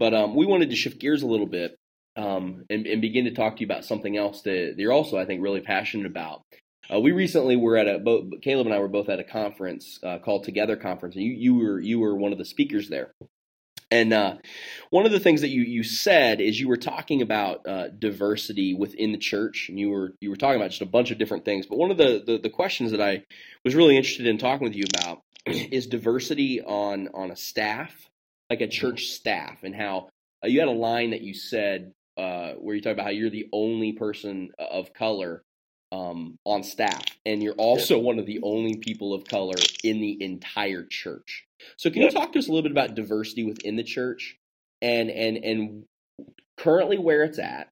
But 0.00 0.12
um, 0.12 0.34
we 0.34 0.44
wanted 0.44 0.70
to 0.70 0.76
shift 0.76 0.98
gears 0.98 1.22
a 1.22 1.28
little 1.28 1.46
bit 1.46 1.76
um, 2.16 2.64
and, 2.68 2.88
and, 2.88 3.00
begin 3.00 3.26
to 3.26 3.30
talk 3.30 3.56
to 3.56 3.60
you 3.60 3.66
about 3.66 3.84
something 3.84 4.16
else 4.16 4.42
that 4.42 4.74
you're 4.76 4.92
also, 4.92 5.18
I 5.18 5.24
think, 5.24 5.40
really 5.40 5.60
passionate 5.60 6.06
about. 6.06 6.42
Uh, 6.92 6.98
we 6.98 7.12
recently 7.12 7.54
were 7.54 7.76
at 7.76 7.86
a 7.86 8.00
Caleb 8.42 8.66
and 8.66 8.74
I 8.74 8.80
were 8.80 8.88
both 8.88 9.08
at 9.08 9.20
a 9.20 9.24
conference 9.24 10.00
uh, 10.02 10.18
called 10.18 10.42
Together 10.42 10.74
Conference, 10.74 11.14
and 11.14 11.24
you 11.24 11.32
you 11.32 11.54
were 11.54 11.78
you 11.78 12.00
were 12.00 12.16
one 12.16 12.32
of 12.32 12.38
the 12.38 12.44
speakers 12.44 12.88
there. 12.88 13.12
And 13.90 14.12
uh, 14.12 14.36
one 14.90 15.04
of 15.04 15.12
the 15.12 15.18
things 15.18 15.40
that 15.40 15.48
you 15.48 15.62
you 15.62 15.82
said 15.82 16.40
is 16.40 16.60
you 16.60 16.68
were 16.68 16.76
talking 16.76 17.22
about 17.22 17.66
uh, 17.66 17.88
diversity 17.88 18.72
within 18.72 19.12
the 19.12 19.18
church, 19.18 19.68
and 19.68 19.78
you 19.78 19.90
were 19.90 20.14
you 20.20 20.30
were 20.30 20.36
talking 20.36 20.60
about 20.60 20.70
just 20.70 20.82
a 20.82 20.86
bunch 20.86 21.10
of 21.10 21.18
different 21.18 21.44
things. 21.44 21.66
But 21.66 21.78
one 21.78 21.90
of 21.90 21.96
the, 21.96 22.22
the 22.24 22.38
the 22.38 22.50
questions 22.50 22.92
that 22.92 23.00
I 23.00 23.24
was 23.64 23.74
really 23.74 23.96
interested 23.96 24.26
in 24.26 24.38
talking 24.38 24.64
with 24.64 24.76
you 24.76 24.84
about 24.94 25.22
is 25.46 25.86
diversity 25.86 26.60
on 26.62 27.08
on 27.14 27.30
a 27.30 27.36
staff, 27.36 27.92
like 28.48 28.60
a 28.60 28.68
church 28.68 29.06
staff, 29.06 29.64
and 29.64 29.74
how 29.74 30.08
uh, 30.44 30.48
you 30.48 30.60
had 30.60 30.68
a 30.68 30.72
line 30.72 31.10
that 31.10 31.22
you 31.22 31.34
said 31.34 31.92
uh, 32.16 32.52
where 32.52 32.76
you 32.76 32.82
talk 32.82 32.92
about 32.92 33.06
how 33.06 33.10
you're 33.10 33.30
the 33.30 33.48
only 33.52 33.92
person 33.92 34.50
of 34.58 34.92
color 34.92 35.42
um, 35.90 36.38
on 36.44 36.62
staff, 36.62 37.04
and 37.26 37.42
you're 37.42 37.54
also 37.54 37.98
one 37.98 38.20
of 38.20 38.26
the 38.26 38.40
only 38.44 38.76
people 38.76 39.14
of 39.14 39.24
color 39.24 39.56
in 39.82 40.00
the 40.00 40.22
entire 40.22 40.84
church. 40.84 41.46
So, 41.76 41.90
can 41.90 42.02
you 42.02 42.10
talk 42.10 42.32
to 42.32 42.38
us 42.38 42.48
a 42.48 42.50
little 42.50 42.62
bit 42.62 42.72
about 42.72 42.94
diversity 42.94 43.44
within 43.44 43.76
the 43.76 43.84
church, 43.84 44.36
and 44.82 45.10
and 45.10 45.36
and 45.36 45.84
currently 46.56 46.98
where 46.98 47.22
it's 47.24 47.38
at, 47.38 47.68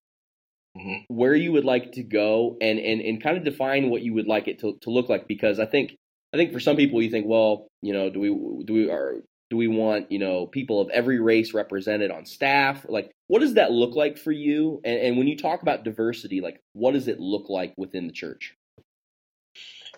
mm-hmm. 0.77 1.15
where 1.15 1.35
you 1.35 1.53
would 1.53 1.65
like 1.65 1.93
to 1.93 2.03
go, 2.03 2.57
and 2.61 2.79
and 2.79 3.01
and 3.01 3.23
kind 3.23 3.37
of 3.37 3.45
define 3.45 3.91
what 3.91 4.03
you 4.03 4.15
would 4.15 4.27
like 4.27 4.49
it 4.49 4.61
to, 4.61 4.79
to 4.83 4.91
look 4.91 5.09
like? 5.09 5.29
Because 5.29 5.59
I 5.59 5.67
think 5.67 5.97
I 6.33 6.37
think 6.37 6.53
for 6.53 6.61
some 6.61 6.77
people 6.77 7.03
you 7.03 7.11
think, 7.11 7.27
well, 7.27 7.69
you 7.83 7.93
know, 7.93 8.11
do 8.11 8.21
we 8.21 8.65
do 8.65 8.73
we 8.73 8.91
are 8.91 9.23
do 9.51 9.57
we 9.57 9.69
want 9.69 10.11
you 10.13 10.19
know 10.19 10.47
people 10.47 10.81
of 10.81 10.91
every 10.91 11.21
race 11.21 11.55
represented 11.55 12.11
on 12.11 12.27
staff 12.27 12.85
like 12.89 13.11
what 13.29 13.41
does 13.41 13.55
that 13.55 13.73
look 13.73 13.95
like 13.95 14.19
for 14.19 14.33
you 14.33 14.81
and, 14.85 15.01
and 15.01 15.19
when 15.19 15.27
you 15.27 15.37
talk 15.37 15.63
about 15.63 15.85
diversity 15.85 16.41
like 16.41 16.61
what 16.75 16.93
does 16.93 17.09
it 17.09 17.19
look 17.19 17.49
like 17.49 17.73
within 17.77 18.07
the 18.07 18.13
church 18.13 18.55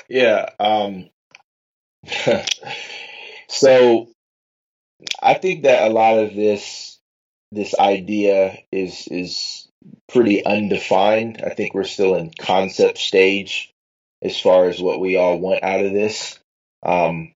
yeah 0.08 0.46
um 0.58 1.08
so 3.50 4.08
i 5.22 5.34
think 5.34 5.64
that 5.64 5.88
a 5.90 5.92
lot 5.92 6.18
of 6.18 6.34
this 6.34 6.98
this 7.52 7.74
idea 7.78 8.56
is 8.70 9.08
is 9.08 9.68
pretty 10.08 10.44
undefined 10.44 11.42
i 11.44 11.50
think 11.50 11.74
we're 11.74 11.84
still 11.84 12.14
in 12.14 12.30
concept 12.38 12.98
stage 12.98 13.72
as 14.22 14.38
far 14.38 14.68
as 14.68 14.80
what 14.80 15.00
we 15.00 15.16
all 15.16 15.38
want 15.38 15.62
out 15.62 15.84
of 15.84 15.92
this 15.92 16.38
um 16.84 17.32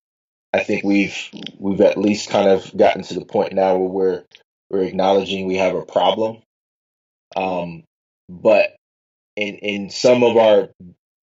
I 0.55 0.63
think 0.63 0.85
we've 0.85 1.19
we've 1.59 1.81
at 1.81 1.99
least 1.99 2.31
kind 2.31 2.49
of 2.49 2.75
gotten 2.77 3.03
to 3.03 3.15
the 3.15 3.25
point 3.25 3.55
now 3.55 3.77
where 3.77 3.89
we're 3.89 4.25
we're 4.71 4.85
acknowledging 4.85 5.47
we 5.47 5.57
have 5.57 5.75
a 5.75 5.85
problem. 5.85 6.43
Um, 7.35 7.83
but 8.29 8.77
in 9.35 9.57
in 9.57 9.91
some 9.91 10.23
of 10.23 10.37
our 10.37 10.69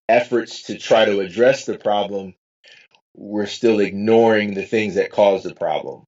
efforts 0.10 0.63
to 0.63 0.77
try 0.77 1.06
to 1.06 1.21
address 1.21 1.65
the 1.65 1.77
problem, 1.77 2.34
we're 3.15 3.47
still 3.47 3.80
ignoring 3.80 4.54
the 4.54 4.65
things 4.65 4.95
that 4.95 5.12
cause 5.12 5.43
the 5.43 5.56
problem. 5.56 6.04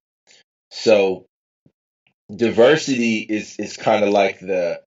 So 0.70 1.26
diversity 2.34 3.18
is 3.18 3.56
is 3.58 3.76
kind 3.76 4.04
of 4.04 4.10
like 4.10 4.40
the 4.40 4.80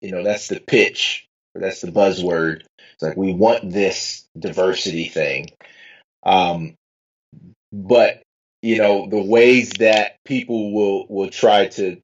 you 0.00 0.10
know 0.10 0.22
that's 0.22 0.48
the 0.48 0.60
pitch 0.60 1.26
that's 1.54 1.80
the 1.80 1.90
buzzword 1.90 2.62
it's 2.92 3.02
like 3.02 3.16
we 3.16 3.32
want 3.32 3.72
this 3.72 4.26
diversity 4.38 5.08
thing 5.08 5.48
um 6.24 6.74
but 7.72 8.22
you 8.60 8.78
know 8.78 9.08
the 9.08 9.22
ways 9.22 9.70
that 9.78 10.18
people 10.24 10.72
will 10.72 11.06
will 11.08 11.30
try 11.30 11.66
to 11.68 12.00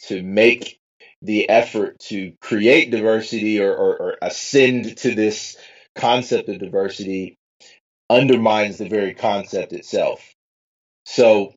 to 0.00 0.22
make 0.22 0.78
the 1.22 1.48
effort 1.48 2.00
to 2.00 2.32
create 2.40 2.90
diversity 2.90 3.60
or, 3.60 3.72
or, 3.72 3.96
or 3.96 4.16
ascend 4.20 4.96
to 4.98 5.14
this 5.14 5.56
concept 5.94 6.48
of 6.48 6.58
diversity 6.58 7.38
undermines 8.12 8.78
the 8.78 8.88
very 8.88 9.14
concept 9.14 9.72
itself 9.72 10.32
so 11.04 11.54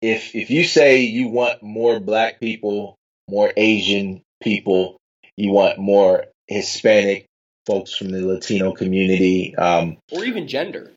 if 0.00 0.34
if 0.34 0.50
you 0.50 0.64
say 0.64 1.00
you 1.00 1.28
want 1.28 1.62
more 1.62 2.00
black 2.00 2.40
people, 2.40 2.96
more 3.28 3.52
Asian 3.56 4.22
people, 4.42 4.98
you 5.36 5.50
want 5.50 5.78
more 5.78 6.26
Hispanic 6.46 7.26
folks 7.66 7.96
from 7.96 8.10
the 8.10 8.26
Latino 8.26 8.72
community, 8.72 9.56
um, 9.56 9.96
or 10.12 10.24
even 10.24 10.48
gender. 10.48 10.92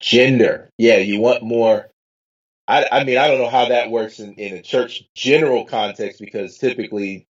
Gender, 0.00 0.68
yeah, 0.76 0.98
you 0.98 1.20
want 1.20 1.42
more. 1.42 1.88
I, 2.68 2.86
I 2.92 3.04
mean, 3.04 3.18
I 3.18 3.28
don't 3.28 3.38
know 3.38 3.48
how 3.48 3.68
that 3.68 3.90
works 3.90 4.20
in, 4.20 4.34
in 4.34 4.54
a 4.54 4.62
church 4.62 5.04
general 5.14 5.64
context 5.64 6.20
because 6.20 6.58
typically 6.58 7.26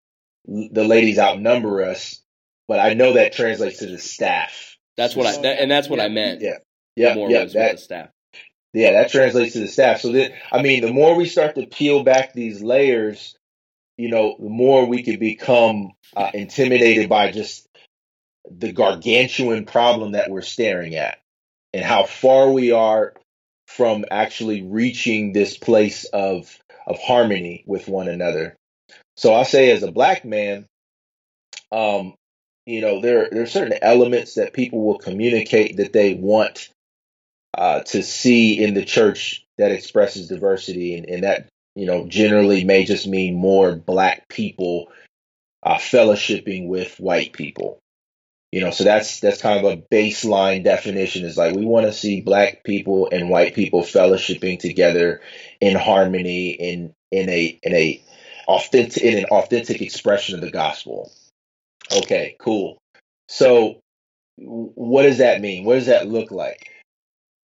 the 0.46 0.84
ladies 0.84 1.18
outnumber 1.18 1.84
us, 1.84 2.20
but 2.68 2.80
I 2.80 2.94
know 2.94 3.14
that 3.14 3.32
translates 3.32 3.78
to 3.78 3.86
the 3.86 3.98
staff. 3.98 4.76
That's 4.96 5.16
what 5.16 5.26
I, 5.26 5.40
that, 5.42 5.60
and 5.60 5.70
that's 5.70 5.88
what 5.88 5.98
yeah, 5.98 6.04
I 6.04 6.08
meant. 6.08 6.40
Yeah, 6.40 6.58
yeah, 6.96 7.14
more 7.14 7.30
yeah. 7.30 7.44
That, 7.44 7.72
the 7.72 7.78
staff. 7.78 8.08
yeah, 8.72 8.92
that 8.92 9.10
translates 9.10 9.54
to 9.54 9.60
the 9.60 9.68
staff. 9.68 10.00
So 10.00 10.12
that 10.12 10.32
I 10.50 10.62
mean, 10.62 10.82
the 10.82 10.92
more 10.92 11.14
we 11.14 11.26
start 11.26 11.54
to 11.54 11.66
peel 11.66 12.02
back 12.02 12.32
these 12.32 12.62
layers, 12.62 13.36
you 13.96 14.10
know, 14.10 14.36
the 14.38 14.48
more 14.48 14.86
we 14.86 15.02
could 15.02 15.20
become 15.20 15.92
uh, 16.16 16.30
intimidated 16.34 17.08
by 17.08 17.30
just 17.30 17.66
the 18.50 18.72
gargantuan 18.72 19.64
problem 19.64 20.12
that 20.12 20.30
we're 20.30 20.42
staring 20.42 20.94
at, 20.96 21.18
and 21.72 21.84
how 21.84 22.04
far 22.04 22.50
we 22.50 22.72
are 22.72 23.14
from 23.66 24.04
actually 24.10 24.62
reaching 24.62 25.32
this 25.32 25.56
place 25.56 26.04
of 26.04 26.58
of 26.86 26.98
harmony 26.98 27.64
with 27.66 27.88
one 27.88 28.08
another. 28.08 28.56
So 29.16 29.34
I 29.34 29.44
say, 29.44 29.70
as 29.70 29.82
a 29.82 29.92
black 29.92 30.24
man, 30.24 30.66
um, 31.70 32.14
you 32.66 32.80
know, 32.80 33.00
there 33.00 33.28
there 33.30 33.42
are 33.42 33.46
certain 33.46 33.78
elements 33.82 34.34
that 34.34 34.52
people 34.52 34.84
will 34.84 34.98
communicate 34.98 35.78
that 35.78 35.92
they 35.92 36.14
want 36.14 36.68
uh, 37.54 37.80
to 37.80 38.02
see 38.02 38.62
in 38.62 38.74
the 38.74 38.84
church 38.84 39.44
that 39.58 39.72
expresses 39.72 40.28
diversity, 40.28 40.94
and, 40.94 41.06
and 41.08 41.24
that 41.24 41.48
you 41.74 41.86
know 41.86 42.06
generally 42.06 42.64
may 42.64 42.84
just 42.84 43.06
mean 43.06 43.34
more 43.34 43.74
black 43.74 44.28
people 44.28 44.90
uh, 45.62 45.76
fellowshipping 45.76 46.68
with 46.68 46.98
white 46.98 47.32
people. 47.32 47.78
You 48.52 48.60
know, 48.60 48.70
so 48.70 48.84
that's 48.84 49.20
that's 49.20 49.40
kind 49.40 49.64
of 49.64 49.72
a 49.72 49.82
baseline 49.82 50.62
definition. 50.62 51.24
Is 51.24 51.36
like 51.36 51.56
we 51.56 51.64
want 51.64 51.86
to 51.86 51.92
see 51.92 52.20
black 52.20 52.64
people 52.64 53.08
and 53.10 53.30
white 53.30 53.54
people 53.54 53.80
fellowshipping 53.80 54.60
together 54.60 55.20
in 55.60 55.74
harmony 55.74 56.50
in 56.50 56.94
in 57.10 57.28
a 57.28 57.58
in 57.62 57.74
a 57.74 58.02
authentic 58.46 59.02
in 59.02 59.18
an 59.18 59.24
authentic 59.26 59.82
expression 59.82 60.36
of 60.36 60.42
the 60.42 60.50
gospel. 60.50 61.10
Okay, 61.94 62.36
cool. 62.38 62.78
So, 63.28 63.80
what 64.36 65.02
does 65.02 65.18
that 65.18 65.40
mean? 65.40 65.64
What 65.64 65.74
does 65.74 65.86
that 65.86 66.08
look 66.08 66.30
like? 66.30 66.70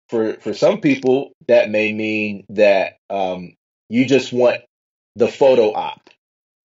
For 0.08 0.34
for 0.34 0.54
some 0.54 0.80
people, 0.80 1.32
that 1.48 1.70
may 1.70 1.92
mean 1.92 2.44
that 2.50 2.96
um, 3.10 3.54
you 3.88 4.06
just 4.06 4.32
want 4.32 4.62
the 5.16 5.28
photo 5.28 5.72
op. 5.72 6.08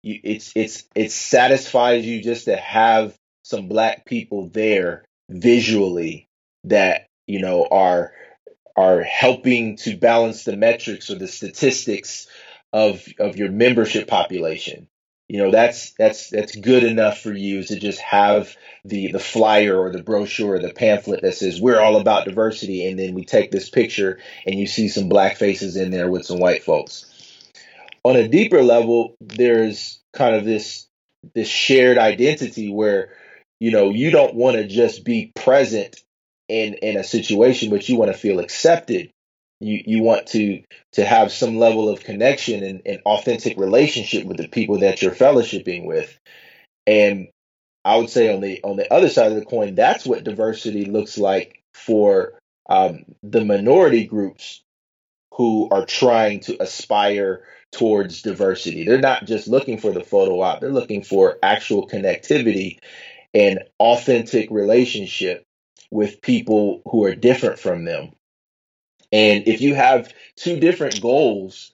You, 0.04 0.20
it's 0.24 0.52
it's 0.56 0.84
it 0.96 1.12
satisfies 1.12 2.06
you 2.06 2.22
just 2.22 2.46
to 2.46 2.56
have 2.56 3.16
some 3.44 3.68
black 3.68 4.06
people 4.06 4.50
there 4.50 5.06
visually 5.30 6.28
that 6.66 7.08
you 7.28 7.42
know 7.42 7.68
are 7.70 8.14
are 8.76 9.02
helping 9.02 9.78
to 9.78 9.98
balance 9.98 10.44
the 10.44 10.56
metrics 10.56 11.10
or 11.10 11.16
the 11.16 11.28
statistics 11.28 12.28
of 12.74 13.04
of 13.20 13.38
your 13.38 13.52
membership 13.52 14.08
population 14.08 14.88
you 15.32 15.38
know 15.38 15.50
that's 15.50 15.92
that's 15.92 16.30
that's 16.30 16.58
good 16.58 16.84
enough 16.84 17.22
for 17.22 17.32
you 17.32 17.64
to 17.64 17.80
just 17.80 18.02
have 18.02 18.54
the 18.84 19.14
the 19.14 19.20
flyer 19.20 19.80
or 19.80 19.90
the 19.90 20.04
brochure 20.04 20.56
or 20.56 20.60
the 20.60 20.74
pamphlet 20.74 21.22
that 21.22 21.36
says 21.36 21.62
we're 21.62 21.80
all 21.80 21.96
about 21.96 22.26
diversity 22.26 22.86
and 22.86 23.00
then 23.00 23.14
we 23.14 23.24
take 23.24 23.50
this 23.50 23.70
picture 23.70 24.20
and 24.46 24.56
you 24.56 24.68
see 24.68 24.90
some 24.90 25.08
black 25.08 25.38
faces 25.38 25.78
in 25.78 25.90
there 25.90 26.12
with 26.12 26.26
some 26.26 26.38
white 26.38 26.66
folks. 26.66 27.06
On 28.04 28.18
a 28.18 28.28
deeper 28.28 28.62
level 28.62 29.16
there's 29.22 30.02
kind 30.12 30.36
of 30.36 30.44
this 30.44 30.88
this 31.34 31.48
shared 31.48 31.98
identity 31.98 32.70
where 32.70 33.14
you 33.62 33.72
know 33.72 33.90
you 33.90 34.12
don't 34.12 34.36
want 34.36 34.58
to 34.58 34.68
just 34.68 35.06
be 35.06 35.32
present 35.34 36.04
in 36.50 36.74
in 36.74 36.98
a 36.98 37.06
situation 37.06 37.70
but 37.70 37.88
you 37.88 37.96
want 37.96 38.12
to 38.12 38.18
feel 38.18 38.42
accepted 38.42 39.14
you 39.62 39.84
you 39.86 40.04
want 40.04 40.28
to 40.28 40.64
to 40.94 41.06
have 41.06 41.32
some 41.32 41.58
level 41.58 41.90
of 41.90 42.04
connection 42.04 42.64
and, 42.64 42.82
and 42.86 43.02
authentic 43.06 43.58
relationship 43.58 44.26
with 44.26 44.38
the 44.38 44.48
people 44.48 44.80
that 44.80 45.02
you're 45.02 45.12
fellowshipping 45.12 45.86
with. 45.86 46.18
And 46.88 47.30
i 47.84 47.96
would 47.98 48.10
say 48.10 48.34
on 48.34 48.42
the 48.42 48.62
on 48.64 48.78
the 48.78 48.92
other 48.94 49.10
side 49.10 49.32
of 49.32 49.40
the 49.40 49.46
coin 49.46 49.74
that's 49.74 50.06
what 50.06 50.24
diversity 50.24 50.86
looks 50.86 51.18
like 51.18 51.64
for 51.74 52.34
um, 52.70 53.06
the 53.24 53.44
minority 53.44 54.06
groups 54.06 54.62
who 55.34 55.68
are 55.72 55.86
trying 55.86 56.40
to 56.42 56.62
aspire 56.62 57.44
towards 57.72 58.22
diversity. 58.22 58.86
They're 58.86 59.00
not 59.00 59.26
just 59.26 59.48
looking 59.48 59.78
for 59.78 59.92
the 59.92 60.04
photo 60.04 60.42
op. 60.42 60.60
They're 60.60 60.72
looking 60.72 61.04
for 61.04 61.38
actual 61.42 61.88
connectivity 61.88 62.80
and 63.34 63.64
authentic 63.80 64.52
relationship 64.52 65.46
with 65.90 66.22
people 66.22 66.82
who 66.86 67.06
are 67.06 67.16
different 67.16 67.60
from 67.60 67.86
them 67.86 68.12
and 69.12 69.48
if 69.48 69.62
you 69.62 69.76
have 69.76 70.14
two 70.36 70.60
different 70.60 71.02
goals 71.02 71.74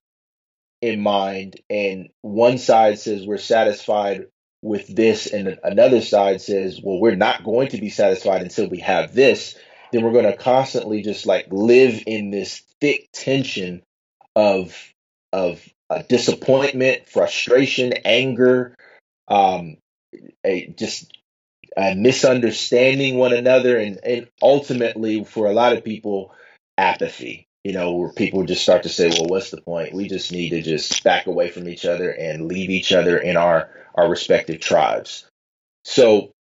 in 0.82 1.02
mind, 1.02 1.60
and 1.70 2.10
one 2.22 2.58
side 2.58 3.00
says 3.00 3.26
we're 3.26 3.38
satisfied 3.38 4.28
with 4.62 4.88
this, 4.88 5.28
and 5.28 5.60
another 5.64 6.02
side 6.02 6.42
says, 6.42 6.82
well, 6.82 7.00
we're 7.00 7.16
not 7.16 7.44
going 7.44 7.70
to 7.70 7.80
be 7.80 7.90
satisfied 7.90 8.42
until 8.42 8.68
we 8.68 8.80
have 8.80 9.14
this, 9.14 9.56
then 9.92 10.04
we're 10.04 10.12
going 10.12 10.26
to 10.26 10.38
constantly 10.38 11.02
just 11.02 11.26
like 11.26 11.48
live 11.50 12.04
in 12.08 12.32
this 12.32 12.64
thick 12.82 13.10
tension 13.14 13.84
of 14.36 14.76
of 15.34 15.64
uh, 15.90 16.02
disappointment, 16.10 17.08
frustration, 17.08 17.94
anger, 18.04 18.76
um, 19.28 19.78
a, 20.44 20.68
just 20.68 21.12
uh, 21.76 21.94
misunderstanding 21.96 23.18
one 23.18 23.34
another, 23.34 23.78
and 23.78 24.00
and 24.04 24.28
ultimately 24.42 25.24
for 25.24 25.48
a 25.48 25.54
lot 25.54 25.76
of 25.76 25.84
people 25.84 26.32
apathy 26.78 27.48
you 27.68 27.74
know 27.74 27.92
where 27.92 28.14
people 28.14 28.46
just 28.46 28.64
start 28.64 28.84
to 28.84 28.90
say 28.90 29.10
well 29.10 29.28
what's 29.28 29.52
the 29.52 29.60
point? 29.60 29.94
We 29.94 30.08
just 30.08 30.32
need 30.32 30.52
to 30.52 30.62
just 30.62 31.04
back 31.04 31.28
away 31.28 31.50
from 31.50 31.68
each 31.68 31.86
other 31.86 32.10
and 32.12 32.48
leave 32.48 32.70
each 32.70 32.94
other 32.94 33.18
in 33.18 33.36
our 33.36 33.70
our 33.94 34.10
respective 34.10 34.62
tribes. 34.62 35.26
So 35.84 36.32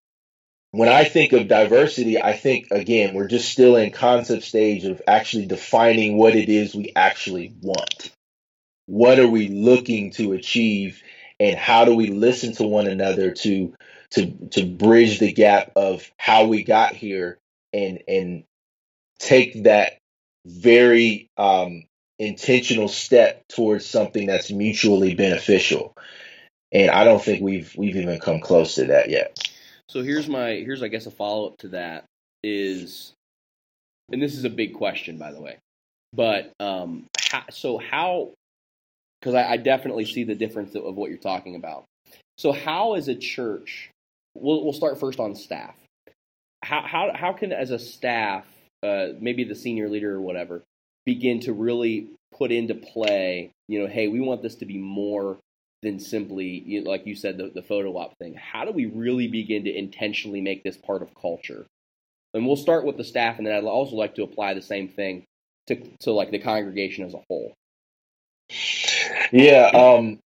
when 0.70 0.88
i 0.88 1.02
think 1.02 1.32
of 1.32 1.48
diversity 1.48 2.22
i 2.22 2.32
think 2.32 2.68
again 2.70 3.14
we're 3.14 3.26
just 3.26 3.50
still 3.50 3.76
in 3.76 3.90
concept 3.90 4.42
stage 4.44 4.84
of 4.84 5.02
actually 5.06 5.46
defining 5.46 6.16
what 6.16 6.36
it 6.36 6.48
is 6.48 6.76
we 6.76 6.92
actually 6.94 7.52
want. 7.60 8.12
What 8.86 9.18
are 9.18 9.28
we 9.28 9.48
looking 9.48 10.12
to 10.12 10.32
achieve 10.32 11.02
and 11.40 11.56
how 11.56 11.86
do 11.86 11.96
we 11.96 12.06
listen 12.06 12.52
to 12.54 12.68
one 12.68 12.86
another 12.86 13.32
to 13.32 13.74
to 14.10 14.30
to 14.52 14.64
bridge 14.64 15.18
the 15.18 15.32
gap 15.32 15.72
of 15.74 16.08
how 16.18 16.44
we 16.44 16.62
got 16.62 16.94
here 16.94 17.40
and 17.72 18.04
and 18.06 18.44
take 19.18 19.64
that 19.64 19.98
very 20.46 21.28
um, 21.36 21.84
intentional 22.18 22.88
step 22.88 23.46
towards 23.48 23.84
something 23.84 24.26
that's 24.26 24.50
mutually 24.50 25.14
beneficial. 25.14 25.94
And 26.72 26.90
I 26.90 27.04
don't 27.04 27.22
think 27.22 27.42
we've 27.42 27.74
we've 27.76 27.96
even 27.96 28.18
come 28.20 28.40
close 28.40 28.76
to 28.76 28.86
that 28.86 29.10
yet. 29.10 29.38
So 29.88 30.02
here's 30.02 30.28
my 30.28 30.50
here's 30.50 30.82
I 30.82 30.88
guess 30.88 31.06
a 31.06 31.10
follow 31.10 31.48
up 31.48 31.58
to 31.58 31.68
that 31.68 32.04
is, 32.42 33.12
and 34.12 34.22
this 34.22 34.34
is 34.34 34.44
a 34.44 34.50
big 34.50 34.74
question 34.74 35.18
by 35.18 35.32
the 35.32 35.40
way, 35.40 35.58
but 36.12 36.52
um, 36.60 37.06
how, 37.18 37.44
so 37.50 37.78
how? 37.78 38.32
Because 39.20 39.34
I, 39.34 39.52
I 39.52 39.56
definitely 39.56 40.04
see 40.04 40.24
the 40.24 40.34
difference 40.34 40.74
of 40.74 40.94
what 40.94 41.10
you're 41.10 41.18
talking 41.18 41.56
about. 41.56 41.84
So 42.38 42.52
how 42.52 42.94
is 42.94 43.08
a 43.08 43.14
church, 43.14 43.90
we'll 44.34 44.62
we'll 44.64 44.72
start 44.72 45.00
first 45.00 45.20
on 45.20 45.34
staff. 45.34 45.74
How 46.62 46.82
how 46.82 47.12
how 47.14 47.32
can 47.32 47.52
as 47.52 47.70
a 47.70 47.78
staff 47.78 48.44
uh, 48.86 49.12
maybe 49.20 49.44
the 49.44 49.54
senior 49.54 49.88
leader 49.88 50.14
or 50.14 50.20
whatever, 50.20 50.62
begin 51.04 51.40
to 51.40 51.52
really 51.52 52.08
put 52.36 52.52
into 52.52 52.74
play, 52.74 53.50
you 53.68 53.80
know, 53.80 53.86
hey, 53.86 54.08
we 54.08 54.20
want 54.20 54.42
this 54.42 54.56
to 54.56 54.66
be 54.66 54.78
more 54.78 55.38
than 55.82 55.98
simply, 55.98 56.62
you 56.66 56.82
know, 56.82 56.90
like 56.90 57.06
you 57.06 57.14
said, 57.14 57.36
the, 57.36 57.50
the 57.54 57.62
photo 57.62 57.96
op 57.96 58.16
thing. 58.18 58.34
How 58.34 58.64
do 58.64 58.72
we 58.72 58.86
really 58.86 59.28
begin 59.28 59.64
to 59.64 59.76
intentionally 59.76 60.40
make 60.40 60.62
this 60.62 60.76
part 60.76 61.02
of 61.02 61.14
culture? 61.14 61.66
And 62.34 62.46
we'll 62.46 62.56
start 62.56 62.84
with 62.84 62.96
the 62.96 63.04
staff, 63.04 63.38
and 63.38 63.46
then 63.46 63.54
I'd 63.54 63.64
also 63.64 63.96
like 63.96 64.14
to 64.16 64.22
apply 64.22 64.54
the 64.54 64.62
same 64.62 64.88
thing 64.88 65.24
to, 65.68 65.76
to 66.00 66.12
like 66.12 66.30
the 66.30 66.38
congregation 66.38 67.04
as 67.04 67.14
a 67.14 67.22
whole. 67.28 67.52
Yeah, 69.32 69.70
um, 69.74 70.18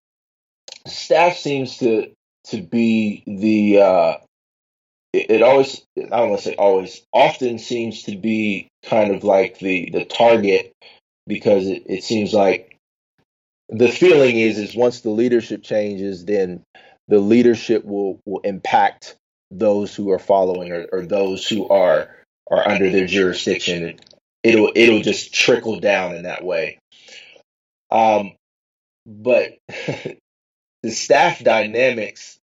staff 0.87 1.37
seems 1.37 1.79
to 1.79 2.11
to 2.47 2.63
be 2.63 3.23
the 3.27 3.81
uh, 3.81 4.17
it, 5.29 5.43
always 5.43 5.83
I 5.97 6.03
don't 6.03 6.31
want 6.31 6.43
to 6.43 6.49
say 6.49 6.55
always 6.57 7.03
often 7.13 7.59
seems 7.59 8.05
to 8.05 8.17
be 8.17 8.69
kind 8.85 9.15
of 9.15 9.25
like 9.25 9.59
the 9.59 9.91
the 9.93 10.05
target 10.05 10.73
because 11.27 11.67
it, 11.67 11.85
it 11.87 12.05
seems 12.05 12.33
like 12.33 12.77
the 13.69 13.89
feeling 13.89 14.37
is 14.37 14.59
is 14.59 14.75
once 14.75 15.01
the 15.01 15.11
leadership 15.11 15.63
changes, 15.63 16.25
then 16.25 16.63
the 17.09 17.19
leadership 17.19 17.85
will 17.85 18.21
will 18.25 18.41
impact 18.41 19.17
those 19.51 19.95
who 19.95 20.11
are 20.11 20.19
following 20.19 20.73
or, 20.73 20.87
or 20.93 21.07
those 21.07 21.47
who 21.47 21.69
are 21.69 22.15
are 22.51 22.69
under 22.69 22.91
their 22.91 23.07
jurisdiction. 23.07 23.99
It'll 24.43 24.73
it'll 24.75 25.03
just 25.03 25.35
trickle 25.35 25.81
down 25.81 26.15
in 26.15 26.23
that 26.23 26.45
way. 26.45 26.79
Um, 27.91 28.33
but 29.07 29.53
the 30.83 30.91
staff 30.91 31.43
dynamics 31.43 32.38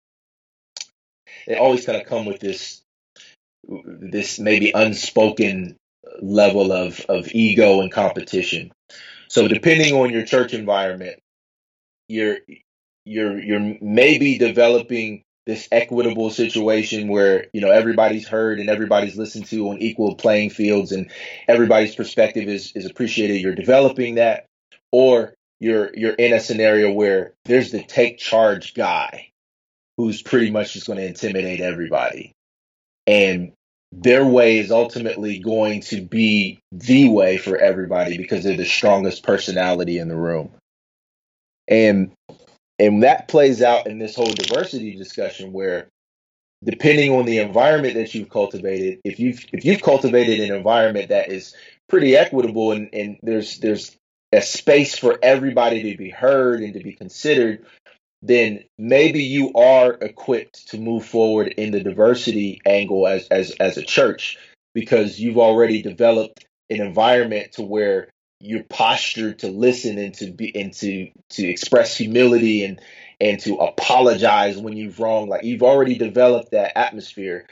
they 1.48 1.56
always 1.56 1.86
kind 1.86 2.00
of 2.00 2.08
come 2.08 2.26
with 2.26 2.40
this 2.40 2.82
this 3.68 4.40
maybe 4.40 4.72
unspoken 4.74 5.78
level 6.22 6.72
of 6.72 7.00
of 7.10 7.28
ego 7.32 7.82
and 7.82 7.92
competition. 7.92 8.72
So 9.28 9.48
depending 9.48 9.94
on 9.94 10.12
your 10.12 10.26
church 10.26 10.54
environment, 10.54 11.20
you're 12.08 12.38
you're 13.06 13.40
you're 13.40 13.78
maybe 13.82 14.38
developing 14.38 15.24
this 15.46 15.68
equitable 15.72 16.32
situation 16.32 17.08
where 17.08 17.48
you 17.54 17.62
know 17.62 17.72
everybody's 17.72 18.28
heard 18.28 18.60
and 18.60 18.70
everybody's 18.70 19.16
listened 19.16 19.46
to 19.46 19.70
on 19.70 19.78
equal 19.80 20.16
playing 20.16 20.50
fields 20.50 20.92
and 20.92 21.12
everybody's 21.48 21.96
perspective 21.96 22.48
is 22.48 22.72
is 22.76 22.86
appreciated. 22.86 23.42
You're 23.42 23.56
developing 23.56 24.16
that, 24.16 24.46
or 24.92 25.34
you're 25.60 25.92
you're 25.96 26.14
in 26.14 26.34
a 26.34 26.40
scenario 26.40 26.92
where 26.92 27.34
there's 27.46 27.72
the 27.72 27.84
take 27.84 28.18
charge 28.18 28.74
guy 28.74 29.32
who's 29.98 30.22
pretty 30.22 30.52
much 30.52 30.74
just 30.74 30.88
going 30.88 31.00
to 31.00 31.08
intimidate 31.08 31.62
everybody. 31.62 32.32
And 33.08 33.54
their 33.92 34.26
way 34.26 34.58
is 34.58 34.72
ultimately 34.72 35.40
going 35.40 35.82
to 35.82 36.02
be 36.02 36.60
the 36.72 37.08
way 37.10 37.38
for 37.38 37.58
everybody 37.58 38.18
because 38.18 38.44
they're 38.44 38.58
the 38.58 38.66
strongest 38.66 39.24
personality 39.24 40.00
in 40.00 40.08
the 40.08 40.16
room. 40.16 40.52
And 41.68 42.12
and 42.78 43.04
that 43.04 43.30
plays 43.30 43.62
out 43.62 43.88
in 43.88 44.00
this 44.00 44.16
whole 44.16 44.34
diversity 44.34 44.96
discussion 44.96 45.54
where 45.54 45.88
depending 46.64 47.12
on 47.12 47.26
the 47.26 47.40
environment 47.40 47.94
that 47.94 48.14
you've 48.14 48.30
cultivated, 48.30 49.00
if 49.04 49.20
you've 49.20 49.46
if 49.54 49.64
you've 49.64 49.82
cultivated 49.82 50.40
an 50.42 50.56
environment 50.56 51.10
that 51.10 51.32
is 51.32 51.56
pretty 51.88 52.18
equitable 52.18 52.72
and, 52.72 52.90
and 52.94 53.18
there's 53.22 53.60
there's 53.60 53.96
a 54.32 54.42
space 54.42 54.98
for 54.98 55.18
everybody 55.22 55.92
to 55.92 55.98
be 55.98 56.10
heard 56.10 56.62
and 56.62 56.74
to 56.74 56.82
be 56.82 56.94
considered, 56.94 57.66
then 58.28 58.64
maybe 58.78 59.24
you 59.24 59.54
are 59.54 59.94
equipped 59.94 60.70
to 60.70 60.80
move 60.80 61.06
forward 61.06 61.48
in 61.48 61.72
the 61.72 61.84
diversity 61.84 62.62
angle 62.66 63.08
as 63.08 63.28
as 63.28 63.52
as 63.60 63.78
a 63.78 63.84
church 63.84 64.38
because 64.74 65.20
you've 65.20 65.38
already 65.38 65.82
developed 65.82 66.46
an 66.70 66.82
environment 66.82 67.54
to 67.54 67.62
where 67.62 68.10
you're 68.40 68.64
postured 68.64 69.40
to 69.40 69.48
listen 69.48 69.98
and 69.98 70.14
to 70.16 70.32
be 70.32 70.56
and 70.56 70.74
to 70.74 71.10
to 71.30 71.48
express 71.48 71.96
humility 71.96 72.64
and 72.64 72.82
and 73.22 73.40
to 73.40 73.56
apologize 73.56 74.58
when 74.58 74.76
you've 74.76 75.00
wrong 75.00 75.30
like 75.30 75.44
you've 75.44 75.64
already 75.64 75.96
developed 75.96 76.52
that 76.52 76.78
atmosphere. 76.78 77.46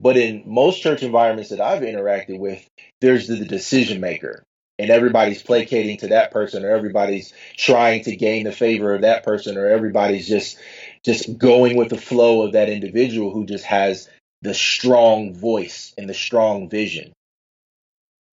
But 0.00 0.16
in 0.16 0.44
most 0.46 0.80
church 0.80 1.02
environments 1.02 1.50
that 1.50 1.60
I've 1.60 1.82
interacted 1.82 2.38
with 2.38 2.64
there's 3.00 3.26
the, 3.26 3.36
the 3.36 3.46
decision 3.46 4.00
maker 4.00 4.44
and 4.78 4.90
everybody's 4.90 5.42
placating 5.42 5.98
to 5.98 6.08
that 6.08 6.30
person 6.30 6.64
or 6.64 6.70
everybody's 6.70 7.32
trying 7.56 8.04
to 8.04 8.16
gain 8.16 8.44
the 8.44 8.52
favor 8.52 8.94
of 8.94 9.02
that 9.02 9.24
person 9.24 9.56
or 9.56 9.66
everybody's 9.66 10.28
just 10.28 10.58
just 11.04 11.38
going 11.38 11.76
with 11.76 11.88
the 11.88 11.98
flow 11.98 12.42
of 12.42 12.52
that 12.52 12.68
individual 12.68 13.32
who 13.32 13.44
just 13.44 13.64
has 13.64 14.08
the 14.42 14.54
strong 14.54 15.34
voice 15.34 15.92
and 15.98 16.08
the 16.08 16.14
strong 16.14 16.68
vision. 16.68 17.12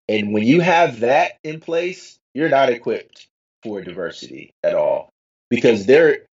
And 0.08 0.34
when 0.34 0.44
you 0.44 0.62
have 0.62 1.00
that 1.00 1.38
in 1.44 1.60
place 1.60 2.18
you're 2.34 2.50
not 2.50 2.70
equipped 2.70 3.28
for 3.64 3.82
diversity 3.82 4.52
at 4.64 4.76
all 4.76 5.10
because 5.50 5.86
they're 5.86 6.26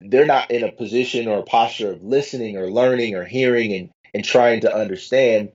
they're 0.00 0.26
not 0.26 0.50
in 0.50 0.62
a 0.62 0.72
position 0.72 1.26
or 1.26 1.40
a 1.40 1.42
posture 1.42 1.90
of 1.90 2.02
listening 2.02 2.56
or 2.56 2.70
learning 2.70 3.14
or 3.14 3.24
hearing 3.24 3.72
and 3.74 3.90
and 4.14 4.24
trying 4.24 4.62
to 4.62 4.74
understand. 4.74 5.50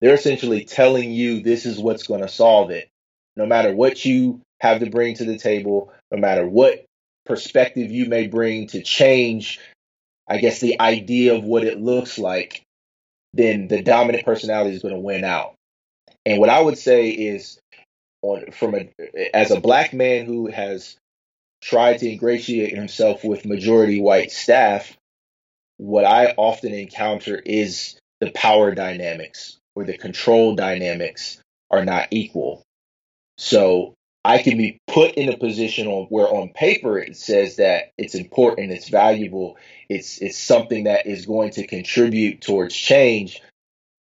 They're 0.00 0.14
essentially 0.14 0.64
telling 0.64 1.10
you 1.10 1.42
this 1.42 1.66
is 1.66 1.80
what's 1.80 2.06
going 2.06 2.20
to 2.20 2.28
solve 2.28 2.70
it 2.70 2.88
no 3.38 3.46
matter 3.46 3.72
what 3.72 4.04
you 4.04 4.42
have 4.60 4.80
to 4.80 4.90
bring 4.90 5.14
to 5.14 5.24
the 5.24 5.38
table, 5.38 5.92
no 6.10 6.18
matter 6.18 6.46
what 6.46 6.84
perspective 7.24 7.90
you 7.92 8.06
may 8.06 8.26
bring 8.26 8.66
to 8.66 8.82
change, 8.82 9.60
I 10.28 10.38
guess, 10.38 10.60
the 10.60 10.80
idea 10.80 11.36
of 11.36 11.44
what 11.44 11.64
it 11.64 11.80
looks 11.80 12.18
like, 12.18 12.62
then 13.32 13.68
the 13.68 13.80
dominant 13.80 14.24
personality 14.24 14.74
is 14.74 14.82
going 14.82 14.94
to 14.94 15.00
win 15.00 15.22
out. 15.22 15.54
And 16.26 16.40
what 16.40 16.48
I 16.50 16.60
would 16.60 16.76
say 16.76 17.10
is, 17.10 17.60
on 18.22 18.50
from 18.50 18.74
a 18.74 18.90
as 19.32 19.52
a 19.52 19.60
black 19.60 19.94
man 19.94 20.26
who 20.26 20.48
has 20.48 20.96
tried 21.62 21.98
to 21.98 22.10
ingratiate 22.10 22.74
himself 22.74 23.22
with 23.22 23.46
majority 23.46 24.00
white 24.00 24.32
staff, 24.32 24.96
what 25.76 26.04
I 26.04 26.34
often 26.36 26.74
encounter 26.74 27.36
is 27.36 27.96
the 28.20 28.32
power 28.32 28.74
dynamics 28.74 29.58
or 29.76 29.84
the 29.84 29.96
control 29.96 30.56
dynamics 30.56 31.40
are 31.70 31.84
not 31.84 32.08
equal. 32.10 32.64
So 33.38 33.94
I 34.24 34.42
can 34.42 34.58
be 34.58 34.78
put 34.86 35.14
in 35.14 35.28
a 35.28 35.38
position 35.38 35.86
on 35.86 36.06
where 36.06 36.28
on 36.28 36.50
paper 36.50 36.98
it 36.98 37.16
says 37.16 37.56
that 37.56 37.92
it's 37.96 38.14
important, 38.14 38.72
it's 38.72 38.88
valuable, 38.88 39.56
it's 39.88 40.18
it's 40.18 40.36
something 40.36 40.84
that 40.84 41.06
is 41.06 41.24
going 41.24 41.52
to 41.52 41.66
contribute 41.66 42.40
towards 42.40 42.74
change. 42.74 43.40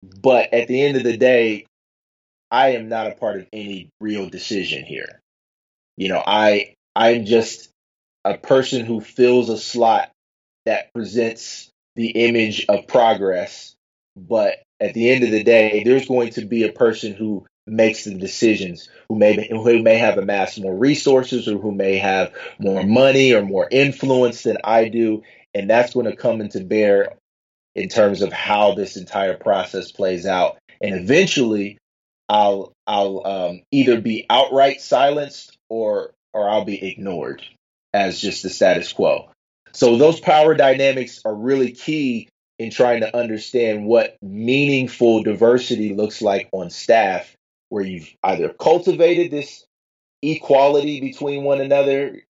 But 0.03 0.55
at 0.55 0.68
the 0.68 0.83
end 0.83 0.97
of 0.97 1.03
the 1.03 1.16
day, 1.16 1.66
I 2.51 2.70
am 2.70 2.88
not 2.88 3.09
a 3.09 3.14
part 3.16 3.40
of 3.40 3.49
any 3.53 3.90
real 4.01 4.31
decision 4.31 4.85
here. 4.85 5.20
You 5.97 6.09
know, 6.09 6.23
I 6.25 6.75
I'm 6.94 7.25
just 7.25 7.70
a 8.25 8.38
person 8.38 8.87
who 8.87 9.01
fills 9.01 9.51
a 9.51 9.59
slot 9.59 10.11
that 10.64 10.92
presents 10.94 11.70
the 11.97 12.11
image 12.11 12.66
of 12.68 12.87
progress. 12.87 13.75
But 14.16 14.62
at 14.81 14.94
the 14.94 15.11
end 15.11 15.25
of 15.25 15.33
the 15.33 15.42
day, 15.42 15.83
there's 15.85 16.07
going 16.07 16.31
to 16.31 16.44
be 16.44 16.62
a 16.62 16.73
person 16.73 17.14
who 17.14 17.47
makes 17.66 18.05
the 18.05 18.14
decisions, 18.14 18.88
who 19.09 19.16
may 19.16 19.48
who 19.48 19.83
may 19.83 19.96
have 19.96 20.18
amassed 20.18 20.61
more 20.61 20.74
resources 20.74 21.48
or 21.48 21.59
who 21.59 21.72
may 21.72 21.96
have 21.96 22.33
more 22.59 22.83
money 22.83 23.33
or 23.33 23.42
more 23.42 23.66
influence 23.70 24.42
than 24.42 24.59
I 24.64 24.88
do, 24.88 25.22
and 25.55 25.68
that's 25.68 25.94
going 25.94 26.07
to 26.07 26.16
come 26.16 26.40
into 26.40 26.62
bear 26.62 27.14
in 27.74 27.88
terms 27.88 28.22
of 28.22 28.33
how 28.33 28.74
this 28.74 28.96
entire 28.96 29.37
process 29.37 29.90
plays 29.90 30.27
out. 30.27 30.59
And 30.81 30.94
eventually, 30.94 31.79
I'll 32.29 32.72
I'll 32.87 33.27
um, 33.27 33.62
either 33.70 34.00
be 34.00 34.27
outright 34.29 34.81
silenced 34.81 35.57
or 35.68 36.12
or 36.33 36.48
I'll 36.48 36.64
be 36.64 36.87
ignored 36.87 37.42
as 37.92 38.20
just 38.20 38.42
the 38.42 38.50
status 38.50 38.92
quo. 38.92 39.31
So 39.72 39.96
those 39.96 40.20
power 40.20 40.55
dynamics 40.55 41.22
are 41.24 41.35
really 41.35 41.72
key 41.72 42.29
in 42.59 42.70
trying 42.70 43.00
to 43.00 43.16
understand 43.16 43.87
what 43.87 44.16
meaningful 44.22 45.22
diversity 45.22 45.94
looks 45.94 46.22
like 46.22 46.48
on 46.53 46.70
staff 46.70 47.35
where 47.68 47.85
you've 47.85 48.12
either 48.22 48.48
cultivated 48.50 49.31
this 49.31 49.64
equality 50.22 51.00
between 51.00 51.44
one 51.44 51.61
another 51.61 52.22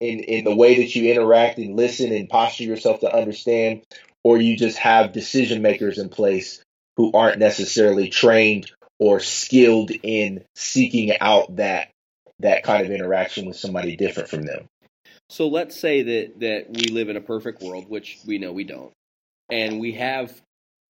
in, 0.00 0.20
in 0.20 0.44
the 0.44 0.54
way 0.54 0.76
that 0.76 0.94
you 0.94 1.10
interact 1.10 1.58
and 1.58 1.76
listen 1.76 2.12
and 2.12 2.28
posture 2.28 2.64
yourself 2.64 3.00
to 3.00 3.14
understand, 3.14 3.82
or 4.22 4.38
you 4.38 4.56
just 4.56 4.78
have 4.78 5.12
decision 5.12 5.62
makers 5.62 5.98
in 5.98 6.08
place 6.08 6.62
who 6.96 7.12
aren't 7.12 7.38
necessarily 7.38 8.08
trained 8.08 8.70
or 8.98 9.20
skilled 9.20 9.90
in 10.02 10.44
seeking 10.54 11.12
out 11.20 11.56
that 11.56 11.90
that 12.40 12.64
kind 12.64 12.84
of 12.84 12.92
interaction 12.92 13.46
with 13.46 13.56
somebody 13.56 13.96
different 13.96 14.28
from 14.28 14.42
them. 14.42 14.66
So 15.28 15.48
let's 15.48 15.78
say 15.78 16.02
that 16.02 16.40
that 16.40 16.66
we 16.70 16.92
live 16.92 17.08
in 17.08 17.16
a 17.16 17.20
perfect 17.20 17.62
world, 17.62 17.88
which 17.88 18.18
we 18.26 18.38
know 18.38 18.52
we 18.52 18.64
don't, 18.64 18.92
and 19.50 19.80
we 19.80 19.92
have 19.92 20.40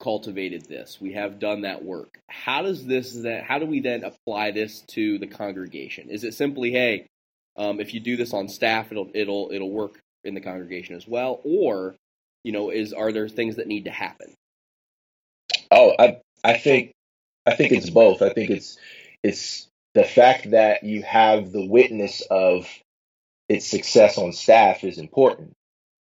cultivated 0.02 0.66
this. 0.66 0.98
We 1.00 1.12
have 1.12 1.38
done 1.38 1.62
that 1.62 1.84
work. 1.84 2.18
How 2.28 2.62
does 2.62 2.84
this 2.84 3.14
that 3.22 3.44
how 3.44 3.58
do 3.58 3.66
we 3.66 3.80
then 3.80 4.04
apply 4.04 4.50
this 4.50 4.80
to 4.88 5.18
the 5.18 5.26
congregation? 5.26 6.10
Is 6.10 6.24
it 6.24 6.34
simply, 6.34 6.72
hey, 6.72 7.06
um, 7.56 7.80
if 7.80 7.94
you 7.94 8.00
do 8.00 8.16
this 8.16 8.34
on 8.34 8.48
staff, 8.48 8.90
it'll 8.90 9.10
it'll 9.14 9.50
it'll 9.52 9.70
work 9.70 9.98
in 10.24 10.34
the 10.34 10.40
congregation 10.40 10.96
as 10.96 11.06
well, 11.06 11.40
or 11.44 11.94
you 12.44 12.52
know, 12.52 12.70
is 12.70 12.92
are 12.92 13.12
there 13.12 13.28
things 13.28 13.56
that 13.56 13.66
need 13.66 13.84
to 13.84 13.90
happen? 13.90 14.34
Oh, 15.70 15.94
I 15.98 16.18
I 16.42 16.58
think 16.58 16.92
I 17.46 17.54
think 17.54 17.72
it's 17.72 17.90
both. 17.90 18.22
I 18.22 18.30
think 18.30 18.50
it's 18.50 18.76
it's 19.22 19.68
the 19.94 20.04
fact 20.04 20.50
that 20.50 20.82
you 20.82 21.02
have 21.02 21.52
the 21.52 21.66
witness 21.66 22.22
of 22.22 22.66
its 23.48 23.66
success 23.66 24.18
on 24.18 24.32
staff 24.32 24.82
is 24.84 24.98
important. 24.98 25.52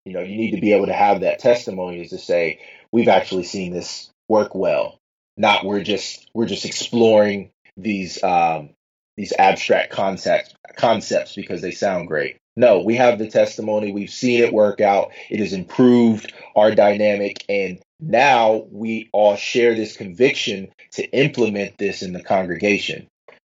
You 0.06 0.14
know, 0.14 0.22
you 0.22 0.38
need 0.38 0.52
to 0.52 0.62
be 0.62 0.74
able 0.74 0.88
to 0.88 0.94
have 0.94 1.22
that 1.22 1.40
testimony 1.40 2.02
is 2.02 2.10
to 2.10 2.18
say, 2.18 2.60
we've 2.92 3.08
actually 3.08 3.44
seen 3.44 3.74
this 3.74 4.10
work 4.28 4.56
well. 4.56 4.98
Not 5.38 5.66
we're 5.66 5.84
just 5.84 6.30
we're 6.34 6.46
just 6.46 6.66
exploring 6.66 7.52
these 7.78 8.22
um, 8.24 8.72
these 9.18 9.34
abstract 9.38 9.92
concepts 9.92 10.54
concepts 10.78 11.36
because 11.36 11.62
they 11.62 11.72
sound 11.72 12.08
great. 12.08 12.38
No, 12.56 12.82
we 12.82 12.96
have 12.96 13.18
the 13.18 13.30
testimony. 13.30 13.92
We've 13.92 14.10
seen 14.10 14.44
it 14.44 14.54
work 14.54 14.82
out. 14.82 15.12
It 15.30 15.40
has 15.40 15.54
improved 15.54 16.34
our 16.56 16.76
dynamic. 16.76 17.46
And 17.48 17.80
now 18.00 18.66
we 18.72 19.10
all 19.14 19.38
share 19.38 19.74
this 19.74 19.96
conviction 19.96 20.70
to 20.94 21.10
implement 21.12 21.78
this 21.78 22.02
in 22.02 22.12
the 22.12 22.24
congregation. 22.24 23.08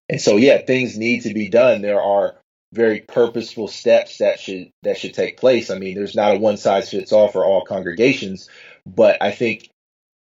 And 0.08 0.22
so, 0.22 0.38
yeah, 0.38 0.60
things 0.60 0.98
need 0.98 1.24
to 1.24 1.34
be 1.34 1.50
done. 1.50 1.82
There 1.82 2.02
are 2.02 2.36
very 2.72 3.02
purposeful 3.02 3.68
steps 3.68 4.20
that 4.20 4.40
should 4.40 4.70
that 4.84 4.98
should 4.98 5.14
take 5.14 5.38
place. 5.38 5.70
I 5.70 5.78
mean, 5.78 5.96
there's 5.96 6.16
not 6.16 6.36
a 6.36 6.40
one 6.40 6.58
size 6.58 6.90
fits 6.90 7.12
all 7.12 7.28
for 7.28 7.44
all 7.44 7.66
congregations, 7.66 8.50
but 8.86 9.22
I 9.22 9.32
think 9.32 9.70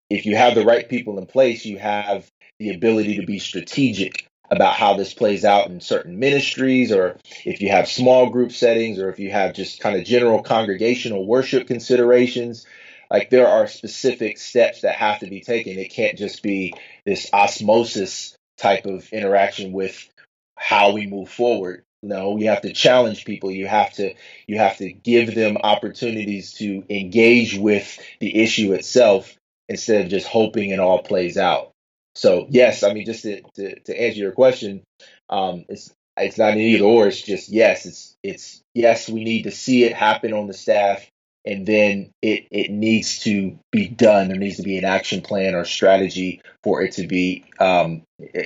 if 0.09 0.25
you 0.25 0.35
have 0.35 0.55
the 0.55 0.65
right 0.65 0.87
people 0.87 1.17
in 1.17 1.25
place, 1.25 1.65
you 1.65 1.79
have 1.79 2.29
the 2.59 2.73
ability 2.73 3.17
to 3.17 3.25
be 3.25 3.39
strategic 3.39 4.27
about 4.49 4.73
how 4.73 4.95
this 4.95 5.13
plays 5.13 5.45
out 5.45 5.67
in 5.67 5.79
certain 5.79 6.19
ministries, 6.19 6.91
or 6.91 7.17
if 7.45 7.61
you 7.61 7.69
have 7.69 7.87
small 7.87 8.29
group 8.29 8.51
settings, 8.51 8.99
or 8.99 9.09
if 9.09 9.19
you 9.19 9.31
have 9.31 9.53
just 9.53 9.79
kind 9.79 9.97
of 9.97 10.03
general 10.05 10.43
congregational 10.43 11.25
worship 11.25 11.67
considerations. 11.67 12.65
Like 13.09 13.29
there 13.29 13.47
are 13.47 13.67
specific 13.67 14.37
steps 14.37 14.81
that 14.81 14.95
have 14.95 15.19
to 15.19 15.27
be 15.27 15.41
taken. 15.41 15.77
It 15.77 15.93
can't 15.93 16.17
just 16.17 16.43
be 16.43 16.73
this 17.05 17.29
osmosis 17.33 18.35
type 18.57 18.85
of 18.85 19.11
interaction 19.11 19.71
with 19.71 20.09
how 20.55 20.93
we 20.93 21.07
move 21.07 21.29
forward. 21.29 21.83
No, 22.03 22.37
you 22.37 22.49
have 22.49 22.61
to 22.61 22.73
challenge 22.73 23.25
people. 23.25 23.51
You 23.51 23.67
have 23.67 23.93
to 23.93 24.13
you 24.47 24.57
have 24.57 24.77
to 24.77 24.91
give 24.91 25.35
them 25.35 25.57
opportunities 25.57 26.53
to 26.53 26.83
engage 26.89 27.57
with 27.57 27.99
the 28.19 28.41
issue 28.41 28.73
itself 28.73 29.35
instead 29.69 30.05
of 30.05 30.11
just 30.11 30.27
hoping 30.27 30.71
it 30.71 30.79
all 30.79 31.03
plays 31.03 31.37
out. 31.37 31.71
So 32.15 32.47
yes, 32.49 32.83
I 32.83 32.93
mean 32.93 33.05
just 33.05 33.23
to 33.23 33.41
to, 33.55 33.79
to 33.81 34.01
answer 34.01 34.19
your 34.19 34.31
question, 34.31 34.83
um, 35.29 35.65
it's 35.69 35.93
it's 36.17 36.37
not 36.37 36.53
an 36.53 36.59
either 36.59 36.83
or. 36.83 37.07
It's 37.07 37.21
just 37.21 37.49
yes. 37.49 37.85
It's 37.85 38.15
it's 38.23 38.61
yes. 38.73 39.07
We 39.07 39.23
need 39.23 39.43
to 39.43 39.51
see 39.51 39.83
it 39.83 39.93
happen 39.93 40.33
on 40.33 40.47
the 40.47 40.53
staff, 40.53 41.07
and 41.45 41.65
then 41.67 42.11
it 42.21 42.47
it 42.51 42.71
needs 42.71 43.19
to 43.19 43.59
be 43.71 43.87
done. 43.87 44.27
There 44.27 44.37
needs 44.37 44.57
to 44.57 44.63
be 44.63 44.77
an 44.77 44.85
action 44.85 45.21
plan 45.21 45.55
or 45.55 45.65
strategy 45.65 46.41
for 46.63 46.81
it 46.81 46.93
to 46.93 47.07
be 47.07 47.45
um, 47.59 48.03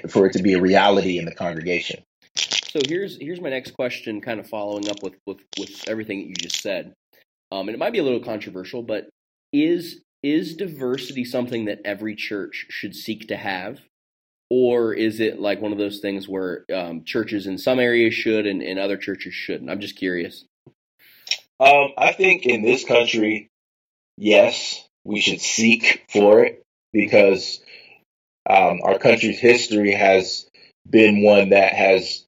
for 0.09 0.25
it 0.27 0.33
to 0.33 0.43
be 0.43 0.53
a 0.53 0.61
reality 0.61 1.17
in 1.17 1.25
the 1.25 1.33
congregation. 1.33 2.03
So 2.75 2.81
here's 2.85 3.17
here's 3.21 3.39
my 3.39 3.49
next 3.49 3.71
question, 3.71 4.19
kind 4.19 4.37
of 4.37 4.49
following 4.49 4.89
up 4.89 5.01
with 5.01 5.13
with, 5.25 5.37
with 5.57 5.87
everything 5.87 6.19
that 6.19 6.27
you 6.27 6.35
just 6.35 6.61
said. 6.61 6.93
Um, 7.49 7.69
and 7.69 7.75
it 7.75 7.79
might 7.79 7.93
be 7.93 7.99
a 7.99 8.03
little 8.03 8.19
controversial, 8.19 8.83
but 8.83 9.07
is 9.53 10.01
is 10.23 10.57
diversity 10.57 11.23
something 11.23 11.65
that 11.65 11.79
every 11.85 12.15
church 12.15 12.65
should 12.69 12.93
seek 12.93 13.29
to 13.29 13.37
have? 13.37 13.79
Or 14.49 14.93
is 14.93 15.21
it 15.21 15.39
like 15.39 15.61
one 15.61 15.71
of 15.71 15.77
those 15.77 15.99
things 15.99 16.27
where 16.27 16.65
um, 16.73 17.05
churches 17.05 17.47
in 17.47 17.57
some 17.57 17.79
areas 17.79 18.13
should 18.13 18.45
and, 18.45 18.77
other 18.77 18.97
churches 18.97 19.33
shouldn't? 19.33 19.71
I'm 19.71 19.79
just 19.79 19.95
curious. 19.95 20.43
Um, 21.59 21.91
I 21.97 22.11
think 22.11 22.45
in 22.45 22.61
this 22.61 22.83
country, 22.83 23.47
yes, 24.17 24.85
we 25.05 25.21
should 25.21 25.39
seek 25.39 26.05
for 26.09 26.43
it 26.43 26.61
because 26.91 27.59
um, 28.47 28.81
our 28.83 28.99
country's 28.99 29.39
history 29.39 29.93
has 29.93 30.47
been 30.87 31.23
one 31.23 31.49
that 31.49 31.73
has 31.73 32.25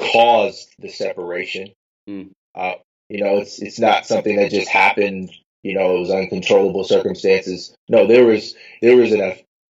caused 0.00 0.74
the 0.78 0.88
separation. 0.88 1.72
Mm. 2.08 2.30
Uh, 2.54 2.74
you 3.08 3.22
know, 3.22 3.38
it's 3.38 3.60
it's 3.60 3.78
not 3.78 4.06
something 4.06 4.36
that 4.36 4.50
just 4.50 4.68
happened 4.68 5.30
you 5.62 5.74
know, 5.74 5.96
it 5.96 6.00
was 6.00 6.10
uncontrollable 6.10 6.84
circumstances. 6.84 7.74
No, 7.88 8.06
there 8.06 8.24
was 8.24 8.54
there 8.80 8.96
was 8.96 9.12
an 9.12 9.20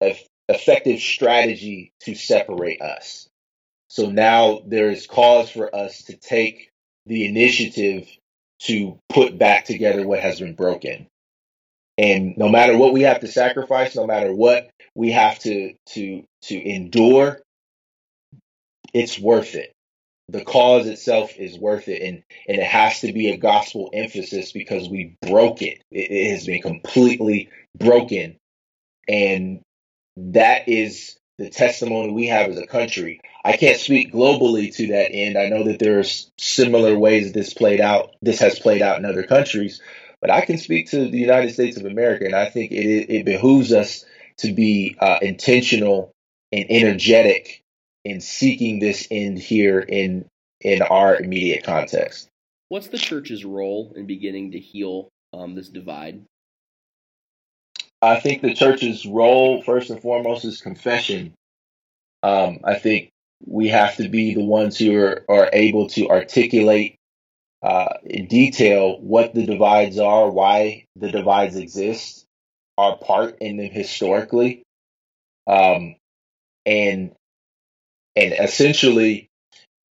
a, 0.01 0.17
effective 0.49 0.99
strategy 0.99 1.91
to 2.01 2.15
separate 2.15 2.81
us. 2.81 3.27
So 3.89 4.09
now 4.09 4.61
there 4.65 4.89
is 4.89 5.07
cause 5.07 5.49
for 5.49 5.73
us 5.73 6.03
to 6.05 6.17
take 6.17 6.69
the 7.05 7.27
initiative 7.27 8.09
to 8.63 8.97
put 9.09 9.37
back 9.37 9.65
together 9.65 10.07
what 10.07 10.19
has 10.19 10.39
been 10.39 10.55
broken. 10.55 11.07
And 11.97 12.35
no 12.37 12.49
matter 12.49 12.77
what 12.77 12.93
we 12.93 13.03
have 13.03 13.21
to 13.21 13.27
sacrifice, 13.27 13.95
no 13.95 14.07
matter 14.07 14.33
what 14.33 14.69
we 14.95 15.11
have 15.11 15.37
to 15.39 15.75
to 15.87 16.23
to 16.43 16.69
endure, 16.69 17.39
it's 18.93 19.19
worth 19.19 19.55
it 19.55 19.71
the 20.29 20.43
cause 20.43 20.87
itself 20.87 21.37
is 21.37 21.57
worth 21.57 21.87
it 21.87 22.01
and 22.01 22.23
and 22.47 22.57
it 22.57 22.65
has 22.65 23.01
to 23.01 23.13
be 23.13 23.29
a 23.29 23.37
gospel 23.37 23.89
emphasis 23.93 24.51
because 24.51 24.89
we 24.89 25.17
broke 25.21 25.61
it. 25.61 25.83
it 25.91 26.11
it, 26.11 26.31
has 26.31 26.45
been 26.45 26.61
completely 26.61 27.49
broken. 27.77 28.37
And 29.07 29.61
that 30.17 30.67
is 30.67 31.17
the 31.37 31.49
testimony 31.49 32.11
we 32.11 32.27
have 32.27 32.49
as 32.49 32.57
a 32.57 32.65
country. 32.65 33.21
I 33.43 33.57
can't 33.57 33.77
speak 33.77 34.11
globally 34.11 34.73
to 34.75 34.87
that 34.87 35.11
end. 35.11 35.37
I 35.37 35.49
know 35.49 35.63
that 35.65 35.79
there's 35.79 36.31
similar 36.37 36.97
ways 36.97 37.31
this 37.31 37.53
played 37.53 37.81
out 37.81 38.15
this 38.21 38.39
has 38.39 38.57
played 38.57 38.81
out 38.81 38.97
in 38.97 39.05
other 39.05 39.23
countries 39.23 39.81
but 40.25 40.33
i 40.33 40.41
can 40.41 40.57
speak 40.57 40.89
to 40.89 41.07
the 41.07 41.19
united 41.19 41.53
states 41.53 41.77
of 41.77 41.85
america 41.85 42.25
and 42.25 42.35
i 42.35 42.49
think 42.49 42.71
it, 42.71 43.13
it 43.13 43.25
behooves 43.25 43.71
us 43.71 44.05
to 44.37 44.53
be 44.53 44.95
uh, 44.99 45.19
intentional 45.21 46.11
and 46.51 46.65
energetic 46.69 47.63
in 48.05 48.21
seeking 48.21 48.79
this 48.79 49.07
end 49.11 49.39
here 49.39 49.79
in 49.79 50.25
in 50.61 50.81
our 50.81 51.17
immediate 51.17 51.63
context. 51.63 52.29
What's 52.69 52.87
the 52.87 52.97
church's 52.97 53.43
role 53.43 53.93
in 53.95 54.05
beginning 54.05 54.51
to 54.51 54.59
heal 54.59 55.09
um, 55.33 55.55
this 55.55 55.67
divide? 55.67 56.23
I 58.01 58.19
think 58.19 58.41
the 58.41 58.53
church's 58.53 59.05
role, 59.05 59.61
first 59.63 59.89
and 59.89 60.01
foremost, 60.01 60.45
is 60.45 60.61
confession. 60.61 61.33
Um, 62.23 62.59
I 62.63 62.75
think 62.75 63.09
we 63.45 63.69
have 63.69 63.97
to 63.97 64.07
be 64.07 64.33
the 64.33 64.43
ones 64.43 64.77
who 64.77 64.95
are, 64.97 65.25
are 65.27 65.49
able 65.51 65.89
to 65.89 66.09
articulate 66.09 66.95
uh, 67.61 67.97
in 68.03 68.27
detail 68.27 68.99
what 68.99 69.33
the 69.33 69.45
divides 69.45 69.99
are, 69.99 70.29
why 70.29 70.85
the 70.95 71.11
divides 71.11 71.55
exist, 71.55 72.25
our 72.77 72.97
part 72.97 73.37
in 73.41 73.57
them 73.57 73.69
historically, 73.71 74.63
um, 75.47 75.95
and 76.65 77.15
and 78.15 78.33
essentially 78.33 79.29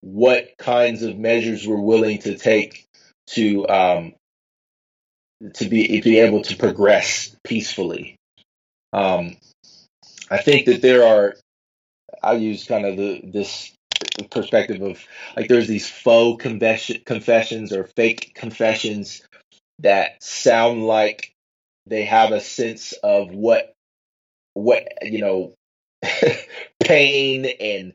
what 0.00 0.56
kinds 0.58 1.02
of 1.02 1.18
measures 1.18 1.66
we're 1.66 1.76
willing 1.76 2.18
to 2.18 2.36
take 2.36 2.86
to 3.28 3.66
um, 3.68 4.14
to 5.54 5.68
be 5.68 6.00
be 6.00 6.18
able 6.20 6.42
to 6.42 6.56
progress 6.56 7.34
peacefully. 7.44 8.16
Um, 8.92 9.36
I 10.30 10.38
think 10.38 10.66
that 10.66 10.82
there 10.82 11.04
are. 11.06 11.34
I'll 12.22 12.38
use 12.38 12.64
kind 12.64 12.86
of 12.86 12.96
the 12.96 13.20
this 13.24 13.72
perspective 14.30 14.82
of 14.82 15.04
like 15.36 15.48
there's 15.48 15.68
these 15.68 15.88
faux 15.88 16.42
confession, 16.42 17.02
confessions 17.04 17.72
or 17.72 17.88
fake 17.96 18.32
confessions 18.34 19.22
that 19.80 20.22
sound 20.22 20.84
like 20.84 21.32
they 21.86 22.04
have 22.04 22.32
a 22.32 22.40
sense 22.40 22.92
of 22.92 23.30
what 23.30 23.72
what 24.54 24.86
you 25.02 25.20
know 25.20 25.54
pain 26.84 27.46
and 27.60 27.92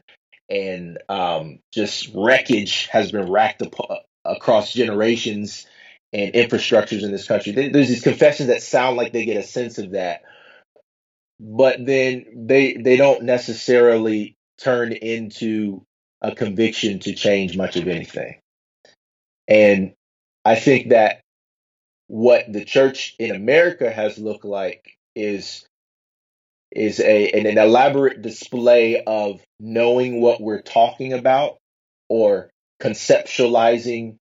and 0.50 0.98
um, 1.10 1.60
just 1.72 2.12
wreckage 2.14 2.88
has 2.88 3.12
been 3.12 3.32
racked 3.32 3.62
up 3.62 4.06
across 4.26 4.74
generations 4.74 5.68
and 6.12 6.34
infrastructures 6.34 7.04
in 7.04 7.12
this 7.12 7.28
country. 7.28 7.52
There's 7.52 7.88
these 7.88 8.04
confessions 8.04 8.50
that 8.50 8.64
sound 8.64 8.98
like 8.98 9.14
they 9.14 9.26
get 9.26 9.38
a 9.38 9.44
sense 9.44 9.78
of 9.78 9.92
that, 9.92 10.24
but 11.40 11.86
then 11.86 12.26
they 12.48 12.74
they 12.74 12.98
don't 12.98 13.24
necessarily 13.24 14.36
turn 14.60 14.92
into 14.92 15.84
a 16.22 16.34
conviction 16.34 17.00
to 17.00 17.14
change 17.14 17.56
much 17.56 17.76
of 17.76 17.88
anything. 17.88 18.40
And 19.48 19.94
I 20.44 20.56
think 20.56 20.90
that 20.90 21.22
what 22.08 22.52
the 22.52 22.66
church 22.66 23.16
in 23.20 23.36
America 23.36 23.90
has 23.90 24.18
looked 24.18 24.46
like 24.46 24.98
is 25.16 25.66
is 26.72 27.00
a 27.00 27.32
an, 27.32 27.46
an 27.46 27.58
elaborate 27.58 28.22
display 28.22 29.04
of 29.04 29.42
knowing 29.60 30.22
what 30.22 30.42
we're 30.42 30.62
talking 30.62 31.14
about 31.14 31.58
or 32.10 32.50
conceptualizing 32.82 34.18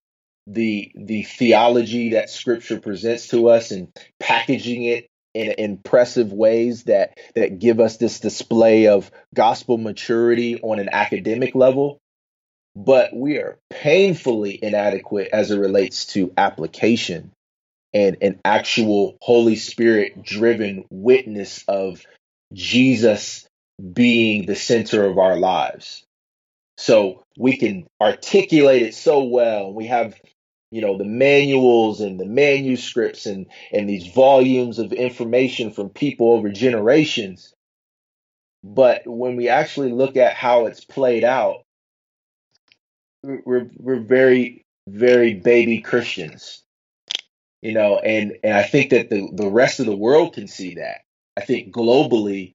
the 0.47 0.91
the 0.95 1.23
theology 1.23 2.11
that 2.11 2.29
scripture 2.29 2.79
presents 2.79 3.27
to 3.27 3.49
us 3.49 3.71
and 3.71 3.89
packaging 4.19 4.83
it 4.83 5.07
in 5.33 5.53
impressive 5.57 6.33
ways 6.33 6.85
that 6.85 7.17
that 7.35 7.59
give 7.59 7.79
us 7.79 7.97
this 7.97 8.19
display 8.19 8.87
of 8.87 9.11
gospel 9.33 9.77
maturity 9.77 10.59
on 10.61 10.79
an 10.79 10.89
academic 10.91 11.53
level. 11.53 11.99
But 12.75 13.15
we 13.15 13.37
are 13.37 13.57
painfully 13.69 14.57
inadequate 14.61 15.29
as 15.33 15.51
it 15.51 15.59
relates 15.59 16.07
to 16.07 16.33
application 16.37 17.31
and 17.93 18.17
an 18.21 18.39
actual 18.45 19.17
holy 19.21 19.55
spirit 19.55 20.21
driven 20.23 20.85
witness 20.89 21.63
of 21.67 22.05
Jesus 22.53 23.47
being 23.93 24.45
the 24.45 24.55
center 24.55 25.05
of 25.05 25.17
our 25.17 25.37
lives. 25.37 26.03
So 26.77 27.23
we 27.37 27.57
can 27.57 27.87
articulate 28.01 28.83
it 28.83 28.93
so 28.93 29.23
well. 29.23 29.73
We 29.73 29.87
have, 29.87 30.19
you 30.71 30.81
know, 30.81 30.97
the 30.97 31.05
manuals 31.05 32.01
and 32.01 32.19
the 32.19 32.25
manuscripts 32.25 33.25
and, 33.25 33.47
and 33.71 33.87
these 33.87 34.07
volumes 34.07 34.79
of 34.79 34.93
information 34.93 35.71
from 35.71 35.89
people 35.89 36.31
over 36.31 36.49
generations. 36.49 37.53
But 38.63 39.03
when 39.05 39.35
we 39.35 39.49
actually 39.49 39.91
look 39.91 40.17
at 40.17 40.33
how 40.33 40.65
it's 40.65 40.83
played 40.83 41.23
out, 41.23 41.63
we're, 43.23 43.69
we're 43.77 43.99
very 43.99 44.63
very 44.89 45.33
baby 45.33 45.81
Christians. 45.81 46.63
You 47.61 47.73
know, 47.73 47.97
and 47.97 48.37
and 48.43 48.53
I 48.53 48.63
think 48.63 48.91
that 48.91 49.09
the 49.09 49.29
the 49.33 49.49
rest 49.49 49.79
of 49.79 49.85
the 49.85 49.95
world 49.95 50.33
can 50.33 50.47
see 50.47 50.75
that. 50.75 51.01
I 51.39 51.45
think 51.45 51.73
globally 51.73 52.53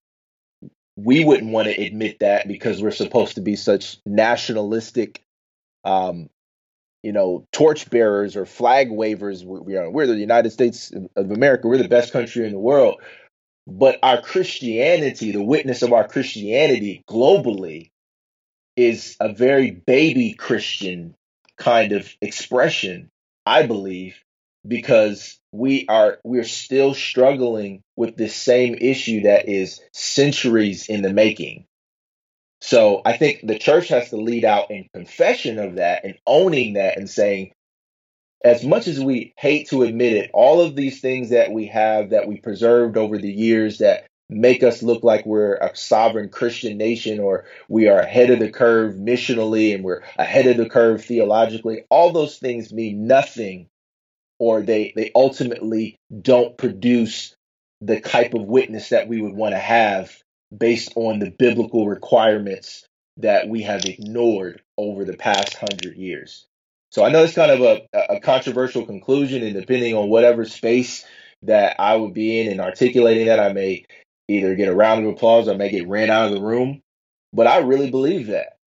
we 0.96 1.24
wouldn't 1.24 1.50
want 1.50 1.66
to 1.68 1.82
admit 1.82 2.20
that 2.20 2.46
because 2.46 2.82
we're 2.82 2.90
supposed 2.90 3.36
to 3.36 3.40
be 3.40 3.56
such 3.56 3.98
nationalistic 4.06 5.22
um, 5.84 6.28
you 7.02 7.12
know, 7.12 7.46
torchbearers 7.52 8.36
or 8.36 8.46
flag 8.46 8.90
wavers. 8.90 9.44
We 9.44 9.76
are, 9.76 9.90
we're 9.90 10.06
the 10.06 10.16
United 10.16 10.52
States 10.52 10.90
of 11.16 11.30
America. 11.30 11.68
We're 11.68 11.78
the 11.78 11.88
best 11.88 12.12
country 12.12 12.46
in 12.46 12.52
the 12.52 12.58
world. 12.58 13.02
But 13.66 13.98
our 14.02 14.22
Christianity, 14.22 15.32
the 15.32 15.42
witness 15.42 15.82
of 15.82 15.92
our 15.92 16.08
Christianity 16.08 17.04
globally, 17.08 17.90
is 18.76 19.16
a 19.20 19.32
very 19.32 19.70
baby 19.70 20.32
Christian 20.32 21.14
kind 21.58 21.92
of 21.92 22.10
expression, 22.20 23.10
I 23.44 23.66
believe, 23.66 24.23
because 24.66 25.38
we 25.52 25.86
are 25.88 26.18
we're 26.24 26.44
still 26.44 26.94
struggling 26.94 27.82
with 27.96 28.16
this 28.16 28.34
same 28.34 28.74
issue 28.74 29.22
that 29.22 29.48
is 29.48 29.80
centuries 29.92 30.88
in 30.88 31.02
the 31.02 31.12
making. 31.12 31.66
So 32.60 33.02
I 33.04 33.16
think 33.16 33.40
the 33.42 33.58
church 33.58 33.88
has 33.88 34.08
to 34.10 34.16
lead 34.16 34.44
out 34.44 34.70
in 34.70 34.88
confession 34.94 35.58
of 35.58 35.76
that 35.76 36.04
and 36.04 36.14
owning 36.26 36.74
that 36.74 36.96
and 36.96 37.10
saying, 37.10 37.52
as 38.42 38.64
much 38.64 38.88
as 38.88 38.98
we 38.98 39.34
hate 39.36 39.68
to 39.68 39.82
admit 39.82 40.14
it, 40.14 40.30
all 40.32 40.60
of 40.60 40.74
these 40.74 41.00
things 41.00 41.30
that 41.30 41.52
we 41.52 41.66
have 41.66 42.10
that 42.10 42.26
we 42.26 42.38
preserved 42.38 42.96
over 42.96 43.18
the 43.18 43.32
years 43.32 43.78
that 43.78 44.06
make 44.30 44.62
us 44.62 44.82
look 44.82 45.04
like 45.04 45.26
we're 45.26 45.56
a 45.56 45.76
sovereign 45.76 46.30
Christian 46.30 46.78
nation 46.78 47.20
or 47.20 47.44
we 47.68 47.88
are 47.88 48.00
ahead 48.00 48.30
of 48.30 48.38
the 48.38 48.50
curve 48.50 48.94
missionally 48.94 49.74
and 49.74 49.84
we're 49.84 50.02
ahead 50.16 50.46
of 50.46 50.56
the 50.56 50.68
curve 50.68 51.04
theologically, 51.04 51.84
all 51.90 52.12
those 52.12 52.38
things 52.38 52.72
mean 52.72 53.06
nothing 53.06 53.68
or 54.44 54.60
they, 54.60 54.92
they 54.94 55.10
ultimately 55.14 55.96
don't 56.20 56.58
produce 56.58 57.34
the 57.80 57.98
type 57.98 58.34
of 58.34 58.42
witness 58.42 58.90
that 58.90 59.08
we 59.08 59.22
would 59.22 59.32
want 59.32 59.54
to 59.54 59.58
have 59.58 60.14
based 60.54 60.92
on 60.96 61.18
the 61.18 61.30
biblical 61.30 61.88
requirements 61.88 62.86
that 63.16 63.48
we 63.48 63.62
have 63.62 63.86
ignored 63.86 64.60
over 64.76 65.06
the 65.06 65.16
past 65.16 65.54
hundred 65.54 65.96
years. 65.96 66.46
So 66.90 67.06
I 67.06 67.08
know 67.08 67.24
it's 67.24 67.34
kind 67.34 67.52
of 67.52 67.62
a, 67.62 68.16
a 68.16 68.20
controversial 68.20 68.84
conclusion, 68.84 69.42
and 69.42 69.54
depending 69.54 69.94
on 69.94 70.10
whatever 70.10 70.44
space 70.44 71.06
that 71.44 71.76
I 71.80 71.96
would 71.96 72.12
be 72.12 72.38
in 72.38 72.52
and 72.52 72.60
articulating 72.60 73.28
that, 73.28 73.40
I 73.40 73.54
may 73.54 73.86
either 74.28 74.54
get 74.56 74.68
a 74.68 74.74
round 74.74 75.06
of 75.06 75.14
applause 75.14 75.48
or 75.48 75.56
may 75.56 75.70
get 75.70 75.88
ran 75.88 76.10
out 76.10 76.26
of 76.26 76.34
the 76.34 76.42
room. 76.42 76.82
But 77.32 77.46
I 77.46 77.60
really 77.60 77.90
believe 77.90 78.26
that. 78.26 78.58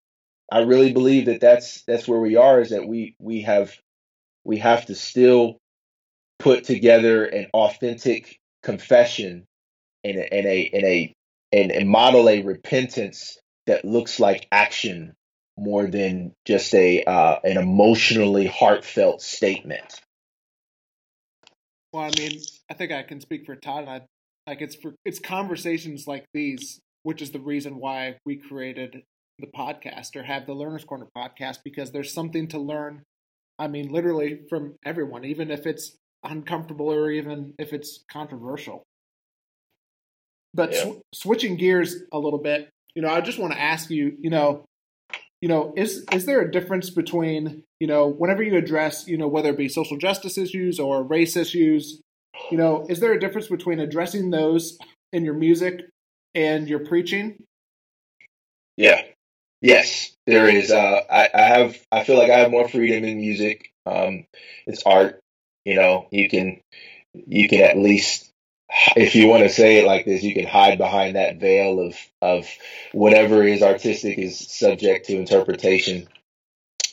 I 0.50 0.60
really 0.60 0.94
believe 0.94 1.26
that 1.26 1.42
that's 1.42 1.82
that's 1.82 2.08
where 2.08 2.20
we 2.20 2.36
are. 2.36 2.62
Is 2.62 2.70
that 2.70 2.88
we 2.88 3.14
we 3.18 3.42
have 3.42 3.76
we 4.46 4.58
have 4.58 4.86
to 4.86 4.94
still 4.94 5.58
put 6.46 6.62
together 6.62 7.24
an 7.24 7.48
authentic 7.52 8.38
confession 8.62 9.44
and 10.04 10.16
a 10.16 10.38
in 10.38 10.46
a 10.46 10.60
in 10.60 10.84
a 10.84 11.12
and, 11.50 11.72
and 11.72 11.88
model 11.88 12.28
a 12.28 12.42
repentance 12.42 13.36
that 13.66 13.84
looks 13.84 14.20
like 14.20 14.46
action 14.52 15.12
more 15.58 15.88
than 15.88 16.32
just 16.44 16.72
a 16.72 17.02
uh, 17.02 17.40
an 17.42 17.56
emotionally 17.56 18.46
heartfelt 18.46 19.22
statement. 19.22 20.00
Well, 21.92 22.04
I 22.04 22.10
mean, 22.16 22.40
I 22.70 22.74
think 22.74 22.92
I 22.92 23.02
can 23.02 23.20
speak 23.20 23.44
for 23.44 23.56
Todd. 23.56 23.80
And 23.80 23.90
I 23.90 24.00
like 24.46 24.60
it's 24.60 24.76
for 24.76 24.94
it's 25.04 25.18
conversations 25.18 26.06
like 26.06 26.26
these, 26.32 26.78
which 27.02 27.22
is 27.22 27.32
the 27.32 27.40
reason 27.40 27.80
why 27.80 28.18
we 28.24 28.36
created 28.36 29.02
the 29.40 29.48
podcast 29.48 30.14
or 30.14 30.22
have 30.22 30.46
the 30.46 30.54
Learners 30.54 30.84
Corner 30.84 31.08
podcast 31.16 31.58
because 31.64 31.90
there's 31.90 32.14
something 32.14 32.46
to 32.48 32.58
learn. 32.60 33.02
I 33.58 33.66
mean, 33.66 33.88
literally 33.88 34.42
from 34.48 34.76
everyone, 34.84 35.24
even 35.24 35.50
if 35.50 35.66
it's 35.66 35.96
uncomfortable 36.30 36.92
or 36.92 37.10
even 37.10 37.54
if 37.58 37.72
it's 37.72 38.04
controversial. 38.10 38.82
But 40.54 40.72
yeah. 40.72 40.84
sw- 40.84 41.00
switching 41.14 41.56
gears 41.56 42.02
a 42.12 42.18
little 42.18 42.38
bit, 42.38 42.70
you 42.94 43.02
know, 43.02 43.08
I 43.08 43.20
just 43.20 43.38
want 43.38 43.52
to 43.52 43.60
ask 43.60 43.90
you, 43.90 44.16
you 44.20 44.30
know, 44.30 44.64
you 45.40 45.48
know, 45.48 45.74
is 45.76 46.04
is 46.12 46.24
there 46.26 46.40
a 46.40 46.50
difference 46.50 46.90
between, 46.90 47.62
you 47.78 47.86
know, 47.86 48.08
whenever 48.08 48.42
you 48.42 48.56
address, 48.56 49.06
you 49.06 49.18
know, 49.18 49.28
whether 49.28 49.50
it 49.50 49.58
be 49.58 49.68
social 49.68 49.98
justice 49.98 50.38
issues 50.38 50.80
or 50.80 51.02
race 51.02 51.36
issues, 51.36 52.00
you 52.50 52.56
know, 52.56 52.86
is 52.88 53.00
there 53.00 53.12
a 53.12 53.20
difference 53.20 53.48
between 53.48 53.80
addressing 53.80 54.30
those 54.30 54.78
in 55.12 55.24
your 55.24 55.34
music 55.34 55.82
and 56.34 56.68
your 56.68 56.80
preaching? 56.80 57.36
Yeah. 58.76 59.02
Yes, 59.62 60.14
there 60.26 60.48
is. 60.48 60.70
Uh, 60.70 61.00
I, 61.10 61.28
I 61.34 61.42
have. 61.42 61.76
I 61.90 62.04
feel 62.04 62.18
like 62.18 62.30
I 62.30 62.38
have 62.38 62.50
more 62.50 62.68
freedom 62.68 63.04
in 63.04 63.16
music. 63.16 63.72
Um, 63.86 64.26
it's 64.66 64.82
art. 64.84 65.20
You 65.66 65.74
know, 65.74 66.06
you 66.12 66.28
can 66.28 66.60
you 67.12 67.48
can 67.48 67.60
at 67.60 67.76
least 67.76 68.30
if 68.94 69.16
you 69.16 69.26
want 69.26 69.42
to 69.42 69.48
say 69.48 69.78
it 69.78 69.86
like 69.86 70.04
this, 70.04 70.22
you 70.22 70.32
can 70.32 70.46
hide 70.46 70.78
behind 70.78 71.16
that 71.16 71.40
veil 71.40 71.80
of 71.80 71.96
of 72.22 72.48
whatever 72.92 73.42
is 73.42 73.62
artistic 73.62 74.16
is 74.16 74.38
subject 74.38 75.06
to 75.06 75.16
interpretation. 75.16 76.06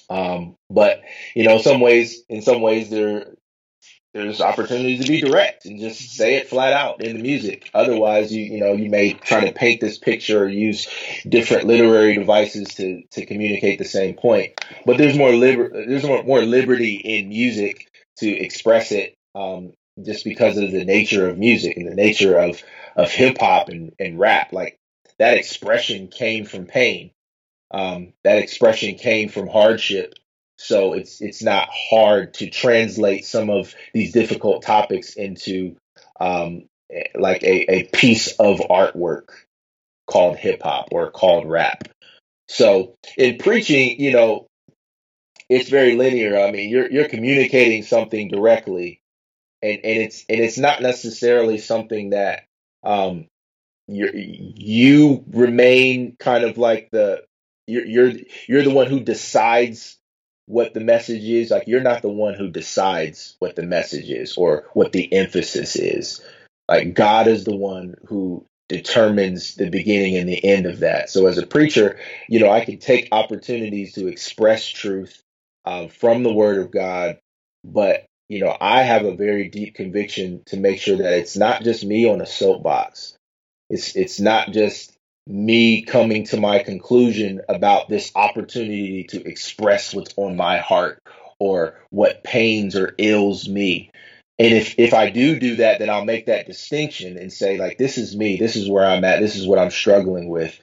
Um, 0.09 0.55
but 0.71 1.01
you 1.35 1.43
know, 1.43 1.59
some 1.59 1.81
ways, 1.81 2.23
in 2.29 2.41
some 2.41 2.61
ways, 2.61 2.89
there 2.89 3.35
there's 4.15 4.41
opportunity 4.41 4.97
to 4.97 5.07
be 5.07 5.21
direct 5.21 5.65
and 5.65 5.79
just 5.79 6.11
say 6.11 6.35
it 6.35 6.49
flat 6.49 6.73
out 6.73 7.03
in 7.03 7.15
the 7.15 7.21
music. 7.21 7.69
Otherwise, 7.75 8.33
you 8.33 8.43
you 8.43 8.59
know, 8.59 8.73
you 8.73 8.89
may 8.89 9.13
try 9.13 9.45
to 9.45 9.53
paint 9.53 9.81
this 9.81 9.99
picture 9.99 10.45
or 10.45 10.49
use 10.49 10.87
different 11.29 11.67
literary 11.67 12.15
devices 12.15 12.69
to 12.69 13.03
to 13.11 13.27
communicate 13.27 13.77
the 13.77 13.85
same 13.85 14.15
point. 14.15 14.59
But 14.83 14.97
there's 14.97 15.15
more 15.15 15.31
liber- 15.31 15.85
there's 15.85 16.03
more, 16.03 16.23
more 16.23 16.41
liberty 16.41 16.95
in 16.95 17.29
music 17.29 17.91
to 18.17 18.29
express 18.29 18.91
it 18.91 19.15
um, 19.35 19.73
just 20.03 20.23
because 20.23 20.57
of 20.57 20.71
the 20.71 20.85
nature 20.85 21.29
of 21.29 21.37
music 21.37 21.77
and 21.77 21.87
the 21.87 21.95
nature 21.95 22.37
of 22.37 22.61
of 22.95 23.09
hip 23.11 23.37
hop 23.39 23.69
and, 23.69 23.93
and 23.99 24.19
rap. 24.19 24.53
Like 24.53 24.77
that 25.19 25.37
expression 25.37 26.07
came 26.07 26.45
from 26.45 26.65
pain. 26.65 27.11
Um, 27.71 28.13
that 28.23 28.37
expression 28.37 28.95
came 28.95 29.29
from 29.29 29.47
hardship. 29.47 30.13
So 30.57 30.93
it's 30.93 31.21
it's 31.21 31.41
not 31.41 31.69
hard 31.71 32.35
to 32.35 32.49
translate 32.49 33.25
some 33.25 33.49
of 33.49 33.73
these 33.93 34.11
difficult 34.13 34.63
topics 34.63 35.15
into 35.15 35.75
um, 36.19 36.65
like 37.15 37.43
a, 37.43 37.71
a 37.71 37.83
piece 37.85 38.33
of 38.39 38.59
artwork 38.59 39.29
called 40.05 40.37
hip 40.37 40.61
hop 40.61 40.89
or 40.91 41.11
called 41.11 41.49
rap. 41.49 41.87
So 42.47 42.95
in 43.17 43.37
preaching, 43.37 43.99
you 43.99 44.11
know, 44.11 44.47
it's 45.49 45.69
very 45.69 45.95
linear. 45.95 46.37
I 46.37 46.51
mean, 46.51 46.69
you're 46.69 46.91
you're 46.91 47.09
communicating 47.09 47.83
something 47.83 48.29
directly 48.29 49.01
and 49.63 49.79
and 49.83 50.01
it's 50.03 50.25
and 50.29 50.39
it's 50.39 50.57
not 50.57 50.81
necessarily 50.81 51.57
something 51.57 52.11
that 52.11 52.45
um 52.83 53.25
you 53.87 54.09
you 54.13 55.23
remain 55.31 56.15
kind 56.19 56.43
of 56.43 56.57
like 56.57 56.89
the 56.91 57.23
you're 57.65 57.85
you're 57.85 58.11
you're 58.47 58.63
the 58.63 58.73
one 58.73 58.87
who 58.87 58.99
decides 58.99 59.97
what 60.45 60.73
the 60.73 60.81
message 60.81 61.23
is. 61.23 61.49
Like 61.49 61.67
you're 61.67 61.81
not 61.81 62.01
the 62.01 62.09
one 62.09 62.33
who 62.33 62.49
decides 62.49 63.37
what 63.39 63.55
the 63.55 63.63
message 63.63 64.09
is 64.09 64.35
or 64.35 64.69
what 64.73 64.91
the 64.91 65.11
emphasis 65.13 65.77
is. 65.77 66.21
Like 66.67 66.93
god 66.93 67.27
is 67.27 67.45
the 67.45 67.55
one 67.55 67.95
who 68.07 68.45
determines 68.67 69.55
the 69.55 69.69
beginning 69.69 70.17
and 70.17 70.27
the 70.27 70.43
end 70.43 70.65
of 70.65 70.79
that. 70.79 71.09
So 71.09 71.27
as 71.27 71.37
a 71.37 71.47
preacher 71.47 71.97
you 72.27 72.39
know 72.39 72.49
i 72.49 72.65
can 72.65 72.79
take 72.79 73.09
opportunities 73.13 73.93
to 73.93 74.07
express 74.07 74.67
truth 74.67 75.22
uh, 75.65 75.87
from 75.87 76.23
the 76.23 76.33
word 76.33 76.59
of 76.59 76.71
god 76.71 77.17
but 77.63 78.05
you 78.29 78.39
know, 78.39 78.55
I 78.59 78.81
have 78.81 79.05
a 79.05 79.15
very 79.15 79.49
deep 79.49 79.75
conviction 79.75 80.41
to 80.47 80.57
make 80.57 80.79
sure 80.79 80.97
that 80.97 81.13
it's 81.13 81.37
not 81.37 81.63
just 81.63 81.85
me 81.85 82.09
on 82.09 82.21
a 82.21 82.25
soapbox. 82.25 83.15
It's 83.69 83.95
it's 83.95 84.19
not 84.19 84.51
just 84.51 84.93
me 85.27 85.83
coming 85.83 86.25
to 86.25 86.39
my 86.39 86.59
conclusion 86.59 87.41
about 87.47 87.89
this 87.89 88.11
opportunity 88.15 89.05
to 89.09 89.23
express 89.27 89.93
what's 89.93 90.13
on 90.17 90.35
my 90.35 90.57
heart 90.57 90.99
or 91.39 91.79
what 91.89 92.23
pains 92.23 92.75
or 92.75 92.95
ills 92.97 93.47
me. 93.47 93.91
And 94.39 94.53
if 94.53 94.79
if 94.79 94.93
I 94.93 95.09
do 95.09 95.39
do 95.39 95.57
that, 95.57 95.79
then 95.79 95.89
I'll 95.89 96.05
make 96.05 96.25
that 96.25 96.47
distinction 96.47 97.17
and 97.17 97.31
say 97.31 97.57
like 97.57 97.77
this 97.77 97.97
is 97.97 98.15
me, 98.15 98.37
this 98.37 98.55
is 98.55 98.69
where 98.69 98.85
I'm 98.85 99.03
at, 99.03 99.19
this 99.19 99.35
is 99.35 99.45
what 99.45 99.59
I'm 99.59 99.71
struggling 99.71 100.29
with 100.29 100.59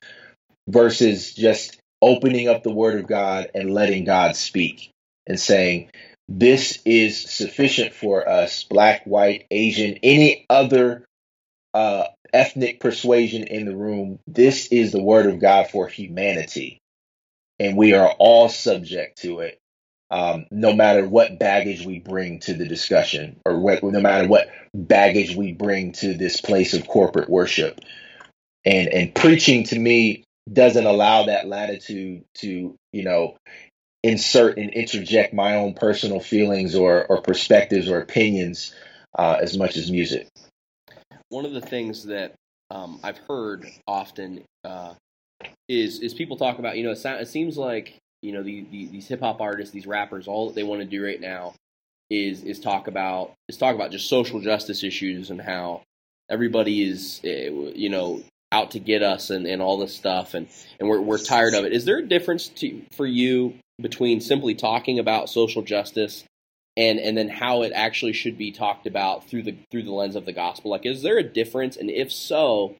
versus 0.69 1.35
just 1.35 1.80
opening 2.03 2.49
up 2.49 2.63
the 2.63 2.73
word 2.73 2.99
of 3.01 3.07
God 3.07 3.51
and 3.55 3.75
letting 3.75 4.05
God 4.05 4.37
speak 4.37 4.91
and 5.27 5.39
saying, 5.39 5.91
this 6.29 6.81
is 6.85 7.29
sufficient 7.29 7.93
for 7.93 8.29
us, 8.29 8.65
black, 8.65 9.05
white, 9.05 9.47
Asian, 9.51 9.99
any 10.03 10.47
other 10.49 11.05
uh, 11.75 12.05
ethnic 12.33 12.81
persuasion 12.81 13.45
in 13.45 13.67
the 13.67 13.77
room. 13.77 14.21
This 14.27 14.69
is 14.69 14.93
the 14.93 15.03
word 15.03 15.27
of 15.27 15.41
God 15.41 15.69
for 15.71 15.89
humanity. 15.89 16.79
And 17.59 17.77
we 17.77 17.95
are 17.95 18.11
all 18.19 18.49
subject 18.49 19.19
to 19.23 19.41
it, 19.41 19.59
um, 20.11 20.47
no 20.51 20.73
matter 20.73 21.07
what 21.07 21.39
baggage 21.39 21.85
we 21.85 21.99
bring 21.99 22.39
to 22.41 22.55
the 22.55 22.67
discussion 22.67 23.41
or 23.45 23.59
what, 23.59 23.83
no 23.83 24.01
matter 24.01 24.29
what 24.29 24.49
baggage 24.73 25.35
we 25.35 25.53
bring 25.53 25.93
to 25.93 26.15
this 26.15 26.41
place 26.41 26.75
of 26.75 26.87
corporate 26.87 27.29
worship. 27.29 27.81
And, 28.65 28.89
and 28.89 29.15
preaching 29.15 29.65
to 29.65 29.79
me 29.79 30.25
doesn't 30.51 30.87
allow 30.87 31.27
that 31.27 31.47
latitude 31.47 32.25
to, 32.35 32.77
you 32.93 33.05
know, 33.05 33.37
insert 34.03 34.59
and 34.59 34.71
interject 34.71 35.35
my 35.35 35.57
own 35.57 35.75
personal 35.75 36.21
feelings 36.21 36.75
or, 36.75 37.07
or 37.07 37.21
perspectives 37.21 37.89
or 37.89 38.01
opinions 38.01 38.75
uh, 39.19 39.39
as 39.41 39.57
much 39.57 39.77
as 39.77 39.91
music. 39.91 40.29
One 41.29 41.45
of 41.45 41.53
the 41.53 41.61
things 41.61 42.05
that 42.07 42.35
um, 42.71 43.01
I've 43.03 43.19
heard 43.29 43.67
often 43.87 44.45
uh, 44.65 44.95
is 45.69 46.01
is 46.01 46.15
people 46.15 46.37
talk 46.37 46.59
about 46.59 46.77
you 46.77 46.85
know 46.85 46.91
it, 46.91 47.05
it 47.05 47.29
seems 47.29 47.57
like 47.57 47.97
you 48.23 48.33
know 48.33 48.43
the, 48.43 48.67
the, 48.71 48.87
these 48.87 49.07
hip 49.07 49.21
hop 49.21 49.41
artists, 49.41 49.73
these 49.73 49.87
rappers, 49.87 50.29
all 50.29 50.49
that 50.49 50.55
they 50.55 50.63
want 50.63 50.81
to 50.81 50.87
do 50.87 51.05
right 51.05 51.21
now 51.21 51.55
is 52.11 52.43
is 52.43 52.59
talk 52.59 52.89
about 52.89 53.33
is 53.49 53.57
talk 53.57 53.75
about 53.75 53.93
just 53.93 54.09
social 54.09 54.41
justice 54.41 54.83
issues 54.83 55.31
and 55.31 55.41
how 55.41 55.83
everybody 56.29 56.83
is 56.83 57.21
eh, 57.25 57.49
you 57.75 57.89
know 57.89 58.23
out 58.53 58.73
to 58.73 58.79
get 58.79 59.03
us 59.03 59.31
and, 59.31 59.47
and 59.47 59.63
all 59.63 59.79
this 59.79 59.95
stuff 59.95 60.35
and, 60.35 60.49
and 60.79 60.89
we're, 60.89 61.01
we're 61.01 61.19
tired 61.19 61.55
of 61.55 61.65
it. 61.65 61.73
Is 61.73 61.85
there 61.85 61.99
a 61.99 62.07
difference 62.07 62.49
to, 62.49 62.83
for 62.97 63.07
you 63.07 63.55
between 63.81 64.21
simply 64.21 64.55
talking 64.55 64.99
about 64.99 65.29
social 65.29 65.63
justice 65.63 66.25
and 66.77 66.99
and 66.99 67.17
then 67.17 67.29
how 67.29 67.63
it 67.63 67.73
actually 67.75 68.13
should 68.13 68.39
be 68.39 68.53
talked 68.53 68.87
about 68.87 69.29
through 69.29 69.43
the 69.43 69.57
through 69.71 69.83
the 69.83 69.93
lens 69.93 70.17
of 70.17 70.25
the 70.25 70.33
gospel? 70.33 70.71
Like, 70.71 70.87
is 70.87 71.03
there 71.03 71.19
a 71.19 71.23
difference? 71.23 71.77
And 71.77 71.91
if 71.91 72.13
so, 72.13 72.77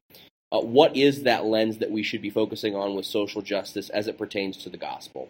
uh, 0.51 0.59
what 0.59 0.95
is 0.95 1.23
that 1.23 1.45
lens 1.45 1.77
that 1.79 1.91
we 1.91 2.03
should 2.03 2.21
be 2.21 2.29
focusing 2.29 2.75
on 2.75 2.95
with 2.95 3.05
social 3.05 3.41
justice 3.41 3.89
as 3.89 4.07
it 4.07 4.17
pertains 4.17 4.57
to 4.57 4.69
the 4.69 4.77
gospel? 4.77 5.29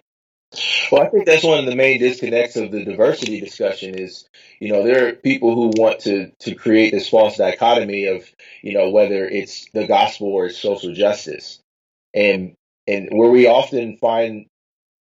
Well, 0.92 1.02
I 1.04 1.10
think 1.10 1.26
that's 1.26 1.44
one 1.44 1.60
of 1.60 1.66
the 1.66 1.76
main 1.76 2.00
disconnects 2.00 2.58
of 2.58 2.72
the 2.72 2.84
diversity 2.84 3.40
discussion 3.40 3.96
is, 3.96 4.28
you 4.60 4.72
know, 4.72 4.84
there 4.84 5.08
are 5.08 5.14
people 5.14 5.56
who 5.56 5.72
want 5.82 6.02
to 6.02 6.32
to 6.40 6.56
create 6.56 6.92
this 6.92 7.10
false 7.10 7.38
dichotomy 7.38 8.08
of, 8.08 8.30
you 8.62 8.74
know, 8.74 8.90
whether 8.90 9.26
it's 9.28 9.68
the 9.74 9.88
gospel 9.88 10.28
or 10.28 10.48
it's 10.48 10.58
social 10.58 10.94
justice. 10.94 11.60
And 12.14 12.56
and 12.88 13.10
where 13.12 13.30
we 13.30 13.48
often 13.48 13.98
find 13.98 14.48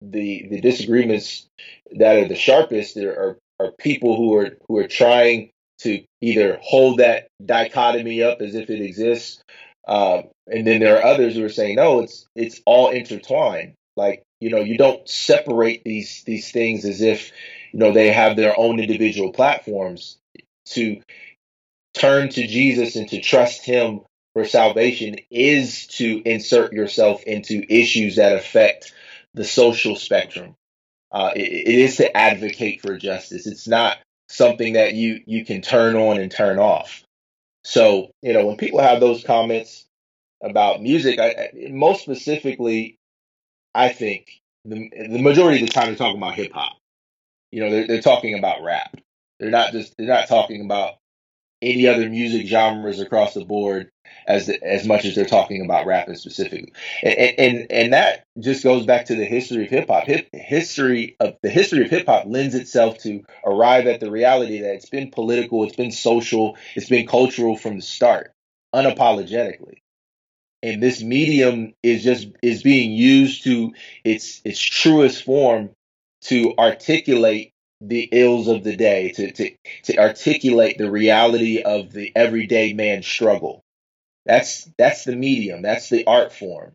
the 0.00 0.46
the 0.50 0.60
disagreements 0.60 1.46
that 1.92 2.18
are 2.18 2.28
the 2.28 2.36
sharpest 2.36 2.94
there 2.94 3.18
are 3.18 3.38
are 3.58 3.72
people 3.78 4.16
who 4.16 4.36
are 4.36 4.56
who 4.68 4.78
are 4.78 4.88
trying 4.88 5.50
to 5.80 6.02
either 6.20 6.58
hold 6.62 6.98
that 6.98 7.28
dichotomy 7.44 8.22
up 8.22 8.40
as 8.40 8.54
if 8.54 8.70
it 8.70 8.80
exists, 8.82 9.42
uh, 9.88 10.22
and 10.46 10.66
then 10.66 10.80
there 10.80 10.98
are 10.98 11.04
others 11.04 11.34
who 11.34 11.44
are 11.44 11.48
saying 11.50 11.76
no, 11.76 12.00
it's 12.00 12.26
it's 12.36 12.60
all 12.66 12.90
intertwined. 12.90 13.74
Like 13.96 14.22
you 14.40 14.50
know, 14.50 14.60
you 14.60 14.78
don't 14.78 15.06
separate 15.08 15.84
these 15.84 16.22
these 16.24 16.50
things 16.50 16.84
as 16.84 17.02
if 17.02 17.30
you 17.72 17.78
know 17.78 17.92
they 17.92 18.10
have 18.10 18.36
their 18.36 18.58
own 18.58 18.80
individual 18.80 19.32
platforms. 19.32 20.16
To 20.66 21.00
turn 21.94 22.28
to 22.30 22.46
Jesus 22.46 22.96
and 22.96 23.08
to 23.08 23.20
trust 23.20 23.64
Him 23.64 24.00
for 24.32 24.44
salvation 24.44 25.16
is 25.30 25.86
to 25.88 26.22
insert 26.24 26.72
yourself 26.72 27.22
into 27.24 27.64
issues 27.68 28.16
that 28.16 28.36
affect 28.36 28.94
the 29.34 29.44
social 29.44 29.96
spectrum. 29.96 30.54
Uh, 31.12 31.32
it, 31.34 31.40
it 31.40 31.78
is 31.78 31.96
to 31.96 32.16
advocate 32.16 32.80
for 32.80 32.96
justice. 32.96 33.46
It's 33.46 33.66
not 33.68 33.98
something 34.28 34.74
that 34.74 34.94
you 34.94 35.20
you 35.26 35.44
can 35.44 35.60
turn 35.60 35.96
on 35.96 36.18
and 36.18 36.30
turn 36.30 36.58
off. 36.58 37.02
So 37.64 38.12
you 38.22 38.32
know 38.32 38.46
when 38.46 38.56
people 38.56 38.80
have 38.80 39.00
those 39.00 39.24
comments 39.24 39.84
about 40.42 40.82
music, 40.82 41.18
I, 41.18 41.50
most 41.70 42.02
specifically, 42.02 42.99
I 43.74 43.88
think 43.90 44.40
the 44.64 44.90
the 44.90 45.22
majority 45.22 45.62
of 45.62 45.68
the 45.68 45.72
time 45.72 45.86
they're 45.86 45.96
talking 45.96 46.18
about 46.20 46.34
hip 46.34 46.52
hop. 46.52 46.76
You 47.52 47.60
know, 47.60 47.70
they're 47.70 47.86
they're 47.86 48.02
talking 48.02 48.38
about 48.38 48.62
rap. 48.62 48.96
They're 49.38 49.50
not 49.50 49.72
just 49.72 49.94
they're 49.96 50.06
not 50.06 50.28
talking 50.28 50.64
about 50.64 50.94
any 51.62 51.86
other 51.86 52.08
music 52.08 52.46
genres 52.46 53.00
across 53.00 53.34
the 53.34 53.44
board 53.44 53.90
as 54.26 54.46
the, 54.46 54.62
as 54.62 54.86
much 54.86 55.04
as 55.04 55.14
they're 55.14 55.24
talking 55.26 55.62
about 55.64 55.86
rapping 55.86 56.14
specifically, 56.14 56.72
and, 57.02 57.34
and 57.38 57.66
and 57.70 57.92
that 57.92 58.24
just 58.38 58.64
goes 58.64 58.86
back 58.86 59.06
to 59.06 59.14
the 59.14 59.24
history 59.24 59.64
of 59.64 59.70
hip 59.70 59.88
hop. 59.88 60.04
Hip, 60.04 60.28
history 60.32 61.16
of 61.20 61.36
the 61.42 61.50
history 61.50 61.84
of 61.84 61.90
hip 61.90 62.06
hop 62.06 62.24
lends 62.26 62.54
itself 62.54 62.98
to 62.98 63.22
arrive 63.44 63.86
at 63.86 64.00
the 64.00 64.10
reality 64.10 64.60
that 64.60 64.74
it's 64.74 64.88
been 64.88 65.10
political, 65.10 65.64
it's 65.64 65.76
been 65.76 65.92
social, 65.92 66.56
it's 66.74 66.88
been 66.88 67.06
cultural 67.06 67.56
from 67.56 67.76
the 67.76 67.82
start, 67.82 68.32
unapologetically. 68.74 69.80
And 70.62 70.82
this 70.82 71.02
medium 71.02 71.72
is 71.82 72.04
just 72.04 72.28
is 72.42 72.62
being 72.62 72.92
used 72.92 73.44
to 73.44 73.72
its 74.04 74.42
its 74.44 74.60
truest 74.60 75.24
form 75.24 75.70
to 76.22 76.54
articulate 76.58 77.52
the 77.80 78.08
ills 78.12 78.46
of 78.46 78.62
the 78.62 78.76
day, 78.76 79.10
to, 79.12 79.32
to, 79.32 79.50
to 79.84 79.98
articulate 79.98 80.76
the 80.76 80.90
reality 80.90 81.62
of 81.62 81.92
the 81.92 82.12
everyday 82.14 82.74
man 82.74 83.02
struggle. 83.02 83.62
That's 84.26 84.70
that's 84.76 85.04
the 85.04 85.16
medium, 85.16 85.62
that's 85.62 85.88
the 85.88 86.04
art 86.06 86.32
form. 86.32 86.72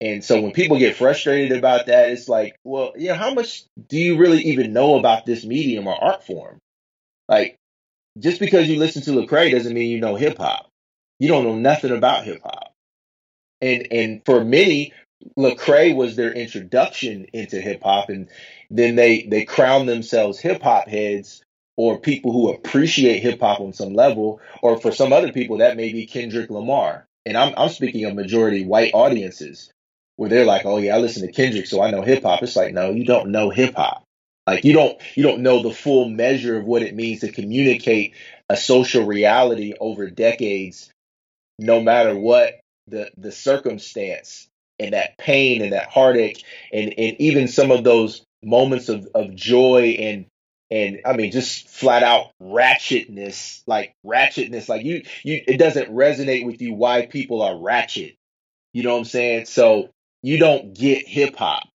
And 0.00 0.22
so 0.22 0.40
when 0.40 0.52
people 0.52 0.78
get 0.78 0.96
frustrated 0.96 1.56
about 1.56 1.86
that, 1.86 2.10
it's 2.10 2.28
like, 2.28 2.56
well, 2.64 2.92
you 2.96 3.08
know, 3.08 3.14
how 3.14 3.32
much 3.32 3.64
do 3.88 3.96
you 3.96 4.18
really 4.18 4.42
even 4.42 4.72
know 4.72 4.98
about 4.98 5.24
this 5.24 5.44
medium 5.44 5.86
or 5.86 5.94
art 5.94 6.24
form? 6.24 6.58
Like, 7.28 7.56
just 8.18 8.38
because 8.38 8.68
you 8.68 8.78
listen 8.78 9.02
to 9.02 9.10
Lecrae 9.10 9.50
doesn't 9.50 9.74
mean 9.74 9.90
you 9.90 10.00
know 10.00 10.14
hip 10.14 10.38
hop. 10.38 10.68
You 11.18 11.28
don't 11.28 11.44
know 11.44 11.56
nothing 11.56 11.90
about 11.90 12.24
hip 12.24 12.42
hop. 12.42 12.63
And 13.60 13.86
and 13.90 14.22
for 14.24 14.44
many, 14.44 14.92
Lecrae 15.38 15.94
was 15.94 16.16
their 16.16 16.32
introduction 16.32 17.26
into 17.32 17.60
hip 17.60 17.82
hop, 17.82 18.08
and 18.08 18.28
then 18.70 18.96
they 18.96 19.22
they 19.22 19.44
crown 19.44 19.86
themselves 19.86 20.38
hip 20.38 20.62
hop 20.62 20.88
heads 20.88 21.42
or 21.76 21.98
people 21.98 22.32
who 22.32 22.50
appreciate 22.50 23.20
hip 23.20 23.40
hop 23.40 23.60
on 23.60 23.72
some 23.72 23.94
level, 23.94 24.40
or 24.62 24.78
for 24.78 24.92
some 24.92 25.12
other 25.12 25.32
people 25.32 25.58
that 25.58 25.76
may 25.76 25.92
be 25.92 26.06
Kendrick 26.06 26.50
Lamar. 26.50 27.06
And 27.26 27.36
I'm 27.36 27.54
I'm 27.56 27.70
speaking 27.70 28.04
of 28.04 28.14
majority 28.14 28.64
white 28.64 28.92
audiences 28.94 29.70
where 30.16 30.30
they're 30.30 30.44
like, 30.44 30.64
oh 30.64 30.78
yeah, 30.78 30.94
I 30.94 30.98
listen 30.98 31.26
to 31.26 31.32
Kendrick, 31.32 31.66
so 31.66 31.82
I 31.82 31.90
know 31.90 32.02
hip 32.02 32.22
hop. 32.22 32.42
It's 32.42 32.56
like, 32.56 32.72
no, 32.72 32.90
you 32.90 33.04
don't 33.04 33.30
know 33.30 33.50
hip 33.50 33.74
hop. 33.74 34.04
Like 34.46 34.64
you 34.64 34.74
don't 34.74 35.00
you 35.14 35.22
don't 35.22 35.40
know 35.40 35.62
the 35.62 35.72
full 35.72 36.08
measure 36.08 36.58
of 36.58 36.66
what 36.66 36.82
it 36.82 36.94
means 36.94 37.20
to 37.20 37.32
communicate 37.32 38.14
a 38.48 38.56
social 38.56 39.06
reality 39.06 39.72
over 39.80 40.10
decades, 40.10 40.90
no 41.58 41.80
matter 41.80 42.16
what 42.16 42.60
the 42.88 43.10
the 43.16 43.32
circumstance 43.32 44.48
and 44.78 44.92
that 44.92 45.16
pain 45.18 45.62
and 45.62 45.72
that 45.72 45.88
heartache 45.88 46.44
and 46.72 46.94
and 46.98 47.16
even 47.20 47.48
some 47.48 47.70
of 47.70 47.84
those 47.84 48.24
moments 48.42 48.88
of, 48.88 49.08
of 49.14 49.34
joy 49.34 49.96
and 49.98 50.26
and 50.70 51.00
I 51.04 51.14
mean 51.14 51.30
just 51.30 51.68
flat 51.68 52.02
out 52.02 52.32
ratchetness, 52.42 53.62
like 53.66 53.94
ratchetness, 54.04 54.68
like 54.68 54.84
you 54.84 55.02
you 55.22 55.42
it 55.46 55.58
doesn't 55.58 55.90
resonate 55.90 56.44
with 56.44 56.60
you 56.60 56.74
why 56.74 57.06
people 57.06 57.42
are 57.42 57.56
ratchet. 57.56 58.16
You 58.72 58.82
know 58.82 58.92
what 58.92 58.98
I'm 58.98 59.04
saying? 59.04 59.46
So 59.46 59.90
you 60.22 60.38
don't 60.38 60.74
get 60.74 61.06
hip 61.06 61.36
hop. 61.36 61.68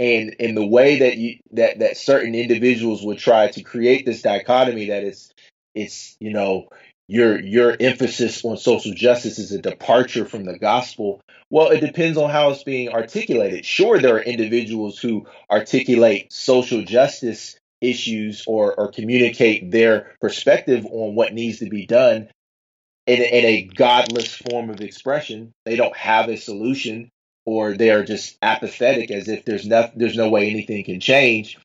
And 0.00 0.34
in 0.38 0.54
the 0.54 0.66
way 0.66 1.00
that 1.00 1.16
you 1.16 1.38
that 1.52 1.80
that 1.80 1.96
certain 1.96 2.34
individuals 2.34 3.04
would 3.04 3.18
try 3.18 3.48
to 3.48 3.62
create 3.62 4.06
this 4.06 4.22
dichotomy 4.22 4.86
that 4.86 5.04
it's 5.04 5.32
it's 5.74 6.16
you 6.20 6.32
know 6.32 6.68
your 7.08 7.40
your 7.40 7.74
emphasis 7.80 8.44
on 8.44 8.58
social 8.58 8.92
justice 8.92 9.38
is 9.38 9.50
a 9.50 9.60
departure 9.60 10.26
from 10.26 10.44
the 10.44 10.58
gospel. 10.58 11.20
Well 11.50 11.68
it 11.70 11.80
depends 11.80 12.18
on 12.18 12.30
how 12.30 12.50
it's 12.50 12.62
being 12.62 12.90
articulated. 12.90 13.64
Sure 13.64 13.98
there 13.98 14.16
are 14.16 14.22
individuals 14.22 14.98
who 14.98 15.26
articulate 15.50 16.32
social 16.32 16.82
justice 16.84 17.58
issues 17.80 18.44
or 18.46 18.74
or 18.78 18.92
communicate 18.92 19.70
their 19.70 20.14
perspective 20.20 20.84
on 20.84 21.14
what 21.14 21.32
needs 21.32 21.60
to 21.60 21.70
be 21.70 21.86
done 21.86 22.28
in, 23.06 23.22
in 23.22 23.44
a 23.44 23.62
godless 23.62 24.34
form 24.34 24.68
of 24.68 24.82
expression. 24.82 25.52
They 25.64 25.76
don't 25.76 25.96
have 25.96 26.28
a 26.28 26.36
solution 26.36 27.08
or 27.46 27.72
they're 27.72 28.04
just 28.04 28.36
apathetic 28.42 29.10
as 29.10 29.28
if 29.28 29.46
there's 29.46 29.66
no 29.66 29.90
there's 29.96 30.16
no 30.16 30.28
way 30.28 30.50
anything 30.50 30.84
can 30.84 31.00
change. 31.00 31.56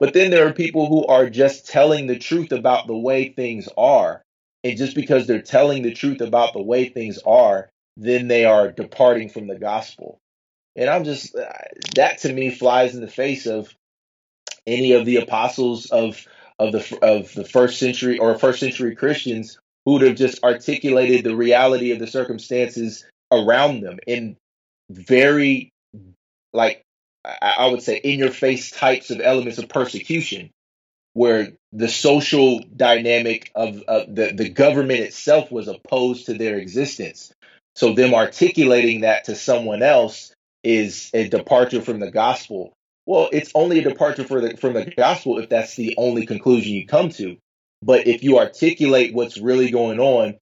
But 0.00 0.14
then 0.14 0.30
there 0.30 0.46
are 0.46 0.54
people 0.54 0.86
who 0.86 1.06
are 1.06 1.28
just 1.28 1.66
telling 1.68 2.06
the 2.06 2.18
truth 2.18 2.52
about 2.52 2.86
the 2.86 2.96
way 2.96 3.28
things 3.28 3.68
are 3.76 4.22
and 4.66 4.76
just 4.76 4.96
because 4.96 5.28
they're 5.28 5.42
telling 5.42 5.82
the 5.84 5.94
truth 5.94 6.20
about 6.20 6.52
the 6.52 6.62
way 6.62 6.88
things 6.88 7.20
are, 7.24 7.70
then 7.96 8.26
they 8.26 8.44
are 8.44 8.72
departing 8.72 9.28
from 9.28 9.46
the 9.46 9.54
gospel. 9.54 10.18
And 10.74 10.90
I'm 10.90 11.04
just, 11.04 11.36
uh, 11.36 11.52
that 11.94 12.18
to 12.18 12.32
me 12.32 12.50
flies 12.50 12.96
in 12.96 13.00
the 13.00 13.06
face 13.06 13.46
of 13.46 13.72
any 14.66 14.92
of 14.92 15.06
the 15.06 15.18
apostles 15.18 15.86
of 15.90 16.26
of 16.58 16.72
the 16.72 16.98
of 17.00 17.32
the 17.34 17.44
first 17.44 17.78
century 17.78 18.18
or 18.18 18.36
first 18.36 18.58
century 18.58 18.96
Christians 18.96 19.60
who 19.84 19.92
would 19.92 20.02
have 20.02 20.16
just 20.16 20.42
articulated 20.42 21.22
the 21.22 21.36
reality 21.36 21.92
of 21.92 22.00
the 22.00 22.08
circumstances 22.08 23.06
around 23.30 23.82
them 23.82 24.00
in 24.04 24.36
very 24.90 25.70
like 26.52 26.82
I 27.24 27.68
would 27.68 27.82
say 27.82 27.98
in 27.98 28.18
your 28.18 28.32
face 28.32 28.72
types 28.72 29.10
of 29.10 29.20
elements 29.20 29.58
of 29.58 29.68
persecution 29.68 30.50
where 31.16 31.48
the 31.72 31.88
social 31.88 32.60
dynamic 32.76 33.50
of, 33.54 33.76
the, 33.76 34.32
the 34.34 34.50
government 34.50 35.00
itself 35.00 35.50
was 35.50 35.66
opposed 35.66 36.26
to 36.26 36.34
their 36.34 36.58
existence. 36.58 37.32
So 37.74 37.94
them 37.94 38.12
articulating 38.12 39.00
that 39.00 39.24
to 39.24 39.34
someone 39.34 39.82
else 39.82 40.34
is 40.62 41.10
a 41.14 41.26
departure 41.26 41.80
from 41.80 42.00
the 42.00 42.10
gospel. 42.10 42.74
Well, 43.06 43.30
it's 43.32 43.50
only 43.54 43.78
a 43.78 43.88
departure 43.88 44.24
the, 44.42 44.58
from 44.58 44.74
the 44.74 44.92
gospel 44.94 45.38
if 45.38 45.48
that's 45.48 45.74
the 45.74 45.94
only 45.96 46.26
conclusion 46.26 46.74
you 46.74 46.86
come 46.86 47.08
to. 47.12 47.38
But 47.80 48.06
if 48.06 48.22
you 48.22 48.38
articulate 48.38 49.14
what's 49.14 49.38
really 49.38 49.70
going 49.70 49.98
on, 49.98 50.36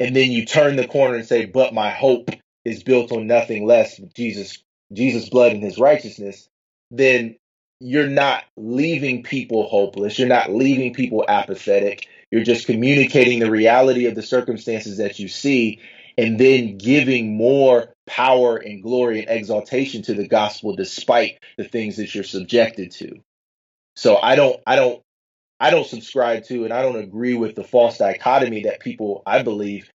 and 0.00 0.16
then 0.16 0.32
you 0.32 0.46
turn 0.46 0.76
the 0.76 0.88
corner 0.88 1.16
and 1.16 1.26
say, 1.26 1.44
"But 1.44 1.74
my 1.74 1.90
hope 1.90 2.30
is 2.64 2.82
built 2.82 3.12
on 3.12 3.26
nothing 3.26 3.66
less 3.66 3.98
Jesus, 4.16 4.62
Jesus' 4.90 5.28
blood 5.28 5.52
and 5.52 5.62
His 5.62 5.76
righteousness," 5.76 6.48
then 6.90 7.36
you're 7.80 8.08
not 8.08 8.44
leaving 8.56 9.22
people 9.22 9.68
hopeless. 9.68 10.18
You're 10.18 10.28
not 10.28 10.50
leaving 10.50 10.94
people 10.94 11.24
apathetic. 11.28 12.08
You're 12.30 12.44
just 12.44 12.66
communicating 12.66 13.38
the 13.38 13.50
reality 13.50 14.06
of 14.06 14.14
the 14.14 14.22
circumstances 14.22 14.98
that 14.98 15.18
you 15.18 15.28
see 15.28 15.80
and 16.16 16.38
then 16.38 16.76
giving 16.78 17.36
more 17.36 17.94
power 18.06 18.56
and 18.56 18.82
glory 18.82 19.20
and 19.20 19.30
exaltation 19.30 20.02
to 20.02 20.14
the 20.14 20.26
gospel 20.26 20.74
despite 20.74 21.38
the 21.56 21.64
things 21.64 21.96
that 21.96 22.14
you're 22.14 22.24
subjected 22.24 22.90
to. 22.92 23.20
So 23.94 24.16
I 24.16 24.34
don't 24.34 24.60
I 24.66 24.76
don't 24.76 25.02
I 25.60 25.70
don't 25.70 25.86
subscribe 25.86 26.44
to 26.44 26.64
and 26.64 26.72
I 26.72 26.82
don't 26.82 26.96
agree 26.96 27.34
with 27.34 27.54
the 27.54 27.64
false 27.64 27.98
dichotomy 27.98 28.64
that 28.64 28.80
people 28.80 29.22
I 29.24 29.42
believe 29.42 29.90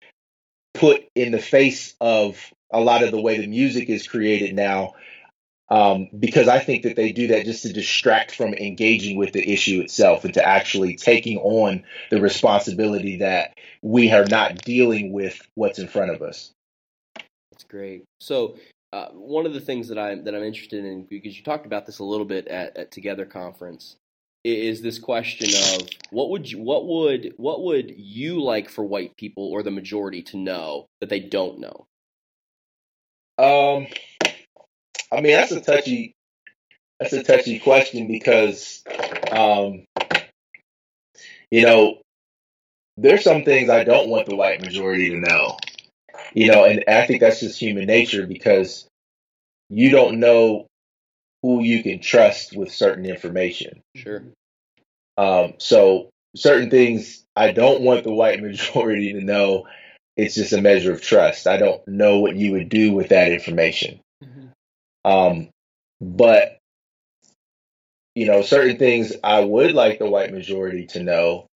put 0.73 1.03
in 1.15 1.31
the 1.31 1.39
face 1.39 1.95
of 1.99 2.38
a 2.71 2.79
lot 2.79 3.03
of 3.03 3.11
the 3.11 3.21
way 3.21 3.39
the 3.39 3.47
music 3.47 3.89
is 3.89 4.07
created 4.07 4.55
now 4.55 4.93
um, 5.74 6.07
because 6.19 6.47
I 6.47 6.59
think 6.59 6.84
that 6.84 6.95
they 6.95 7.11
do 7.11 7.26
that 7.28 7.45
just 7.45 7.63
to 7.63 7.74
distract 7.74 8.36
from 8.36 8.53
engaging 8.53 9.17
with 9.17 9.34
the 9.34 9.51
issue 9.51 9.82
itself 9.82 10.24
and 10.24 10.32
to 10.36 10.47
actually 10.47 10.95
taking 10.95 11.39
on 11.39 11.84
the 12.11 12.21
responsibility 12.21 13.17
that 13.17 13.57
we 13.82 14.11
are 14.11 14.26
not 14.26 14.63
dealing 14.63 15.11
with 15.11 15.41
what's 15.55 15.80
in 15.80 15.88
front 15.88 16.11
of 16.11 16.21
us. 16.21 16.51
That's 17.49 17.63
great. 17.63 18.03
So 18.19 18.57
uh, 18.91 19.07
one 19.13 19.47
of 19.47 19.55
the 19.55 19.59
things 19.59 19.88
that 19.88 19.97
I'm 19.97 20.24
that 20.26 20.36
I'm 20.36 20.43
interested 20.43 20.86
in 20.86 21.05
because 21.05 21.36
you 21.36 21.43
talked 21.43 21.65
about 21.65 21.88
this 21.88 21.97
a 21.97 22.03
little 22.03 22.28
bit 22.28 22.47
at, 22.49 22.78
at 22.78 22.91
Together 22.91 23.26
Conference 23.26 23.95
is 24.43 24.84
this 24.84 24.99
question 24.99 25.49
of 25.74 25.88
what 26.11 26.30
would 26.30 26.51
you 26.51 26.61
what 26.61 26.86
would 26.86 27.34
what 27.38 27.63
would 27.63 27.91
you 27.97 28.43
like 28.43 28.69
for 28.69 28.84
white 28.84 29.17
people 29.17 29.49
or 29.51 29.63
the 29.63 29.71
majority 29.71 30.21
to 30.21 30.38
know 30.38 30.86
that 31.01 31.09
they 31.09 31.19
don't 31.19 31.57
know? 31.57 31.88
Um, 33.39 33.88
I 35.14 35.22
mean 35.22 35.34
that's 35.34 35.51
a 35.51 35.61
touchy 35.61 36.14
that's 36.99 37.14
a 37.14 37.24
touchy 37.24 37.59
question 37.59 38.07
because 38.07 38.84
um, 39.32 39.86
you 41.51 41.64
know 41.64 41.99
there's 42.97 43.24
some 43.24 43.43
things 43.43 43.70
I 43.70 43.84
don't 43.84 44.09
want 44.09 44.28
the 44.28 44.36
white 44.36 44.61
majority 44.61 45.09
to 45.09 45.20
know. 45.20 45.57
You 46.34 46.51
know, 46.51 46.64
and 46.64 46.84
I 46.88 47.05
think 47.05 47.22
that's 47.22 47.39
just 47.39 47.59
human 47.59 47.86
nature 47.86 48.26
because 48.26 48.88
you 49.70 49.89
don't 49.89 50.20
know 50.20 50.68
who 51.41 51.61
you 51.61 51.84
can 51.84 51.99
trust 51.99 52.55
with 52.55 52.72
certain 52.72 53.05
information. 53.05 53.82
Sure. 53.95 54.24
Um, 55.18 55.53
so 55.57 56.09
certain 56.36 56.70
things 56.70 57.24
I 57.36 57.51
don't 57.51 57.82
want 57.82 58.03
the 58.03 58.14
white 58.14 58.41
majority 58.41 59.14
to 59.14 59.22
know. 59.22 59.68
It's 60.16 60.36
just 60.36 60.53
a 60.53 60.61
measure 60.61 60.93
of 60.93 61.01
trust. 61.01 61.47
I 61.47 61.57
don't 61.57 61.86
know 61.88 62.20
what 62.20 62.36
you 62.36 62.53
would 62.53 62.70
do 62.70 62.93
with 62.93 63.09
that 63.09 63.32
information. 63.32 63.99
Um, 65.06 65.49
but 66.01 66.58
you 68.16 68.28
know, 68.28 68.41
certain 68.41 68.78
things 68.78 69.14
I 69.24 69.39
would 69.39 69.74
like 69.74 69.99
the 69.99 70.10
white 70.10 70.32
majority 70.32 70.86
to 70.88 71.04
know 71.04 71.47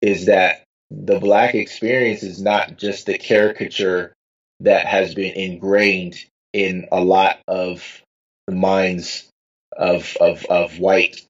is 0.00 0.26
that 0.26 0.64
the 0.90 1.18
black 1.18 1.54
experience 1.54 2.22
is 2.22 2.40
not 2.40 2.76
just 2.76 3.06
the 3.06 3.18
caricature 3.18 4.12
that 4.60 4.86
has 4.86 5.14
been 5.14 5.34
ingrained 5.34 6.16
in 6.52 6.86
a 6.92 7.00
lot 7.02 7.40
of 7.48 8.02
the 8.46 8.54
minds 8.54 9.28
of 9.76 10.16
of 10.20 10.44
of 10.46 10.78
white 10.78 11.24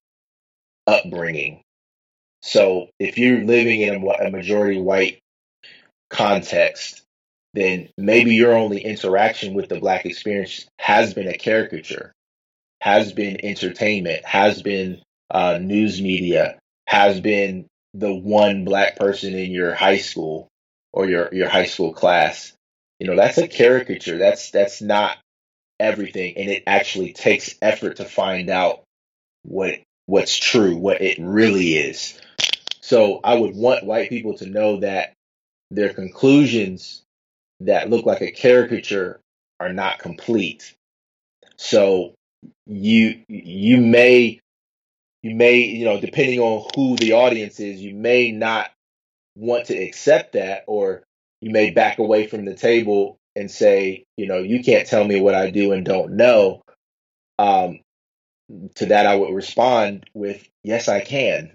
upbringing. 0.87 1.63
So 2.43 2.89
if 2.99 3.19
you're 3.19 3.45
living 3.45 3.83
in 3.83 3.95
a 3.95 4.31
majority 4.31 4.81
white 4.81 5.21
context, 6.11 7.02
then 7.55 7.89
maybe 7.99 8.35
your 8.35 8.55
only 8.55 8.81
interaction 8.81 9.55
with 9.55 9.69
the 9.69 9.81
black 9.81 10.07
experience 10.07 10.67
has 10.79 11.15
been 11.15 11.29
a 11.29 11.37
caricature, 11.37 12.13
has 12.81 13.13
been 13.13 13.45
entertainment, 13.45 14.25
has 14.25 14.63
been 14.63 15.03
uh, 15.31 15.59
news 15.59 16.01
media, 16.01 16.59
has 16.87 17.21
been 17.21 17.67
the 17.95 18.13
one 18.13 18.65
black 18.65 18.97
person 18.97 19.35
in 19.35 19.51
your 19.51 19.75
high 19.75 19.99
school 19.99 20.49
or 20.93 21.07
your, 21.07 21.29
your 21.33 21.49
high 21.49 21.67
school 21.67 21.93
class. 21.93 22.53
You 22.99 23.07
know, 23.07 23.17
that's 23.17 23.39
a 23.39 23.49
caricature. 23.49 24.17
That's 24.17 24.51
that's 24.51 24.81
not 24.81 25.19
everything. 25.81 26.37
And 26.37 26.49
it 26.49 26.63
actually 26.67 27.13
takes 27.13 27.55
effort 27.61 27.97
to 27.97 28.05
find 28.05 28.49
out 28.49 28.85
what 29.43 29.75
what's 30.07 30.37
true, 30.37 30.77
what 30.77 31.03
it 31.03 31.19
really 31.21 31.75
is. 31.75 32.19
So 32.81 33.21
I 33.23 33.35
would 33.35 33.55
want 33.55 33.85
white 33.85 34.09
people 34.09 34.39
to 34.39 34.47
know 34.47 34.81
that 34.81 35.15
their 35.71 35.93
conclusions 35.93 37.03
that 37.67 37.91
look 37.91 38.07
like 38.07 38.23
a 38.23 38.31
caricature 38.31 39.21
are 39.61 39.73
not 39.73 39.99
complete. 39.99 40.75
So 41.57 42.15
you 42.67 43.23
you 43.29 43.79
may 43.79 44.41
you 45.23 45.35
may 45.35 45.59
you 45.59 45.85
know 45.85 46.01
depending 46.01 46.41
on 46.41 46.69
who 46.75 46.97
the 46.97 47.13
audience 47.13 47.61
is, 47.61 47.81
you 47.81 47.95
may 47.95 48.33
not 48.33 48.71
want 49.37 49.67
to 49.67 49.77
accept 49.77 50.33
that 50.35 50.65
or 50.67 51.03
you 51.41 51.51
may 51.51 51.71
back 51.71 51.99
away 51.99 52.27
from 52.27 52.45
the 52.45 52.55
table 52.55 53.19
and 53.35 53.51
say, 53.51 54.05
you 54.17 54.27
know, 54.27 54.39
you 54.39 54.63
can't 54.63 54.87
tell 54.87 55.05
me 55.05 55.21
what 55.21 55.35
I 55.35 55.51
do 55.51 55.73
and 55.73 55.85
don't 55.85 56.13
know. 56.17 56.63
Um, 57.39 57.81
to 58.77 58.87
that, 58.87 59.07
I 59.07 59.17
would 59.17 59.35
respond 59.35 60.09
with, 60.15 60.47
yes, 60.63 60.89
I 60.89 61.01
can 61.01 61.55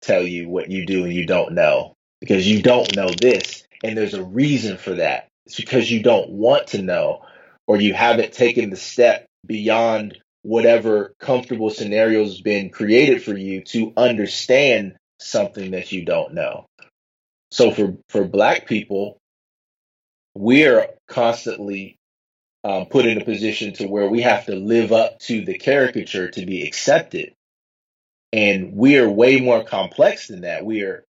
tell 0.00 0.22
you 0.22 0.48
what 0.48 0.70
you 0.70 0.86
do 0.86 1.04
and 1.04 1.12
you 1.12 1.26
don't 1.26 1.52
know 1.52 1.94
because 2.20 2.48
you 2.48 2.62
don't 2.62 2.96
know 2.96 3.10
this. 3.10 3.64
And 3.84 3.96
there's 3.96 4.14
a 4.14 4.24
reason 4.24 4.76
for 4.76 4.94
that. 4.94 5.27
It's 5.48 5.56
because 5.56 5.90
you 5.90 6.02
don't 6.02 6.28
want 6.28 6.68
to 6.68 6.82
know 6.82 7.22
or 7.66 7.80
you 7.80 7.94
haven't 7.94 8.34
taken 8.34 8.68
the 8.68 8.76
step 8.76 9.24
beyond 9.46 10.18
whatever 10.42 11.14
comfortable 11.18 11.70
scenario 11.70 12.22
has 12.22 12.42
been 12.42 12.68
created 12.68 13.22
for 13.22 13.34
you 13.34 13.62
to 13.62 13.94
understand 13.96 14.96
something 15.18 15.70
that 15.70 15.90
you 15.90 16.04
don't 16.04 16.34
know. 16.34 16.66
So 17.50 17.70
for, 17.70 17.96
for 18.10 18.24
black 18.24 18.66
people, 18.66 19.16
we're 20.34 20.86
constantly 21.08 21.96
um, 22.62 22.84
put 22.84 23.06
in 23.06 23.18
a 23.18 23.24
position 23.24 23.72
to 23.74 23.86
where 23.86 24.08
we 24.08 24.20
have 24.20 24.44
to 24.46 24.54
live 24.54 24.92
up 24.92 25.18
to 25.20 25.46
the 25.46 25.56
caricature 25.56 26.30
to 26.30 26.44
be 26.44 26.66
accepted. 26.66 27.32
And 28.34 28.74
we 28.74 28.98
are 28.98 29.08
way 29.08 29.40
more 29.40 29.64
complex 29.64 30.28
than 30.28 30.42
that. 30.42 30.66
We 30.66 30.82
are 30.82 31.04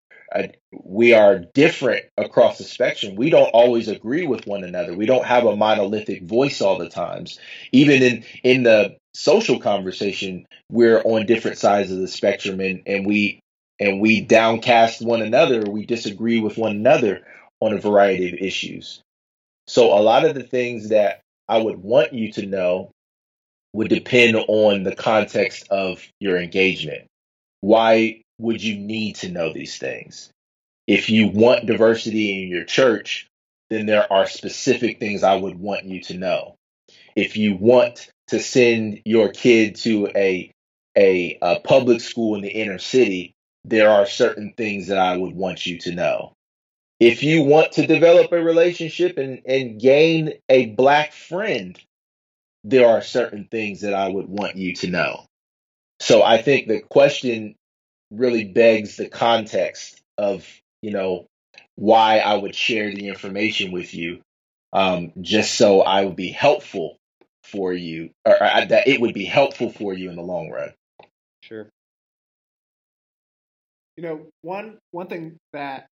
we 0.73 1.15
are 1.15 1.39
different 1.55 2.05
across 2.17 2.59
the 2.59 2.65
spectrum. 2.65 3.17
We 3.17 3.31
don't 3.31 3.51
always 3.51 3.89
agree 3.89 4.27
with 4.27 4.47
one 4.47 4.65
another. 4.65 4.95
We 4.95 5.07
don't 5.07 5.25
have 5.25 5.45
a 5.45 5.57
monolithic 5.57 6.23
voice 6.23 6.61
all 6.61 6.79
the 6.79 6.89
times. 6.89 7.39
Even 7.73 8.03
in 8.03 8.25
in 8.43 8.63
the 8.63 8.97
social 9.15 9.59
conversation, 9.59 10.47
we're 10.71 11.01
on 11.03 11.27
different 11.27 11.59
sides 11.59 11.91
of 11.91 11.99
the 11.99 12.09
spectrum, 12.09 12.61
and 12.61 12.83
and 12.87 13.07
we 13.07 13.41
and 13.81 14.01
we 14.01 14.21
downcast 14.21 15.03
one 15.03 15.23
another. 15.23 15.63
We 15.63 15.87
disagree 15.87 16.41
with 16.41 16.59
one 16.59 16.73
another 16.73 17.27
on 17.61 17.73
a 17.73 17.81
variety 17.81 18.33
of 18.33 18.39
issues. 18.39 19.01
So 19.67 19.99
a 19.99 20.01
lot 20.01 20.25
of 20.25 20.35
the 20.35 20.43
things 20.43 20.91
that 20.91 21.21
I 21.49 21.59
would 21.59 21.77
want 21.83 22.13
you 22.13 22.33
to 22.33 22.47
know 22.47 22.91
would 23.73 23.89
depend 23.89 24.37
on 24.37 24.83
the 24.83 24.95
context 24.95 25.69
of 25.71 26.07
your 26.21 26.39
engagement. 26.39 27.05
Why 27.61 28.23
would 28.39 28.63
you 28.63 28.79
need 28.79 29.17
to 29.17 29.29
know 29.29 29.53
these 29.53 29.79
things? 29.79 30.31
If 30.87 31.11
you 31.11 31.29
want 31.29 31.67
diversity 31.67 32.43
in 32.43 32.49
your 32.49 32.65
church, 32.65 33.27
then 33.71 33.87
there 33.87 34.11
are 34.11 34.27
specific 34.27 34.99
things 34.99 35.23
I 35.23 35.37
would 35.37 35.59
want 35.59 35.85
you 35.85 36.01
to 36.05 36.15
know. 36.15 36.55
If 37.15 37.37
you 37.37 37.57
want 37.57 38.09
to 38.29 38.41
send 38.41 39.03
your 39.05 39.31
kid 39.31 39.77
to 39.77 40.09
a, 40.15 40.51
a, 40.97 41.39
a 41.43 41.61
public 41.61 42.01
school 42.01 42.37
in 42.37 42.43
the 42.43 42.49
inner 42.49 42.79
city, 42.79 43.33
there 43.65 43.91
are 43.91 44.07
certain 44.07 44.55
things 44.57 44.87
that 44.87 44.99
I 44.99 45.17
would 45.17 45.35
want 45.35 45.67
you 45.67 45.79
to 45.81 45.95
know 45.95 46.33
if 47.01 47.23
you 47.23 47.43
want 47.43 47.73
to 47.73 47.87
develop 47.87 48.33
a 48.33 48.43
relationship 48.43 49.19
and, 49.19 49.43
and 49.47 49.81
gain 49.81 50.35
a 50.49 50.67
black 50.67 51.13
friend, 51.13 51.79
there 52.65 52.89
are 52.89 53.03
certain 53.03 53.47
things 53.51 53.83
that 53.83 53.95
I 53.95 54.09
would 54.09 54.29
want 54.29 54.57
you 54.57 54.75
to 54.77 54.89
know. 54.89 55.25
So 56.01 56.23
I 56.23 56.43
think 56.43 56.67
the 56.67 56.81
question 56.81 57.55
really 58.11 58.45
begs 58.45 58.97
the 58.97 59.09
context 59.09 60.01
of, 60.17 60.47
you 60.83 60.93
know, 60.93 61.27
why 61.77 62.19
I 62.19 62.35
would 62.35 62.55
share 62.55 62.93
the 62.93 63.09
information 63.09 63.73
with 63.73 63.95
you, 63.95 64.21
um, 64.73 65.13
just 65.21 65.55
so 65.55 65.81
I 65.83 66.05
would 66.05 66.17
be 66.17 66.31
helpful 66.31 66.97
for 67.45 67.73
you, 67.73 68.11
or, 68.25 68.35
or 68.35 68.67
that 68.67 68.89
it 68.89 69.01
would 69.01 69.15
be 69.15 69.25
helpful 69.25 69.71
for 69.71 69.95
you 69.95 70.11
in 70.11 70.17
the 70.17 70.23
long 70.23 70.51
run. 70.51 70.73
Sure. 71.43 71.69
You 73.97 74.03
know, 74.03 74.27
one 74.43 74.79
one 74.93 75.09
thing 75.09 75.37
that 75.53 75.87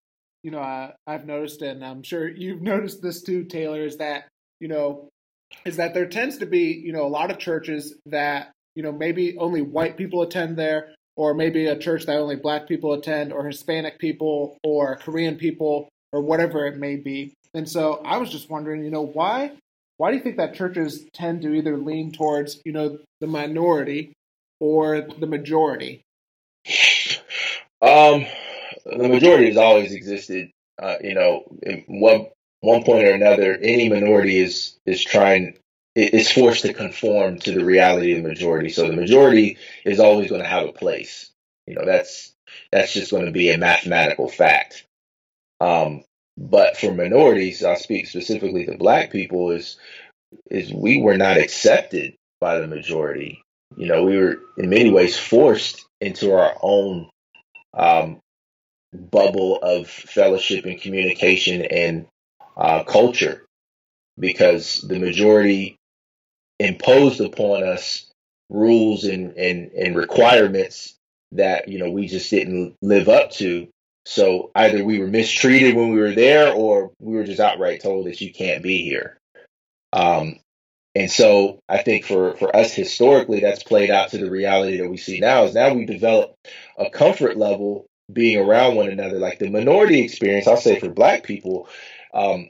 you 0.46 0.52
know, 0.52 0.60
uh, 0.60 0.92
I've 1.08 1.26
noticed, 1.26 1.60
and 1.62 1.84
I'm 1.84 2.04
sure 2.04 2.28
you've 2.28 2.62
noticed 2.72 3.02
this 3.02 3.20
too, 3.20 3.44
Taelor, 3.44 3.84
is 3.84 3.96
that, 3.96 4.28
you 4.60 4.68
know, 4.68 5.08
is 5.64 5.78
that 5.78 5.92
there 5.92 6.06
tends 6.06 6.38
to 6.38 6.46
be, 6.46 6.80
you 6.84 6.92
know, 6.92 7.04
a 7.04 7.08
lot 7.08 7.32
of 7.32 7.38
churches 7.38 7.96
that, 8.06 8.52
you 8.76 8.84
know, 8.84 8.92
maybe 8.92 9.36
only 9.38 9.60
white 9.60 9.96
people 9.96 10.22
attend 10.22 10.56
there, 10.56 10.94
or 11.16 11.34
maybe 11.34 11.66
a 11.66 11.78
church 11.78 12.06
that 12.06 12.18
only 12.18 12.36
black 12.36 12.68
people 12.68 12.92
attend, 12.92 13.32
or 13.32 13.46
Hispanic 13.46 13.98
people, 13.98 14.58
or 14.62 14.96
Korean 14.96 15.36
people, 15.36 15.88
or 16.12 16.20
whatever 16.20 16.66
it 16.66 16.76
may 16.76 16.96
be. 16.96 17.32
And 17.54 17.68
so 17.68 18.02
I 18.04 18.18
was 18.18 18.30
just 18.30 18.50
wondering, 18.50 18.84
you 18.84 18.90
know, 18.90 19.02
why 19.02 19.52
why 19.96 20.10
do 20.10 20.18
you 20.18 20.22
think 20.22 20.36
that 20.36 20.54
churches 20.54 21.06
tend 21.14 21.42
to 21.42 21.54
either 21.54 21.76
lean 21.76 22.12
towards 22.12 22.60
you 22.64 22.72
know 22.72 22.98
the 23.20 23.26
minority 23.26 24.12
or 24.60 25.00
the 25.00 25.26
majority? 25.26 26.02
Um, 27.80 28.26
the 28.84 29.08
majority 29.08 29.48
has 29.48 29.56
always 29.56 29.92
existed. 29.92 30.50
Uh, 30.80 30.96
you 31.00 31.14
know, 31.14 31.44
one 31.86 32.26
one 32.60 32.82
point 32.82 33.04
or 33.04 33.12
another, 33.12 33.56
any 33.56 33.88
minority 33.88 34.38
is 34.38 34.76
is 34.84 35.02
trying 35.02 35.56
is 35.96 36.30
forced 36.30 36.62
to 36.62 36.74
conform 36.74 37.38
to 37.38 37.52
the 37.52 37.64
reality 37.64 38.12
of 38.12 38.22
the 38.22 38.28
majority. 38.28 38.68
So 38.68 38.86
the 38.86 38.92
majority 38.92 39.56
is 39.84 39.98
always 39.98 40.28
going 40.28 40.42
to 40.42 40.48
have 40.48 40.68
a 40.68 40.72
place. 40.72 41.30
You 41.66 41.74
know, 41.74 41.86
that's 41.86 42.32
that's 42.70 42.92
just 42.92 43.10
going 43.10 43.24
to 43.24 43.32
be 43.32 43.50
a 43.50 43.58
mathematical 43.58 44.28
fact. 44.28 44.86
Um, 45.60 46.04
but 46.36 46.76
for 46.76 46.92
minorities, 46.92 47.64
I 47.64 47.76
speak 47.76 48.06
specifically 48.06 48.66
to 48.66 48.76
black 48.76 49.10
people, 49.10 49.50
is 49.52 49.78
is 50.50 50.72
we 50.72 51.00
were 51.00 51.16
not 51.16 51.38
accepted 51.38 52.14
by 52.40 52.58
the 52.58 52.66
majority. 52.66 53.42
You 53.76 53.86
know, 53.88 54.04
we 54.04 54.18
were 54.18 54.36
in 54.58 54.68
many 54.68 54.90
ways 54.90 55.18
forced 55.18 55.86
into 56.00 56.32
our 56.32 56.54
own 56.60 57.08
um, 57.72 58.20
bubble 58.92 59.58
of 59.62 59.88
fellowship 59.88 60.66
and 60.66 60.80
communication 60.80 61.62
and 61.62 62.06
uh, 62.56 62.84
culture 62.84 63.46
because 64.18 64.80
the 64.82 64.98
majority 64.98 65.76
imposed 66.58 67.20
upon 67.20 67.64
us 67.64 68.10
rules 68.48 69.04
and, 69.04 69.36
and, 69.36 69.72
and 69.72 69.96
requirements 69.96 70.94
that 71.32 71.68
you 71.68 71.78
know 71.78 71.90
we 71.90 72.06
just 72.06 72.30
didn't 72.30 72.76
live 72.80 73.08
up 73.08 73.32
to 73.32 73.68
so 74.04 74.52
either 74.54 74.84
we 74.84 75.00
were 75.00 75.08
mistreated 75.08 75.74
when 75.74 75.90
we 75.90 75.98
were 75.98 76.12
there 76.12 76.52
or 76.52 76.92
we 77.00 77.14
were 77.14 77.24
just 77.24 77.40
outright 77.40 77.82
told 77.82 78.06
that 78.06 78.20
you 78.20 78.32
can't 78.32 78.62
be 78.62 78.82
here 78.82 79.18
um, 79.92 80.38
and 80.96 81.10
so 81.10 81.60
I 81.68 81.82
think 81.82 82.06
for, 82.06 82.34
for 82.36 82.56
us 82.56 82.72
historically, 82.72 83.40
that's 83.40 83.62
played 83.62 83.90
out 83.90 84.10
to 84.10 84.18
the 84.18 84.30
reality 84.30 84.78
that 84.78 84.88
we 84.88 84.96
see 84.96 85.20
now 85.20 85.44
is 85.44 85.54
now 85.54 85.74
we 85.74 85.84
develop 85.84 86.34
a 86.78 86.88
comfort 86.88 87.36
level 87.36 87.84
being 88.10 88.38
around 88.38 88.76
one 88.76 88.88
another. 88.88 89.18
Like 89.18 89.38
the 89.38 89.50
minority 89.50 90.00
experience, 90.00 90.46
I'll 90.46 90.56
say 90.56 90.80
for 90.80 90.88
black 90.88 91.22
people, 91.22 91.68
um, 92.14 92.48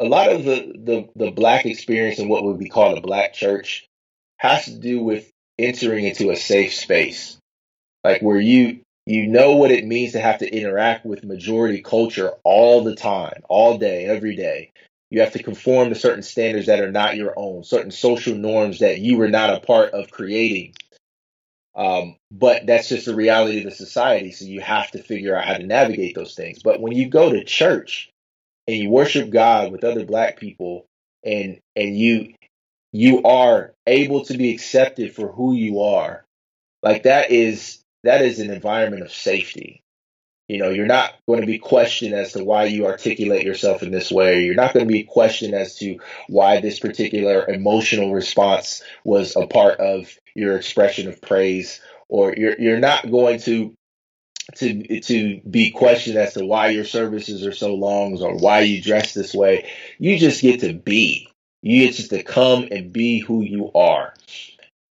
a 0.00 0.04
lot 0.04 0.32
of 0.32 0.44
the, 0.44 0.72
the, 0.76 1.08
the 1.14 1.30
black 1.30 1.66
experience 1.66 2.18
and 2.18 2.30
what 2.30 2.42
would 2.42 2.58
be 2.58 2.70
called 2.70 2.96
a 2.96 3.02
black 3.02 3.34
church 3.34 3.86
has 4.38 4.64
to 4.64 4.74
do 4.74 5.02
with 5.02 5.30
entering 5.58 6.06
into 6.06 6.30
a 6.30 6.36
safe 6.36 6.74
space. 6.74 7.36
Like 8.02 8.22
where 8.22 8.40
you 8.40 8.80
you 9.06 9.26
know 9.26 9.56
what 9.56 9.70
it 9.70 9.86
means 9.86 10.12
to 10.12 10.20
have 10.20 10.38
to 10.38 10.48
interact 10.48 11.04
with 11.04 11.24
majority 11.24 11.82
culture 11.82 12.32
all 12.44 12.82
the 12.82 12.94
time, 12.94 13.42
all 13.48 13.76
day, 13.76 14.06
every 14.06 14.36
day. 14.36 14.72
You 15.10 15.20
have 15.20 15.32
to 15.32 15.42
conform 15.42 15.88
to 15.88 15.94
certain 15.96 16.22
standards 16.22 16.66
that 16.66 16.80
are 16.80 16.92
not 16.92 17.16
your 17.16 17.34
own, 17.36 17.64
certain 17.64 17.90
social 17.90 18.34
norms 18.34 18.78
that 18.78 19.00
you 19.00 19.16
were 19.18 19.28
not 19.28 19.54
a 19.54 19.60
part 19.60 19.90
of 19.92 20.10
creating. 20.10 20.74
Um, 21.74 22.16
but 22.30 22.66
that's 22.66 22.88
just 22.88 23.06
the 23.06 23.14
reality 23.14 23.58
of 23.58 23.64
the 23.64 23.70
society. 23.70 24.32
So 24.32 24.44
you 24.44 24.60
have 24.60 24.90
to 24.92 25.02
figure 25.02 25.36
out 25.36 25.44
how 25.44 25.54
to 25.54 25.66
navigate 25.66 26.14
those 26.14 26.34
things. 26.34 26.62
But 26.62 26.80
when 26.80 26.92
you 26.92 27.08
go 27.08 27.32
to 27.32 27.42
church 27.42 28.10
and 28.66 28.76
you 28.76 28.90
worship 28.90 29.30
God 29.30 29.72
with 29.72 29.84
other 29.84 30.04
black 30.04 30.38
people 30.38 30.86
and 31.24 31.60
and 31.76 31.96
you 31.96 32.34
you 32.92 33.22
are 33.22 33.74
able 33.86 34.24
to 34.24 34.36
be 34.36 34.52
accepted 34.52 35.14
for 35.14 35.28
who 35.30 35.54
you 35.54 35.80
are, 35.80 36.24
like 36.82 37.04
that 37.04 37.30
is 37.30 37.82
that 38.04 38.22
is 38.22 38.40
an 38.40 38.50
environment 38.50 39.02
of 39.02 39.12
safety. 39.12 39.82
You 40.48 40.58
know, 40.58 40.70
you're 40.70 40.86
not 40.86 41.14
going 41.28 41.42
to 41.42 41.46
be 41.46 41.58
questioned 41.58 42.12
as 42.12 42.32
to 42.32 42.42
why 42.42 42.64
you 42.64 42.86
articulate 42.86 43.44
yourself 43.44 43.84
in 43.84 43.92
this 43.92 44.10
way. 44.10 44.42
You're 44.42 44.56
not 44.56 44.74
going 44.74 44.84
to 44.84 44.92
be 44.92 45.04
questioned 45.04 45.54
as 45.54 45.76
to 45.76 46.00
why 46.28 46.60
this 46.60 46.80
particular 46.80 47.48
emotional 47.48 48.12
response 48.12 48.82
was 49.04 49.36
a 49.36 49.46
part 49.46 49.78
of 49.78 50.12
your 50.34 50.56
expression 50.56 51.06
of 51.06 51.22
praise, 51.22 51.80
or 52.08 52.34
you're 52.36 52.60
you're 52.60 52.80
not 52.80 53.08
going 53.10 53.38
to 53.40 53.74
to 54.56 55.00
to 55.00 55.40
be 55.48 55.70
questioned 55.70 56.16
as 56.16 56.34
to 56.34 56.44
why 56.44 56.68
your 56.68 56.84
services 56.84 57.46
are 57.46 57.52
so 57.52 57.74
long 57.74 58.20
or 58.20 58.36
why 58.36 58.60
you 58.60 58.82
dress 58.82 59.14
this 59.14 59.34
way. 59.34 59.70
You 59.98 60.18
just 60.18 60.42
get 60.42 60.60
to 60.60 60.72
be. 60.72 61.28
You 61.62 61.86
get 61.86 61.96
just 61.96 62.10
to 62.10 62.22
come 62.22 62.68
and 62.70 62.92
be 62.92 63.20
who 63.20 63.42
you 63.42 63.70
are. 63.72 64.14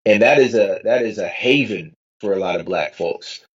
And 0.05 0.21
that 0.21 0.39
is 0.39 0.55
a 0.55 0.81
that 0.83 1.03
is 1.03 1.17
a 1.17 1.27
haven 1.27 1.95
for 2.21 2.33
a 2.33 2.39
lot 2.39 2.59
of 2.59 2.65
black 2.65 2.95
folks. 2.95 3.45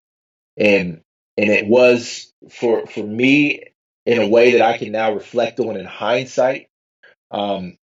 And 0.57 1.01
and 1.37 1.51
it 1.51 1.67
was 1.67 2.33
for 2.51 2.87
for 2.87 3.03
me 3.03 3.65
in 4.07 4.21
a 4.21 4.29
way 4.29 4.53
that 4.53 4.63
I 4.63 4.79
can 4.79 4.93
now 4.93 5.15
reflect 5.15 5.61
on 5.61 5.77
in 5.77 5.87
hindsight. 5.87 6.69
Um, 7.31 7.77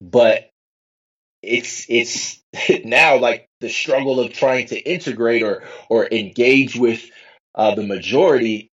but 0.00 0.50
it's 1.42 1.86
it's 1.88 2.42
now 2.84 3.18
like 3.18 3.48
the 3.60 3.68
struggle 3.68 4.20
of 4.20 4.32
trying 4.32 4.66
to 4.68 4.78
integrate 4.78 5.42
or 5.42 5.64
or 5.88 6.06
engage 6.10 6.76
with 6.76 7.10
uh, 7.54 7.74
the 7.74 7.82
majority 7.82 8.70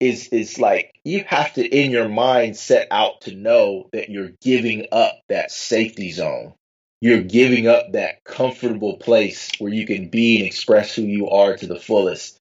is 0.00 0.28
is 0.28 0.58
like 0.58 0.92
you 1.04 1.24
have 1.26 1.52
to 1.54 1.66
in 1.66 1.90
your 1.90 2.08
mind 2.08 2.56
set 2.56 2.86
out 2.90 3.22
to 3.22 3.34
know 3.34 3.88
that 3.92 4.08
you're 4.08 4.30
giving 4.40 4.86
up 4.92 5.14
that 5.28 5.50
safety 5.50 6.12
zone 6.12 6.54
you're 7.00 7.22
giving 7.22 7.66
up 7.66 7.92
that 7.92 8.22
comfortable 8.24 8.96
place 8.96 9.50
where 9.58 9.72
you 9.72 9.86
can 9.86 10.08
be 10.08 10.38
and 10.38 10.46
express 10.46 10.94
who 10.94 11.02
you 11.02 11.28
are 11.30 11.56
to 11.56 11.66
the 11.66 11.80
fullest 11.80 12.38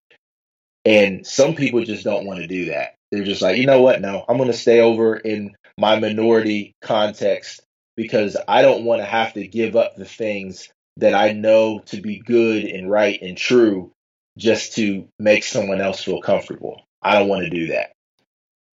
and 0.87 1.27
some 1.27 1.55
people 1.55 1.83
just 1.83 2.05
don't 2.05 2.25
want 2.25 2.39
to 2.39 2.47
do 2.47 2.65
that. 2.65 2.95
They're 3.11 3.25
just 3.25 3.41
like, 3.41 3.57
you 3.57 3.65
know 3.65 3.81
what? 3.81 3.99
No, 3.99 4.23
I'm 4.27 4.37
going 4.37 4.49
to 4.49 4.57
stay 4.57 4.79
over 4.79 5.17
in 5.17 5.53
my 5.77 5.99
minority 5.99 6.75
context 6.81 7.61
because 7.97 8.37
I 8.47 8.61
don't 8.61 8.85
want 8.85 9.01
to 9.01 9.05
have 9.05 9.33
to 9.33 9.45
give 9.45 9.75
up 9.75 9.97
the 9.97 10.05
things 10.05 10.69
that 10.95 11.13
I 11.13 11.33
know 11.33 11.79
to 11.87 12.01
be 12.01 12.19
good 12.19 12.63
and 12.63 12.89
right 12.89 13.21
and 13.21 13.37
true 13.37 13.91
just 14.37 14.75
to 14.75 15.07
make 15.19 15.43
someone 15.43 15.81
else 15.81 16.03
feel 16.03 16.21
comfortable. 16.21 16.81
I 17.01 17.19
don't 17.19 17.27
want 17.27 17.43
to 17.43 17.49
do 17.49 17.67
that. 17.67 17.91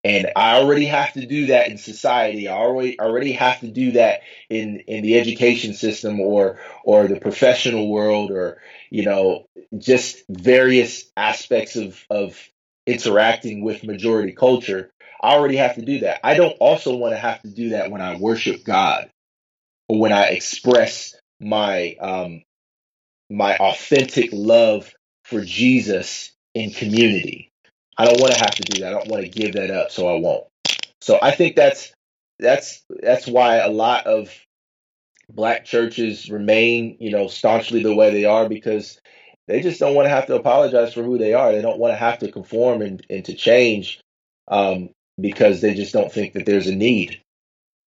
And 0.05 0.33
I 0.35 0.57
already 0.57 0.87
have 0.87 1.13
to 1.13 1.25
do 1.27 1.47
that 1.47 1.71
in 1.71 1.79
society. 1.79 2.49
I 2.49 2.55
already 2.55 2.99
already 2.99 3.33
have 3.33 3.61
to 3.61 3.69
do 3.69 3.93
that 3.93 4.23
in 4.51 4.81
in 4.89 5.03
the 5.03 5.19
education 5.19 5.75
system 5.75 6.21
or 6.21 6.59
or 6.85 7.07
the 7.07 7.21
professional 7.21 7.89
world 7.89 8.33
or 8.33 8.61
you 8.91 9.05
know 9.05 9.47
just 9.79 10.25
various 10.29 11.05
aspects 11.17 11.77
of 11.77 12.05
of 12.11 12.37
interacting 12.85 13.63
with 13.63 13.85
majority 13.85 14.33
culture. 14.33 14.91
I 15.23 15.35
already 15.35 15.57
have 15.57 15.77
to 15.77 15.83
do 15.83 16.01
that. 16.01 16.19
I 16.25 16.35
don't 16.35 16.57
also 16.59 16.97
want 16.97 17.13
to 17.13 17.19
have 17.19 17.41
to 17.43 17.49
do 17.49 17.71
that 17.71 17.93
when 17.93 18.01
I 18.01 18.17
worship 18.17 18.65
God 18.65 19.09
or 19.89 20.01
when 20.01 20.13
I 20.13 20.31
express 20.31 21.15
my 21.41 21.97
um 22.01 22.43
my 23.31 23.57
authentic 23.57 24.31
love 24.33 24.93
for 25.25 25.43
Jesus 25.43 26.33
in 26.55 26.71
community. 26.71 27.51
I 27.97 28.05
don't 28.05 28.21
want 28.21 28.33
to 28.35 28.41
have 28.41 28.55
to 28.57 28.63
do 28.63 28.81
that. 28.81 28.89
I 28.89 28.99
don't 28.99 29.09
want 29.09 29.23
to 29.23 29.29
give 29.29 29.55
that 29.55 29.71
up, 29.71 29.91
so 29.91 30.09
I 30.09 30.19
won't. 30.19 30.47
So 31.01 31.19
I 31.21 31.33
think 31.33 31.57
that's 31.57 31.93
that's 32.39 32.83
that's 32.89 33.27
why 33.27 33.57
a 33.57 33.69
lot 33.69 34.07
of 34.07 34.31
black 35.29 35.65
churches 35.65 36.31
remain, 36.31 36.97
you 37.01 37.11
know, 37.11 37.29
staunchly 37.29 37.83
the 37.83 37.95
way 37.95 38.11
they 38.11 38.25
are 38.25 38.49
because 38.49 39.01
they 39.49 39.61
just 39.61 39.81
don't 39.81 39.95
want 39.95 40.07
to 40.07 40.11
have 40.11 40.27
to 40.27 40.37
apologize 40.37 40.95
for 40.95 41.03
who 41.03 41.19
they 41.19 41.35
are. 41.35 41.53
They 41.53 41.63
don't 41.63 41.79
want 41.79 41.93
to 41.93 41.99
have 41.99 42.19
to 42.21 42.31
conform 42.31 42.83
and, 42.83 43.05
and 43.11 43.25
to 43.25 43.35
change 43.35 44.01
um, 44.49 44.91
because 45.21 45.61
they 45.61 45.75
just 45.75 45.93
don't 45.93 46.13
think 46.13 46.35
that 46.35 46.47
there's 46.47 46.67
a 46.67 46.75
need. 46.75 47.21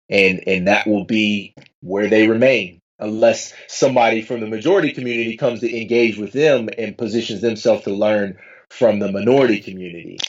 And 0.09 0.43
and 0.47 0.67
that 0.67 0.87
will 0.87 1.05
be 1.05 1.53
where 1.79 2.09
they 2.09 2.27
remain 2.27 2.80
unless 3.01 3.53
somebody 3.67 4.21
from 4.21 4.39
the 4.39 4.47
majority 4.47 4.93
community 4.93 5.35
comes 5.35 5.59
to 5.61 5.81
engage 5.81 6.17
with 6.17 6.31
them 6.31 6.69
and 6.77 6.97
positions 6.97 7.41
themselves 7.41 7.83
to 7.83 7.93
learn 7.93 8.37
from 8.69 8.99
the 8.99 9.11
minority 9.11 9.59
community. 9.59 10.19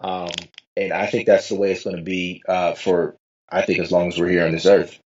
Um, 0.00 0.30
and 0.76 0.92
I 0.92 1.06
think 1.06 1.26
that's 1.26 1.48
the 1.48 1.54
way 1.54 1.72
it's 1.72 1.84
going 1.84 1.96
to 1.96 2.02
be 2.02 2.42
uh, 2.48 2.74
for, 2.74 3.16
I 3.48 3.62
think, 3.62 3.78
as 3.78 3.92
long 3.92 4.08
as 4.08 4.18
we're 4.18 4.28
here 4.28 4.46
on 4.46 4.52
this 4.52 4.66
earth. 4.66 4.98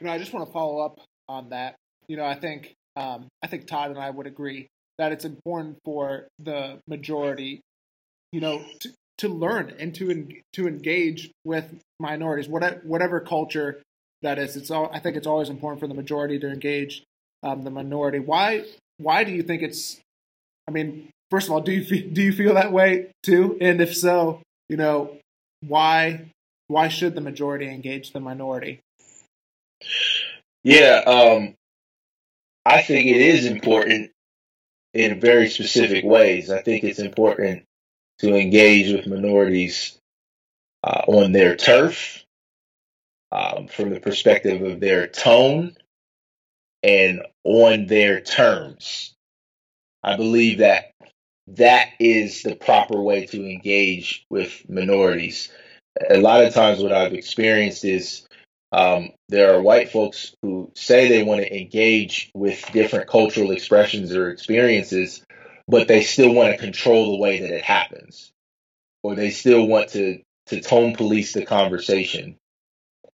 You 0.00 0.06
know, 0.06 0.12
I 0.12 0.18
just 0.18 0.32
want 0.32 0.46
to 0.46 0.52
follow 0.52 0.84
up 0.84 1.00
on 1.28 1.50
that. 1.50 1.76
You 2.08 2.16
know, 2.16 2.24
I 2.24 2.34
think 2.34 2.74
um, 2.96 3.28
I 3.42 3.46
think 3.46 3.66
Todd 3.66 3.90
and 3.90 3.98
I 3.98 4.10
would 4.10 4.26
agree 4.26 4.68
that 4.98 5.12
it's 5.12 5.24
important 5.24 5.78
for 5.84 6.26
the 6.38 6.80
majority, 6.88 7.60
you 8.32 8.40
know, 8.40 8.64
to, 8.80 8.90
to 9.18 9.28
learn 9.28 9.74
and 9.78 9.94
to 9.96 10.28
to 10.54 10.66
engage 10.66 11.30
with 11.44 11.80
minorities, 12.00 12.48
whatever 12.48 12.80
whatever 12.84 13.20
culture 13.20 13.82
that 14.22 14.38
is. 14.38 14.56
It's 14.56 14.70
all. 14.70 14.90
I 14.92 14.98
think 14.98 15.16
it's 15.16 15.26
always 15.26 15.48
important 15.48 15.80
for 15.80 15.86
the 15.86 15.94
majority 15.94 16.38
to 16.38 16.48
engage 16.48 17.04
um, 17.42 17.62
the 17.62 17.70
minority. 17.70 18.18
Why 18.18 18.64
why 18.98 19.24
do 19.24 19.32
you 19.32 19.42
think 19.42 19.62
it's 19.62 20.00
I 20.68 20.70
mean, 20.70 21.08
first 21.30 21.46
of 21.48 21.52
all, 21.52 21.62
do 21.62 21.72
you 21.72 21.82
feel, 21.82 22.08
do 22.12 22.22
you 22.22 22.32
feel 22.32 22.54
that 22.54 22.72
way 22.72 23.10
too? 23.22 23.56
And 23.60 23.80
if 23.80 23.96
so, 23.96 24.42
you 24.68 24.76
know, 24.76 25.16
why 25.66 26.26
why 26.66 26.88
should 26.88 27.14
the 27.14 27.22
majority 27.22 27.66
engage 27.66 28.12
the 28.12 28.20
minority? 28.20 28.80
Yeah, 30.62 31.02
um, 31.06 31.54
I 32.66 32.82
think 32.82 33.06
it 33.06 33.20
is 33.20 33.46
important 33.46 34.10
in 34.92 35.20
very 35.20 35.48
specific 35.48 36.04
ways. 36.04 36.50
I 36.50 36.60
think 36.60 36.84
it's 36.84 36.98
important 36.98 37.64
to 38.18 38.36
engage 38.36 38.92
with 38.92 39.06
minorities 39.06 39.96
uh, 40.84 41.02
on 41.06 41.32
their 41.32 41.56
turf 41.56 42.24
um, 43.32 43.68
from 43.68 43.90
the 43.90 44.00
perspective 44.00 44.62
of 44.62 44.80
their 44.80 45.06
tone 45.06 45.76
and 46.82 47.22
on 47.44 47.86
their 47.86 48.20
terms. 48.20 49.14
I 50.02 50.16
believe 50.16 50.58
that 50.58 50.92
that 51.48 51.88
is 51.98 52.42
the 52.42 52.54
proper 52.54 53.00
way 53.00 53.26
to 53.26 53.44
engage 53.44 54.24
with 54.30 54.68
minorities. 54.68 55.50
A 56.08 56.18
lot 56.18 56.44
of 56.44 56.54
times, 56.54 56.80
what 56.80 56.92
I've 56.92 57.14
experienced 57.14 57.84
is 57.84 58.26
um, 58.70 59.10
there 59.28 59.54
are 59.54 59.62
white 59.62 59.90
folks 59.90 60.34
who 60.42 60.70
say 60.74 61.08
they 61.08 61.22
want 61.22 61.40
to 61.40 61.58
engage 61.58 62.30
with 62.34 62.70
different 62.72 63.08
cultural 63.08 63.50
expressions 63.50 64.14
or 64.14 64.30
experiences, 64.30 65.24
but 65.66 65.88
they 65.88 66.02
still 66.02 66.32
want 66.32 66.52
to 66.52 66.58
control 66.58 67.12
the 67.12 67.18
way 67.18 67.40
that 67.40 67.50
it 67.50 67.64
happens, 67.64 68.30
or 69.02 69.14
they 69.14 69.30
still 69.30 69.66
want 69.66 69.90
to 69.90 70.20
to 70.46 70.60
tone 70.60 70.94
police 70.94 71.34
the 71.34 71.44
conversation, 71.44 72.36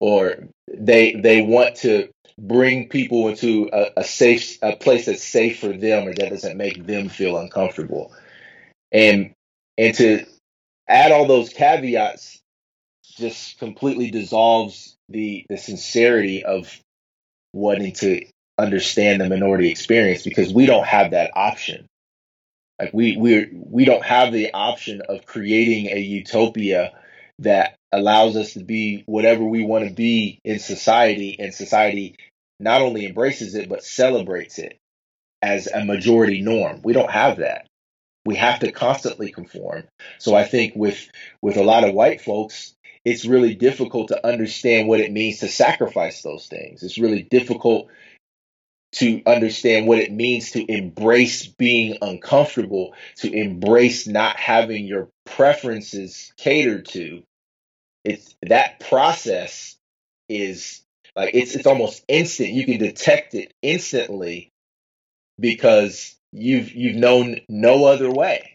or 0.05 0.35
they 0.69 1.15
they 1.15 1.41
want 1.41 1.77
to 1.77 2.11
bring 2.39 2.91
people 2.91 3.29
into 3.29 3.71
a, 3.73 4.01
a 4.01 4.05
safe 4.05 4.59
a 4.61 4.77
place 4.77 5.07
that's 5.07 5.25
safe 5.25 5.61
for 5.61 5.73
them 5.73 6.07
or 6.07 6.13
that 6.13 6.29
doesn't 6.29 6.59
make 6.59 6.87
them 6.87 7.09
feel 7.09 7.39
uncomfortable, 7.39 8.13
and 8.93 9.33
and 9.79 9.95
to 9.95 10.27
add 10.87 11.11
all 11.11 11.27
those 11.27 11.49
caveats 11.49 12.39
just 13.17 13.59
completely 13.59 14.11
dissolves 14.11 14.95
the 15.09 15.47
the 15.49 15.57
sincerity 15.57 16.45
of 16.45 16.79
wanting 17.55 17.95
to 17.95 18.27
understand 18.59 19.23
the 19.23 19.29
minority 19.31 19.71
experience 19.71 20.23
because 20.23 20.53
we 20.53 20.67
don't 20.67 20.87
have 20.87 21.13
that 21.13 21.31
option. 21.35 21.87
Like 22.79 22.93
we 22.93 23.17
we 23.17 23.49
we 23.55 23.87
don't 23.87 24.05
have 24.05 24.35
the 24.35 24.53
option 24.53 25.01
of 25.09 25.25
creating 25.25 25.87
a 25.87 25.99
utopia 25.99 26.93
that 27.39 27.77
allows 27.95 28.37
us 28.37 28.55
to 28.55 28.65
be 28.65 29.05
whatever 29.07 29.45
we 29.45 29.65
want 29.65 29.89
to 29.89 29.95
be 29.95 30.41
in 30.45 30.59
society 30.59 31.37
and 31.39 31.55
society 31.55 32.17
not 32.59 32.83
only 32.83 33.07
embraces 33.07 33.55
it 33.55 33.69
but 33.69 33.85
celebrates 33.85 34.59
it 34.59 34.77
as 35.41 35.67
a 35.69 35.85
majority 35.85 36.41
norm. 36.41 36.81
We 36.83 36.93
don't 36.93 37.11
have 37.11 37.39
that. 37.39 37.67
We 38.27 38.37
have 38.37 38.61
to 38.61 38.73
constantly 38.73 39.31
conform. 39.31 39.85
So 40.19 40.35
I 40.35 40.45
think 40.45 40.75
with 40.75 41.09
with 41.41 41.57
a 41.57 41.63
lot 41.63 41.85
of 41.85 41.95
white 41.95 42.21
folks, 42.21 42.75
it's 43.05 43.27
really 43.27 43.55
difficult 43.55 44.09
to 44.09 44.27
understand 44.27 44.89
what 44.89 45.01
it 45.01 45.13
means 45.13 45.41
to 45.41 45.49
sacrifice 45.49 46.23
those 46.23 46.47
things. 46.47 46.83
It's 46.83 46.99
really 46.99 47.23
difficult 47.23 47.89
to 48.93 49.23
understand 49.27 49.87
what 49.87 49.99
it 49.99 50.13
means 50.13 50.53
to 50.53 50.65
embrace 50.65 51.47
being 51.47 51.99
uncomfortable, 52.01 52.95
to 53.17 53.33
embrace 53.33 54.07
not 54.07 54.37
having 54.37 54.87
your 54.87 55.09
preferences 55.27 56.33
catered 56.37 56.87
to. 56.87 57.23
It's 58.05 58.35
that 58.43 58.81
process 58.81 59.77
is 60.29 60.83
like 61.17 61.35
it's 61.35 61.55
it's 61.55 61.67
almost 61.67 62.05
instant. 62.09 62.51
You 62.51 62.67
can 62.67 62.79
detect 62.79 63.35
it 63.35 63.53
instantly 63.63 64.51
because 65.41 66.17
you've 66.33 66.73
you've 66.73 66.97
known 66.97 67.41
no 67.49 67.87
other 67.87 68.11
way 68.11 68.55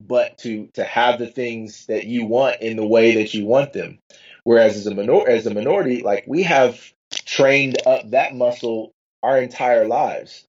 but 0.00 0.38
to 0.38 0.68
to 0.74 0.84
have 0.84 1.18
the 1.18 1.26
things 1.26 1.86
that 1.86 2.04
you 2.04 2.26
want 2.26 2.60
in 2.60 2.76
the 2.76 2.86
way 2.86 3.16
that 3.16 3.34
you 3.34 3.44
want 3.46 3.72
them. 3.72 3.98
Whereas 4.44 4.76
as 4.76 4.86
a 4.86 4.94
minor 4.94 5.28
as 5.28 5.46
a 5.46 5.54
minority, 5.54 6.02
like 6.02 6.24
we 6.26 6.42
have 6.44 6.80
trained 7.12 7.78
up 7.86 8.10
that 8.10 8.34
muscle 8.34 8.92
our 9.22 9.38
entire 9.38 9.86
lives, 9.86 10.44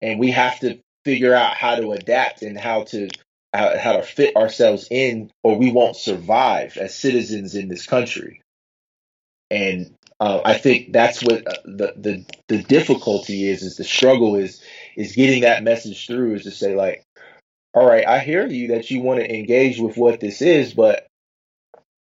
and 0.00 0.18
we 0.18 0.30
have 0.32 0.58
to 0.60 0.78
figure 1.04 1.34
out 1.34 1.54
how 1.54 1.76
to 1.76 1.92
adapt 1.92 2.42
and 2.42 2.58
how 2.58 2.84
to 2.84 3.08
how, 3.52 3.76
how 3.78 3.92
to 3.92 4.02
fit 4.02 4.36
ourselves 4.36 4.88
in, 4.90 5.30
or 5.42 5.58
we 5.58 5.70
won't 5.70 5.96
survive 5.96 6.76
as 6.76 6.94
citizens 6.94 7.54
in 7.54 7.68
this 7.68 7.86
country. 7.86 8.42
And 9.50 9.94
uh, 10.18 10.40
I 10.44 10.54
think 10.54 10.92
that's 10.92 11.22
what 11.22 11.46
uh, 11.46 11.60
the, 11.64 11.94
the 11.96 12.24
the 12.48 12.62
difficulty 12.62 13.48
is. 13.48 13.62
Is 13.62 13.76
the 13.76 13.84
struggle 13.84 14.36
is 14.36 14.62
is 14.96 15.16
getting 15.16 15.42
that 15.42 15.64
message 15.64 16.06
through. 16.06 16.34
Is 16.34 16.44
to 16.44 16.50
say 16.50 16.74
like, 16.74 17.04
all 17.74 17.86
right, 17.86 18.06
I 18.06 18.20
hear 18.20 18.46
you 18.46 18.68
that 18.68 18.90
you 18.90 19.02
want 19.02 19.20
to 19.20 19.34
engage 19.34 19.78
with 19.78 19.96
what 19.96 20.20
this 20.20 20.40
is, 20.40 20.74
but 20.74 21.06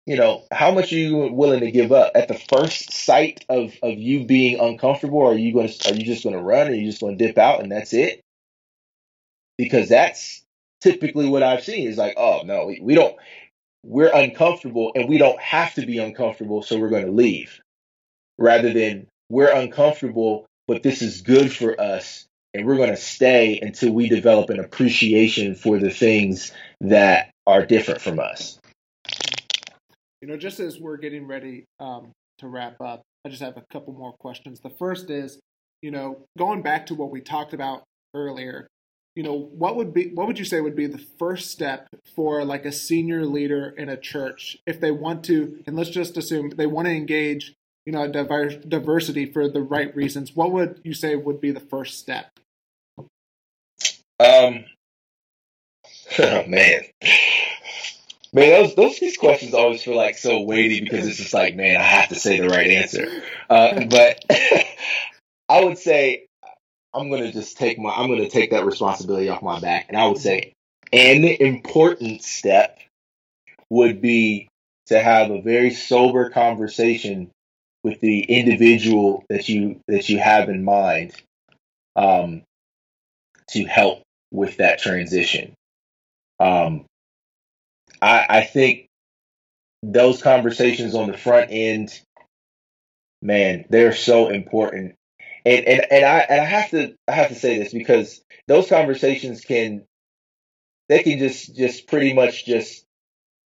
you 0.06 0.18
know, 0.18 0.44
how 0.52 0.72
much 0.72 0.92
are 0.94 0.98
you 0.98 1.32
willing 1.32 1.60
to 1.60 1.72
give 1.72 1.92
up 1.92 2.12
at 2.16 2.28
the 2.28 2.40
first 2.50 2.92
sight 2.92 3.46
of 3.50 3.74
of 3.84 3.98
you 3.98 4.26
being 4.26 4.60
uncomfortable? 4.60 5.28
Are 5.28 5.36
you 5.36 5.54
going 5.54 5.68
to 5.68 5.92
are 5.92 5.96
you 5.96 6.06
just 6.06 6.24
going 6.24 6.36
to 6.36 6.42
run? 6.42 6.68
Or 6.68 6.72
are 6.72 6.74
you 6.74 6.86
just 6.86 7.02
going 7.02 7.18
to 7.18 7.26
dip 7.26 7.38
out 7.38 7.62
and 7.62 7.72
that's 7.72 7.94
it? 7.94 8.22
Because 9.58 9.90
that's 9.90 10.44
typically 10.82 11.30
what 11.30 11.44
I've 11.44 11.64
seen 11.64 11.88
is 11.88 11.98
like, 11.98 12.16
oh 12.18 12.42
no, 12.44 12.66
we, 12.66 12.80
we 12.82 12.96
don't. 12.96 13.16
We're 13.84 14.14
uncomfortable 14.14 14.92
and 14.94 15.10
we 15.10 15.18
don't 15.18 15.40
have 15.42 15.74
to 15.76 15.86
be 15.86 15.98
uncomfortable, 15.98 16.62
so 16.62 16.78
we're 16.78 16.90
going 16.90 17.06
to 17.06 17.12
leave. 17.12 17.60
Rather 18.38 18.74
than 18.74 19.08
we're 19.30 19.52
uncomfortable, 19.52 20.46
but 20.68 20.84
this 20.84 21.02
is 21.02 21.22
good 21.22 21.52
for 21.52 21.80
us, 21.80 22.26
and 22.54 22.66
we're 22.66 22.78
going 22.78 22.90
to 22.90 22.98
stay 22.98 23.60
until 23.62 23.92
we 23.92 24.10
develop 24.10 24.50
an 24.50 24.60
appreciation 24.60 25.56
for 25.56 25.80
the 25.80 25.90
things 25.90 26.52
that 26.82 27.32
are 27.48 27.66
different 27.66 28.02
from 28.02 28.20
us. 28.20 28.60
You 30.22 30.28
know, 30.28 30.38
just 30.38 30.60
as 30.60 30.80
we're 30.80 30.98
getting 30.98 31.26
ready 31.28 31.66
um, 31.80 32.12
to 32.40 32.48
wrap 32.48 32.80
up, 32.82 33.02
I 33.26 33.30
just 33.30 33.42
have 33.42 33.58
a 33.58 33.64
couple 33.72 33.94
more 33.94 34.14
questions. 34.14 34.60
The 34.60 34.70
first 34.70 35.10
is, 35.10 35.40
you 35.82 35.92
know, 35.92 36.26
going 36.38 36.62
back 36.62 36.88
to 36.88 36.96
what 36.96 37.10
we 37.10 37.22
talked 37.22 37.54
about 37.54 37.84
earlier, 38.14 38.68
you 39.16 39.24
know, 39.24 39.38
what 39.38 39.76
would 39.76 39.94
be 39.94 40.12
what 40.14 40.28
would 40.28 40.40
you 40.40 40.46
say 40.46 40.62
would 40.62 40.76
be 40.76 40.88
the 40.88 41.06
first 41.20 41.52
step 41.52 41.88
for 42.16 42.46
like 42.46 42.66
a 42.66 42.72
senior 42.72 43.26
leader 43.26 43.74
in 43.78 43.90
a 43.90 43.98
church 43.98 44.58
if 44.66 44.80
they 44.80 44.92
want 44.92 45.24
to, 45.26 45.62
and 45.68 45.76
let's 45.76 45.90
just 45.90 46.18
assume 46.18 46.52
they 46.52 46.66
want 46.66 46.88
to 46.88 46.94
engage 46.94 47.54
you 47.86 47.92
know 47.92 48.08
diverse, 48.08 48.56
diversity 48.56 49.26
for 49.26 49.48
the 49.50 49.62
right 49.62 49.96
reasons 49.96 50.36
what 50.36 50.52
would 50.52 50.80
you 50.84 50.94
say 50.94 51.16
would 51.16 51.42
be 51.42 51.52
the 51.52 51.60
first 51.60 52.00
step? 52.00 52.32
Um 54.20 54.66
oh, 56.20 56.44
man. 56.48 56.82
Man 58.34 58.50
those 58.50 58.76
those 58.76 59.00
these 59.00 59.18
questions 59.18 59.54
always 59.54 59.84
feel 59.84 59.98
like 59.98 60.18
so 60.18 60.42
weighty 60.42 60.82
because 60.82 61.08
it's 61.08 61.18
just 61.18 61.34
like 61.34 61.56
man 61.56 61.76
i 61.76 61.84
have 61.84 62.10
to 62.10 62.16
say 62.16 62.40
the 62.40 62.48
right 62.48 62.70
answer. 62.70 63.08
Uh, 63.50 63.86
but 63.86 64.24
i 65.50 65.64
would 65.64 65.78
say 65.78 66.28
i'm 66.94 67.10
gonna 67.10 67.32
just 67.32 67.58
take 67.58 67.80
my 67.80 67.92
i'm 67.92 68.10
gonna 68.10 68.30
take 68.30 68.52
that 68.52 68.66
responsibility 68.66 69.30
off 69.30 69.42
my 69.42 69.60
back 69.60 69.86
and 69.90 69.98
i 69.98 70.06
would 70.08 70.18
say 70.18 70.54
an 70.94 71.24
important 71.24 72.22
step 72.22 72.80
would 73.70 74.02
be 74.02 74.50
to 74.88 75.00
have 75.00 75.32
a 75.32 75.42
very 75.42 75.72
sober 75.72 76.30
conversation 76.30 77.32
with 77.84 78.00
the 78.02 78.24
individual 78.24 79.24
that 79.30 79.50
you 79.50 79.80
that 79.88 80.10
you 80.10 80.20
have 80.20 80.50
in 80.50 80.64
mind 80.64 81.14
um, 81.96 82.44
to 83.50 83.66
help 83.66 84.04
with 84.32 84.58
that 84.58 84.80
transition. 84.80 85.54
Um, 86.40 86.86
I, 88.02 88.26
I 88.30 88.42
think 88.42 88.88
those 89.84 90.22
conversations 90.22 90.96
on 90.96 91.12
the 91.12 91.18
front 91.18 91.52
end, 91.52 92.00
man, 93.22 93.66
they're 93.70 93.94
so 93.94 94.30
important. 94.30 94.96
And 95.46 95.66
and 95.66 95.86
and 95.92 96.06
I 96.06 96.20
and 96.20 96.42
I 96.42 96.46
have 96.46 96.70
to 96.72 96.96
I 97.08 97.14
have 97.14 97.30
to 97.30 97.36
say 97.36 97.58
this 97.58 97.74
because 97.74 98.22
those 98.48 98.68
conversations 98.68 99.42
can 99.42 99.86
they 100.90 101.04
can 101.04 101.20
just 101.20 101.56
just 101.56 101.88
pretty 101.88 102.14
much 102.14 102.46
just 102.46 102.86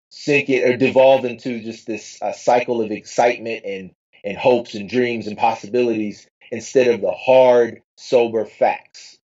sink 0.10 0.50
it 0.50 0.68
or 0.68 0.78
devolve 0.78 1.26
into 1.26 1.62
just 1.62 1.86
this 1.86 2.22
uh, 2.22 2.32
cycle 2.32 2.82
of 2.82 2.92
excitement 2.92 3.64
and 3.66 3.92
and 4.24 4.38
hopes 4.38 4.74
and 4.74 4.90
dreams 4.90 5.28
and 5.28 5.38
possibilities 5.38 6.28
instead 6.52 6.88
of 6.88 7.02
the 7.02 7.12
hard, 7.12 7.82
sober 7.98 8.46
facts. 8.46 9.18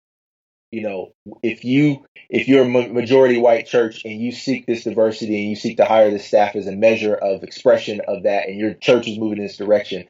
You 0.72 0.84
know, 0.84 1.12
if 1.44 1.66
you 1.66 2.06
if 2.30 2.48
you're 2.48 2.64
a 2.64 2.90
majority 2.90 3.38
white 3.38 3.68
church 3.68 4.06
and 4.06 4.22
you 4.22 4.32
seek 4.32 4.66
this 4.66 4.86
diversity 4.86 5.42
and 5.42 5.50
you 5.50 5.56
seek 5.58 5.78
to 5.78 5.86
hire 5.86 6.12
the 6.12 6.20
staff 6.20 6.56
as 6.56 6.68
a 6.68 6.72
measure 6.72 7.16
of 7.16 7.44
expression 7.44 8.02
of 8.08 8.24
that, 8.24 8.48
and 8.48 8.58
your 8.58 8.74
church 8.76 9.08
is 9.08 9.20
moving 9.20 9.40
in 9.40 9.44
this 9.44 9.58
direction, 9.58 10.08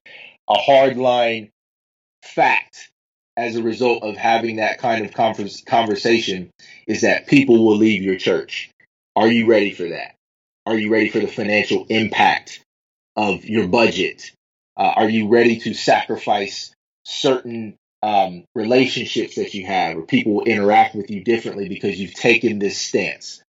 a 0.48 0.54
hard 0.54 0.98
line 0.98 1.50
fact 2.24 2.90
as 3.38 3.56
a 3.56 3.64
result 3.64 4.04
of 4.04 4.18
having 4.18 4.58
that 4.58 4.80
kind 4.80 5.06
of 5.06 5.14
conversation 5.14 6.52
is 6.88 7.02
that 7.02 7.28
people 7.28 7.66
will 7.66 7.78
leave 7.78 8.04
your 8.04 8.18
church. 8.18 8.70
Are 9.16 9.28
you 9.28 9.46
ready 9.46 9.72
for 9.72 9.90
that? 9.90 10.16
Are 10.66 10.78
you 10.78 10.92
ready 10.92 11.10
for 11.10 11.20
the 11.20 11.28
financial 11.28 11.86
impact 11.90 12.64
of 13.16 13.46
your 13.46 13.68
budget? 13.68 14.32
Uh, 14.78 14.94
are 14.96 15.10
you 15.10 15.28
ready 15.28 15.60
to 15.60 15.74
sacrifice 15.74 16.74
certain 17.04 17.76
um, 18.04 18.46
relationships 18.56 19.36
that 19.36 19.54
you 19.54 19.66
have, 19.66 19.98
or 19.98 20.04
people 20.04 20.34
will 20.34 20.46
interact 20.46 20.96
with 20.96 21.10
you 21.10 21.24
differently 21.24 21.68
because 21.68 22.00
you've 22.00 22.14
taken 22.14 22.60
this 22.60 22.78
stance? 22.78 23.42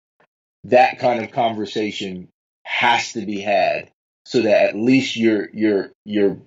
That 0.65 0.99
kind 0.99 1.23
of 1.23 1.33
conversation 1.33 2.29
has 2.65 3.13
to 3.13 3.27
be 3.27 3.41
had 3.41 3.91
so 4.25 4.43
that 4.43 4.69
at 4.69 4.77
least 4.77 5.17
you're 5.17 5.49
you're 5.53 5.91
you're 6.05 6.39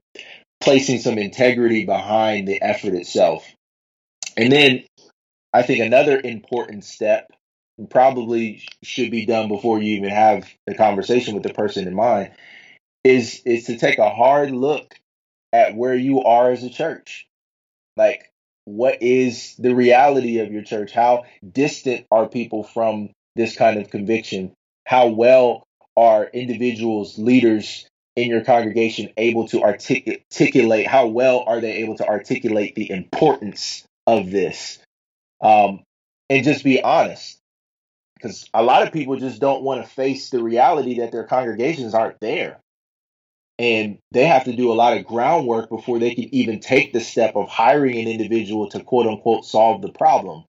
placing 0.61 0.99
some 0.99 1.17
integrity 1.17 1.85
behind 1.85 2.47
the 2.47 2.61
effort 2.61 2.93
itself. 2.93 3.45
And 4.37 4.51
then 4.51 4.83
I 5.53 5.61
think 5.61 5.79
another 5.79 6.19
important 6.19 6.83
step 6.83 7.31
probably 7.89 8.63
should 8.83 9.11
be 9.11 9.25
done 9.25 9.47
before 9.47 9.81
you 9.81 9.97
even 9.97 10.09
have 10.09 10.47
the 10.65 10.75
conversation 10.75 11.33
with 11.33 11.43
the 11.43 11.53
person 11.53 11.87
in 11.87 11.93
mind 11.93 12.31
is 13.03 13.41
is 13.45 13.65
to 13.65 13.77
take 13.77 13.99
a 13.99 14.09
hard 14.09 14.51
look 14.51 14.95
at 15.53 15.75
where 15.75 15.95
you 15.95 16.23
are 16.23 16.51
as 16.51 16.63
a 16.63 16.69
church. 16.69 17.27
Like 17.95 18.31
what 18.65 19.01
is 19.01 19.55
the 19.57 19.75
reality 19.75 20.39
of 20.39 20.51
your 20.51 20.63
church? 20.63 20.91
How 20.91 21.25
distant 21.49 22.05
are 22.11 22.27
people 22.27 22.63
from 22.63 23.09
this 23.35 23.55
kind 23.55 23.79
of 23.79 23.91
conviction? 23.91 24.53
How 24.85 25.07
well 25.07 25.63
are 25.95 26.25
individuals, 26.25 27.17
leaders 27.17 27.87
in 28.15 28.29
your 28.29 28.43
congregation 28.43 29.09
able 29.17 29.47
to 29.49 29.63
articulate? 29.63 30.87
How 30.87 31.07
well 31.07 31.43
are 31.45 31.61
they 31.61 31.73
able 31.83 31.97
to 31.97 32.07
articulate 32.07 32.75
the 32.75 32.91
importance 32.91 33.83
of 34.07 34.31
this? 34.31 34.79
Um, 35.41 35.83
and 36.29 36.43
just 36.43 36.63
be 36.63 36.81
honest. 36.81 37.37
Because 38.15 38.49
a 38.53 38.63
lot 38.63 38.83
of 38.83 38.93
people 38.93 39.17
just 39.17 39.41
don't 39.41 39.63
want 39.63 39.83
to 39.83 39.89
face 39.89 40.29
the 40.29 40.41
reality 40.41 40.99
that 40.99 41.11
their 41.11 41.25
congregations 41.25 41.93
aren't 41.93 42.19
there 42.21 42.59
and 43.57 43.99
they 44.11 44.25
have 44.25 44.45
to 44.45 44.55
do 44.55 44.71
a 44.71 44.75
lot 44.75 44.97
of 44.97 45.05
groundwork 45.05 45.69
before 45.69 45.99
they 45.99 46.13
can 46.13 46.33
even 46.35 46.59
take 46.59 46.91
the 46.91 46.99
step 46.99 47.35
of 47.35 47.47
hiring 47.47 47.97
an 47.97 48.07
individual 48.07 48.69
to 48.69 48.83
quote 48.83 49.07
unquote 49.07 49.45
solve 49.45 49.81
the 49.81 49.91
problem 49.91 50.43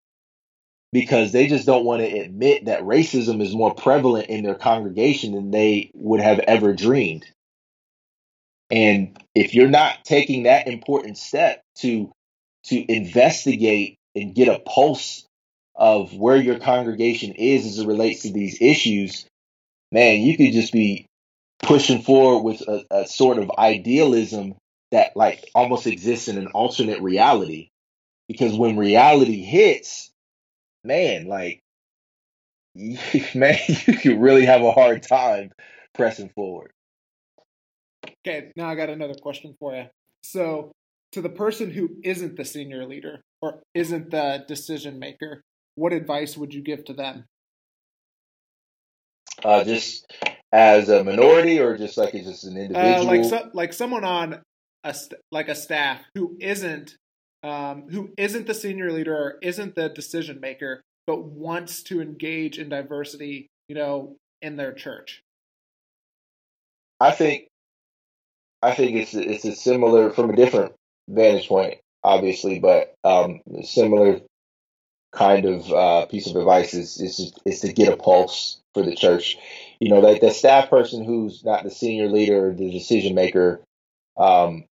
because 0.93 1.33
they 1.33 1.47
just 1.47 1.67
don't 1.67 1.85
want 1.85 2.01
to 2.01 2.19
admit 2.19 2.65
that 2.65 2.83
racism 2.83 3.41
is 3.43 3.55
more 3.55 3.75
prevalent 3.75 4.29
in 4.29 4.43
their 4.43 4.55
congregation 4.55 5.35
than 5.35 5.51
they 5.51 5.91
would 5.95 6.21
have 6.21 6.39
ever 6.41 6.73
dreamed. 6.73 7.27
And 8.71 9.17
if 9.35 9.55
you're 9.55 9.69
not 9.69 10.05
taking 10.05 10.45
that 10.45 10.67
important 10.67 11.19
step 11.19 11.63
to 11.79 12.13
to 12.65 12.93
investigate 12.93 13.97
and 14.15 14.35
get 14.35 14.49
a 14.49 14.59
pulse 14.59 15.25
of 15.77 16.13
where 16.15 16.37
your 16.37 16.59
congregation 16.59 17.33
is 17.33 17.65
as 17.67 17.79
it 17.79 17.87
relates 17.87 18.23
to 18.23 18.33
these 18.33 18.61
issues, 18.61 19.27
man, 19.93 20.21
you 20.21 20.37
could 20.37 20.53
just 20.53 20.73
be 20.73 21.07
pushing 21.63 22.03
forward 22.03 22.43
with 22.43 22.61
a, 22.63 22.85
a 22.91 23.07
sort 23.07 23.39
of 23.39 23.51
idealism 23.57 24.55
that 24.91 25.17
like 25.17 25.49
almost 25.55 25.87
exists 25.87 26.29
in 26.29 26.39
an 26.39 26.49
alternate 26.49 27.03
reality. 27.03 27.69
Because 28.29 28.57
when 28.57 28.77
reality 28.77 29.43
hits, 29.43 30.11
man, 30.83 31.27
like 31.27 31.61
man, 32.75 33.59
you 33.69 33.99
could 33.99 34.21
really 34.21 34.47
have 34.47 34.63
a 34.63 34.73
hard 34.73 35.03
time 35.03 35.53
pressing 35.95 36.31
forward. 36.31 36.73
Okay, 38.27 38.51
now 38.57 38.69
I 38.69 38.75
got 38.75 38.91
another 38.91 39.15
question 39.15 39.55
for 39.61 39.77
you. 39.77 39.85
So, 40.25 40.73
to 41.13 41.21
the 41.21 41.29
person 41.29 41.71
who 41.71 41.91
isn't 42.03 42.37
the 42.37 42.45
senior 42.45 42.85
leader 42.85 43.23
or 43.41 43.63
isn't 43.73 44.11
the 44.11 44.45
decision 44.49 44.99
maker, 44.99 45.43
what 45.77 45.93
advice 45.93 46.37
would 46.37 46.53
you 46.53 46.61
give 46.61 46.85
to 46.87 46.93
them? 46.93 47.27
Uh, 49.45 49.63
just 49.63 50.13
as 50.51 50.89
a 50.89 51.05
minority, 51.05 51.61
or 51.61 51.77
just 51.79 51.97
like 51.97 52.15
just 52.15 52.45
an 52.45 52.57
individual, 52.57 53.01
uh, 53.01 53.05
like 53.05 53.25
so, 53.25 53.51
like 53.55 53.73
someone 53.73 54.03
on 54.03 54.43
a 54.83 54.93
st- 54.93 55.21
like 55.31 55.49
a 55.49 55.55
staff 55.55 56.03
who 56.15 56.37
isn't 56.41 56.97
um, 57.45 57.85
who 57.91 58.11
isn't 58.19 58.49
the 58.49 58.55
senior 58.55 58.91
leader 58.91 59.15
or 59.15 59.39
isn't 59.41 59.77
the 59.77 59.89
decision 59.89 60.41
maker, 60.41 60.83
but 61.07 61.23
wants 61.23 61.85
to 61.85 62.01
engage 62.01 62.59
in 62.59 62.71
diversity, 62.71 63.47
you 63.69 63.77
know, 63.77 64.17
in 64.43 64.57
their 64.57 64.73
church. 64.73 65.21
I 66.99 67.13
think, 67.13 67.49
I 68.63 68.75
think 68.75 68.97
it's 68.97 69.15
it's 69.15 69.45
a 69.45 69.55
similar 69.55 70.11
from 70.11 70.31
a 70.31 70.37
different 70.37 70.73
vantage 71.09 71.49
point, 71.49 71.79
obviously, 72.03 72.59
but 72.59 72.95
um, 73.05 73.41
similar 73.63 74.21
kind 75.13 75.47
of 75.47 75.73
uh, 75.73 76.07
piece 76.07 76.29
of 76.29 76.37
advice 76.37 76.75
is 76.75 77.01
is 77.01 77.33
is 77.45 77.61
to 77.61 77.73
get 77.73 77.93
a 77.93 77.97
pulse 77.97 78.59
for 78.75 78.83
the 78.83 78.95
church. 78.95 79.37
You 79.81 79.91
know, 79.91 80.01
that 80.03 80.21
the 80.21 80.31
staff 80.31 80.71
person 80.71 81.05
who's 81.05 81.45
not 81.45 81.65
the 81.65 81.71
senior 81.71 82.09
leader, 82.09 82.53
the 82.53 82.71
decision 82.71 83.15
maker, 83.15 83.61
um, 84.17 84.65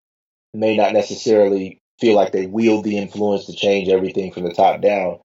may 0.52 0.76
not 0.76 0.92
necessarily 0.92 1.78
feel 2.00 2.16
like 2.16 2.32
they 2.32 2.46
wield 2.46 2.84
the 2.84 2.98
influence 2.98 3.46
to 3.46 3.52
change 3.52 3.88
everything 3.88 4.32
from 4.32 4.44
the 4.44 4.52
top 4.52 4.80
down, 4.80 5.18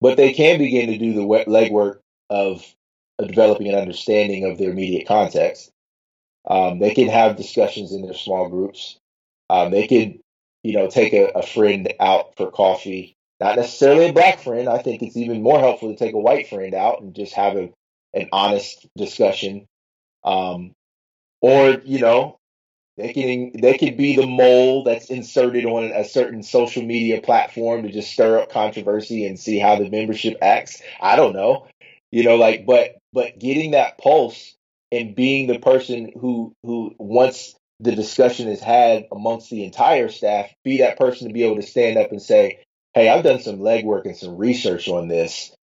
but 0.00 0.16
they 0.16 0.32
can 0.32 0.58
begin 0.58 0.88
to 0.88 0.98
do 0.98 1.12
the 1.12 1.20
legwork 1.20 1.98
of 2.30 2.64
developing 3.18 3.68
an 3.68 3.74
understanding 3.74 4.44
of 4.44 4.58
their 4.58 4.70
immediate 4.70 5.06
context. 5.06 5.70
Um, 6.46 6.78
they 6.78 6.94
can 6.94 7.08
have 7.08 7.36
discussions 7.36 7.92
in 7.92 8.02
their 8.02 8.14
small 8.14 8.48
groups. 8.48 8.98
Um, 9.50 9.70
they 9.70 9.86
could, 9.86 10.20
you 10.62 10.74
know, 10.74 10.88
take 10.88 11.12
a, 11.12 11.26
a 11.26 11.42
friend 11.42 11.92
out 12.00 12.36
for 12.36 12.50
coffee 12.50 13.16
not 13.40 13.56
necessarily 13.56 14.06
a 14.06 14.12
black 14.12 14.40
friend. 14.40 14.68
I 14.68 14.78
think 14.78 15.02
it's 15.02 15.16
even 15.16 15.42
more 15.42 15.58
helpful 15.58 15.90
to 15.90 15.96
take 15.96 16.14
a 16.14 16.18
white 16.18 16.48
friend 16.48 16.74
out 16.74 17.02
and 17.02 17.14
just 17.14 17.34
have 17.34 17.56
a, 17.56 17.70
an 18.14 18.28
honest 18.32 18.86
discussion. 18.96 19.66
Um, 20.24 20.72
or 21.40 21.80
you 21.84 22.00
know, 22.00 22.38
they 22.96 23.12
can 23.12 23.52
they 23.60 23.76
could 23.76 23.96
be 23.96 24.16
the 24.16 24.26
mole 24.26 24.84
that's 24.84 25.10
inserted 25.10 25.66
on 25.66 25.84
a 25.92 26.04
certain 26.04 26.42
social 26.42 26.82
media 26.82 27.20
platform 27.20 27.82
to 27.82 27.92
just 27.92 28.12
stir 28.12 28.40
up 28.40 28.50
controversy 28.50 29.26
and 29.26 29.38
see 29.38 29.58
how 29.58 29.76
the 29.76 29.90
membership 29.90 30.38
acts. 30.40 30.80
I 31.00 31.16
don't 31.16 31.34
know, 31.34 31.66
you 32.10 32.24
know, 32.24 32.36
like 32.36 32.64
but 32.64 32.96
but 33.12 33.38
getting 33.38 33.72
that 33.72 33.98
pulse 33.98 34.54
and 34.92 35.14
being 35.14 35.46
the 35.46 35.58
person 35.58 36.12
who 36.18 36.54
who 36.62 36.94
once 36.98 37.54
the 37.80 37.94
discussion 37.94 38.48
is 38.48 38.60
had 38.60 39.06
amongst 39.12 39.50
the 39.50 39.64
entire 39.64 40.08
staff, 40.08 40.50
be 40.64 40.78
that 40.78 40.98
person 40.98 41.28
to 41.28 41.34
be 41.34 41.44
able 41.44 41.56
to 41.56 41.62
stand 41.62 41.98
up 41.98 42.10
and 42.10 42.22
say, 42.22 42.62
hey, 42.94 43.08
I've 43.08 43.24
done 43.24 43.40
some 43.40 43.58
legwork 43.58 44.06
and 44.06 44.16
some 44.16 44.36
research 44.36 44.88
on 44.88 45.08
this. 45.08 45.54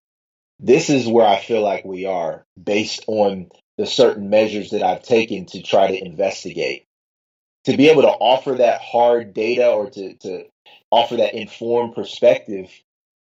This 0.60 0.90
is 0.90 1.08
where 1.08 1.26
I 1.26 1.40
feel 1.40 1.62
like 1.62 1.84
we 1.84 2.06
are 2.06 2.44
based 2.62 3.04
on 3.08 3.48
the 3.76 3.86
certain 3.86 4.30
measures 4.30 4.70
that 4.70 4.84
I've 4.84 5.02
taken 5.02 5.46
to 5.46 5.62
try 5.62 5.88
to 5.88 6.04
investigate. 6.04 6.84
To 7.64 7.76
be 7.76 7.88
able 7.88 8.02
to 8.02 8.08
offer 8.08 8.52
that 8.52 8.80
hard 8.80 9.34
data 9.34 9.70
or 9.70 9.90
to, 9.90 10.14
to 10.14 10.44
offer 10.92 11.16
that 11.16 11.34
informed 11.34 11.94
perspective 11.94 12.70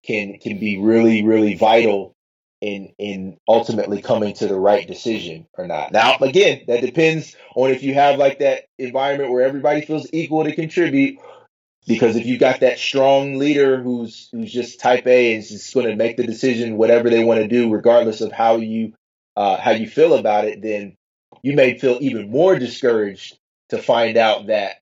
can 0.04 0.40
can 0.40 0.60
be 0.60 0.80
really, 0.80 1.24
really 1.24 1.56
vital 1.56 2.16
in 2.62 2.94
in 2.98 3.38
ultimately 3.48 4.02
coming 4.02 4.34
to 4.34 4.48
the 4.48 4.60
right 4.60 4.88
decision 4.88 5.48
or 5.58 5.68
not. 5.68 5.92
Now, 5.92 6.18
again, 6.22 6.64
that 6.68 6.82
depends 6.82 7.36
on 7.56 7.72
if 7.72 7.84
you 7.84 7.94
have 7.94 8.18
like 8.18 8.40
that 8.40 8.66
environment 8.78 9.32
where 9.32 9.46
everybody 9.46 9.82
feels 9.82 10.08
equal 10.12 10.44
to 10.44 10.56
contribute 10.56 11.20
because 11.88 12.16
if 12.16 12.26
you 12.26 12.38
got 12.38 12.60
that 12.60 12.78
strong 12.78 13.38
leader 13.38 13.82
who's 13.82 14.30
who's 14.32 14.52
just 14.52 14.80
type 14.80 15.08
A 15.08 15.34
and 15.34 15.44
is 15.44 15.50
just 15.50 15.74
going 15.74 15.88
to 15.88 15.96
make 15.96 16.18
the 16.18 16.26
decision 16.26 16.78
whatever 16.78 17.10
they 17.10 17.24
want 17.24 17.42
to 17.42 17.48
do, 17.48 17.72
regardless 17.72 18.22
of 18.22 18.32
how 18.32 18.58
you 18.58 18.94
uh, 19.36 19.58
how 19.58 19.72
you 19.72 19.88
feel 19.88 20.14
about 20.14 20.46
it, 20.46 20.62
then 20.62 20.98
you 21.42 21.56
may 21.56 21.78
feel 21.78 21.98
even 22.02 22.30
more 22.30 22.58
discouraged 22.60 23.38
to 23.70 23.78
find 23.78 24.18
out 24.18 24.48
that 24.48 24.76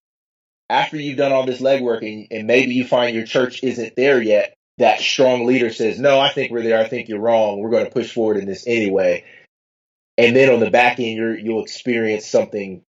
after 0.70 0.98
you've 0.98 1.18
done 1.18 1.32
all 1.32 1.46
this 1.46 1.62
legwork 1.62 2.02
and, 2.02 2.28
and 2.32 2.48
maybe 2.48 2.74
you 2.74 2.86
find 2.86 3.16
your 3.16 3.26
church 3.26 3.64
isn't 3.64 3.96
there 3.96 4.22
yet, 4.22 4.58
that 4.78 5.00
strong 5.00 5.46
leader 5.46 5.72
says, 5.72 6.00
"No, 6.00 6.20
I 6.20 6.30
think 6.30 6.52
we're 6.52 6.64
there. 6.64 6.80
I 6.80 6.88
think 6.88 7.10
you're 7.10 7.20
wrong. 7.20 7.60
We're 7.60 7.70
going 7.70 7.86
to 7.86 7.92
push 7.92 8.14
forward 8.14 8.38
in 8.38 8.46
this 8.46 8.66
anyway." 8.68 9.26
And 10.18 10.36
then 10.36 10.50
on 10.50 10.60
the 10.60 10.72
back 10.72 11.00
end, 11.00 11.18
you 11.18 11.32
you'll 11.34 11.64
experience 11.64 12.26
something 12.26 12.82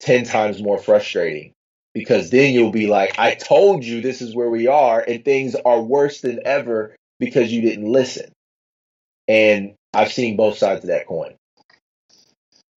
ten 0.00 0.24
times 0.24 0.62
more 0.62 0.78
frustrating 0.78 1.52
because 1.94 2.30
then 2.30 2.52
you'll 2.52 2.72
be 2.72 2.86
like, 2.86 3.18
I 3.18 3.34
told 3.34 3.84
you 3.84 4.00
this 4.00 4.22
is 4.22 4.34
where 4.34 4.50
we 4.50 4.66
are, 4.66 5.00
and 5.00 5.24
things 5.24 5.54
are 5.54 5.80
worse 5.80 6.20
than 6.20 6.40
ever 6.44 6.96
because 7.18 7.52
you 7.52 7.62
didn't 7.62 7.90
listen. 7.90 8.32
And 9.28 9.74
I've 9.94 10.12
seen 10.12 10.36
both 10.36 10.58
sides 10.58 10.84
of 10.84 10.88
that 10.88 11.06
coin. 11.06 11.34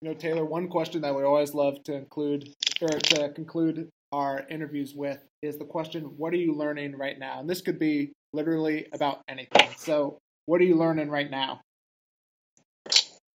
You 0.02 0.10
know, 0.10 0.16
Taelor, 0.16 0.48
one 0.48 0.68
question 0.68 1.02
that 1.02 1.16
we 1.16 1.24
always 1.24 1.54
love 1.54 1.82
to 1.86 1.94
include 1.94 2.54
or 2.82 2.90
to 2.90 3.30
conclude 3.30 3.90
our 4.12 4.46
interviews 4.50 4.94
with 4.94 5.20
is 5.46 5.58
the 5.58 5.66
question, 5.66 6.04
what 6.18 6.34
are 6.34 6.38
you 6.38 6.54
learning 6.54 6.98
right 6.98 7.18
now? 7.18 7.40
And 7.40 7.50
this 7.50 7.62
could 7.62 7.80
be 7.80 8.14
literally 8.34 8.88
about 8.94 9.22
anything. 9.28 9.70
So, 9.78 10.18
what 10.46 10.62
are 10.62 10.66
you 10.66 10.76
learning 10.76 11.10
right 11.10 11.30
now? 11.30 11.62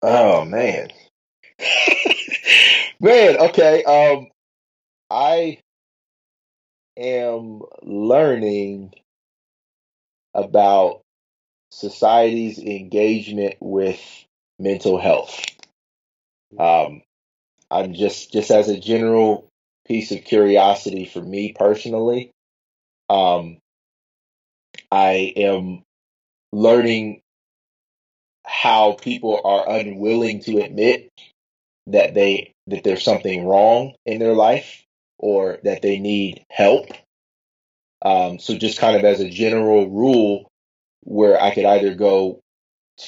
Oh 0.03 0.45
man. 0.45 0.89
man, 3.01 3.37
okay. 3.39 3.85
Um 3.85 4.29
I 5.11 5.59
am 6.97 7.63
learning 7.83 8.95
about 10.35 11.01
society's 11.71 12.59
engagement 12.59 13.57
with 13.61 14.01
mental 14.59 14.99
health. 15.01 15.45
Um, 16.59 17.03
I'm 17.71 17.95
just 17.95 18.33
just 18.33 18.51
as 18.51 18.69
a 18.69 18.79
general 18.79 19.50
piece 19.91 20.13
of 20.13 20.23
curiosity 20.23 21.05
for 21.05 21.21
me 21.21 21.53
personally. 21.53 22.31
Um, 23.09 23.59
I 24.89 25.33
am 25.35 25.83
learning 26.53 27.23
how 28.47 28.93
people 28.93 29.41
are 29.45 29.69
unwilling 29.69 30.43
to 30.45 30.59
admit 30.59 31.11
that 31.89 32.15
they 32.15 32.55
that 32.69 32.85
there's 32.85 33.03
something 33.03 33.45
wrong 33.45 33.95
in 34.07 34.21
their 34.21 34.35
life 34.35 34.85
or 35.19 35.59
that 35.65 35.83
they 35.83 35.99
need 35.99 36.45
help. 36.49 36.87
Um, 38.01 38.39
so 38.39 38.57
just 38.57 38.79
kind 38.79 38.97
of 38.97 39.05
as 39.05 39.19
a 39.19 39.29
general 39.29 39.91
rule, 39.91 40.49
where 41.03 41.43
I 41.43 41.53
could 41.53 41.65
either 41.65 41.95
go 41.95 42.39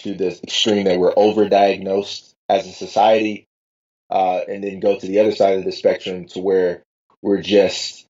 to 0.03 0.15
the 0.15 0.37
extreme 0.43 0.87
that 0.87 0.99
we're 0.99 1.15
overdiagnosed 1.15 2.35
as 2.49 2.67
a 2.67 2.73
society, 2.73 3.47
uh, 4.13 4.41
and 4.47 4.63
then 4.63 4.79
go 4.79 4.99
to 4.99 5.07
the 5.07 5.21
other 5.21 5.33
side 5.33 5.59
of 5.59 5.65
the 5.65 5.73
spectrum 5.73 6.27
to 6.27 6.39
where 6.39 6.83
we're 7.23 7.41
just 7.41 8.07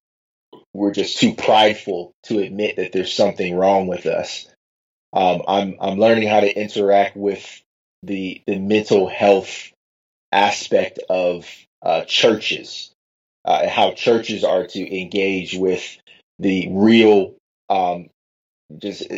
we're 0.73 0.91
just 0.91 1.17
too 1.17 1.33
prideful 1.33 2.11
to 2.23 2.39
admit 2.39 2.75
that 2.75 2.91
there's 2.91 3.13
something 3.13 3.55
wrong 3.55 3.87
with 3.87 4.05
us. 4.05 4.47
Um, 5.13 5.43
I'm 5.47 5.75
I'm 5.79 5.97
learning 5.97 6.27
how 6.27 6.41
to 6.41 6.53
interact 6.53 7.15
with 7.15 7.61
the 8.03 8.41
the 8.45 8.59
mental 8.59 9.07
health 9.07 9.71
aspect 10.33 10.99
of 11.09 11.47
uh, 11.81 12.03
churches, 12.03 12.91
uh, 13.45 13.69
how 13.69 13.93
churches 13.93 14.43
are 14.43 14.67
to 14.67 15.01
engage 15.01 15.55
with 15.55 15.97
the 16.39 16.67
real, 16.71 17.35
um, 17.69 18.09
just 18.77 19.09
uh, 19.09 19.17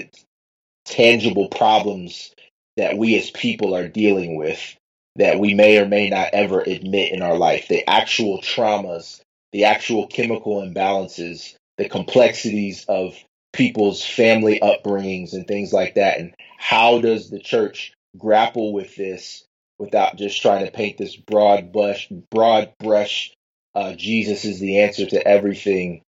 tangible 0.86 1.48
problems 1.48 2.32
that 2.78 2.96
we 2.96 3.18
as 3.18 3.32
people 3.32 3.76
are 3.76 3.88
dealing 3.88 4.36
with 4.36 4.78
that 5.18 5.40
we 5.40 5.54
may 5.54 5.78
or 5.78 5.88
may 5.88 6.10
not 6.10 6.30
ever 6.34 6.62
admit 6.62 7.12
in 7.12 7.22
our 7.22 7.38
life. 7.38 7.68
The 7.68 7.88
actual 7.90 8.42
traumas, 8.42 9.22
the 9.52 9.66
actual 9.66 10.08
chemical 10.08 10.62
imbalances, 10.62 11.56
the 11.78 11.90
complexities 11.90 12.86
of 12.88 13.16
people's 13.54 14.04
family 14.04 14.60
upbringings 14.62 15.34
and 15.34 15.48
things 15.48 15.72
like 15.72 15.96
that. 15.96 16.20
And 16.20 16.34
how 16.58 17.00
does 17.00 17.30
the 17.30 17.40
church 17.40 17.94
grapple 18.18 18.74
with 18.74 18.96
this 18.96 19.46
without 19.78 20.18
just 20.18 20.42
trying 20.42 20.66
to 20.66 20.72
paint 20.72 20.98
this 20.98 21.16
broad 21.16 21.72
brush, 21.72 22.08
broad 22.32 22.74
brush, 22.80 23.32
uh, 23.74 23.94
Jesus 23.94 24.46
is 24.46 24.60
the 24.60 24.82
answer 24.82 25.06
to 25.06 25.28
everything 25.28 26.02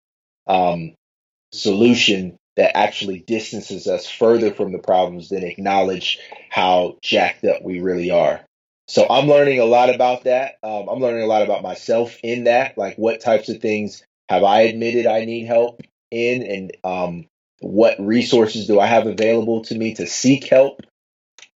um, 0.46 0.94
solution 1.52 2.36
that 2.56 2.76
actually 2.76 3.18
distances 3.18 3.86
us 3.86 4.08
further 4.08 4.52
from 4.52 4.72
the 4.72 4.78
problems 4.78 5.28
than 5.28 5.44
acknowledge 5.44 6.18
how 6.48 6.96
jacked 7.02 7.44
up 7.44 7.62
we 7.62 7.80
really 7.80 8.10
are. 8.10 8.40
So 8.88 9.06
I'm 9.08 9.26
learning 9.26 9.58
a 9.58 9.64
lot 9.64 9.92
about 9.92 10.24
that. 10.24 10.58
Um, 10.62 10.88
I'm 10.88 11.00
learning 11.00 11.24
a 11.24 11.26
lot 11.26 11.42
about 11.42 11.62
myself 11.62 12.16
in 12.22 12.44
that, 12.44 12.78
like 12.78 12.96
what 12.96 13.20
types 13.20 13.48
of 13.48 13.60
things 13.60 14.04
have 14.28 14.44
I 14.44 14.62
admitted 14.62 15.06
I 15.06 15.24
need 15.24 15.46
help 15.46 15.82
in, 16.10 16.42
and 16.42 16.76
um, 16.84 17.26
what 17.60 17.96
resources 17.98 18.66
do 18.66 18.78
I 18.78 18.86
have 18.86 19.06
available 19.06 19.62
to 19.64 19.76
me 19.76 19.94
to 19.94 20.06
seek 20.06 20.44
help. 20.44 20.82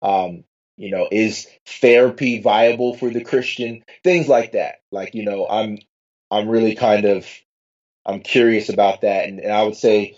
Um, 0.00 0.44
you 0.76 0.90
know, 0.90 1.08
is 1.10 1.48
therapy 1.66 2.40
viable 2.40 2.96
for 2.96 3.10
the 3.10 3.24
Christian? 3.24 3.82
Things 4.04 4.28
like 4.28 4.52
that. 4.52 4.76
Like, 4.90 5.14
you 5.14 5.24
know, 5.24 5.46
I'm 5.48 5.78
I'm 6.30 6.48
really 6.48 6.76
kind 6.76 7.04
of 7.04 7.26
I'm 8.06 8.20
curious 8.20 8.70
about 8.70 9.02
that, 9.02 9.28
and, 9.28 9.40
and 9.40 9.52
I 9.52 9.64
would 9.64 9.76
say 9.76 10.16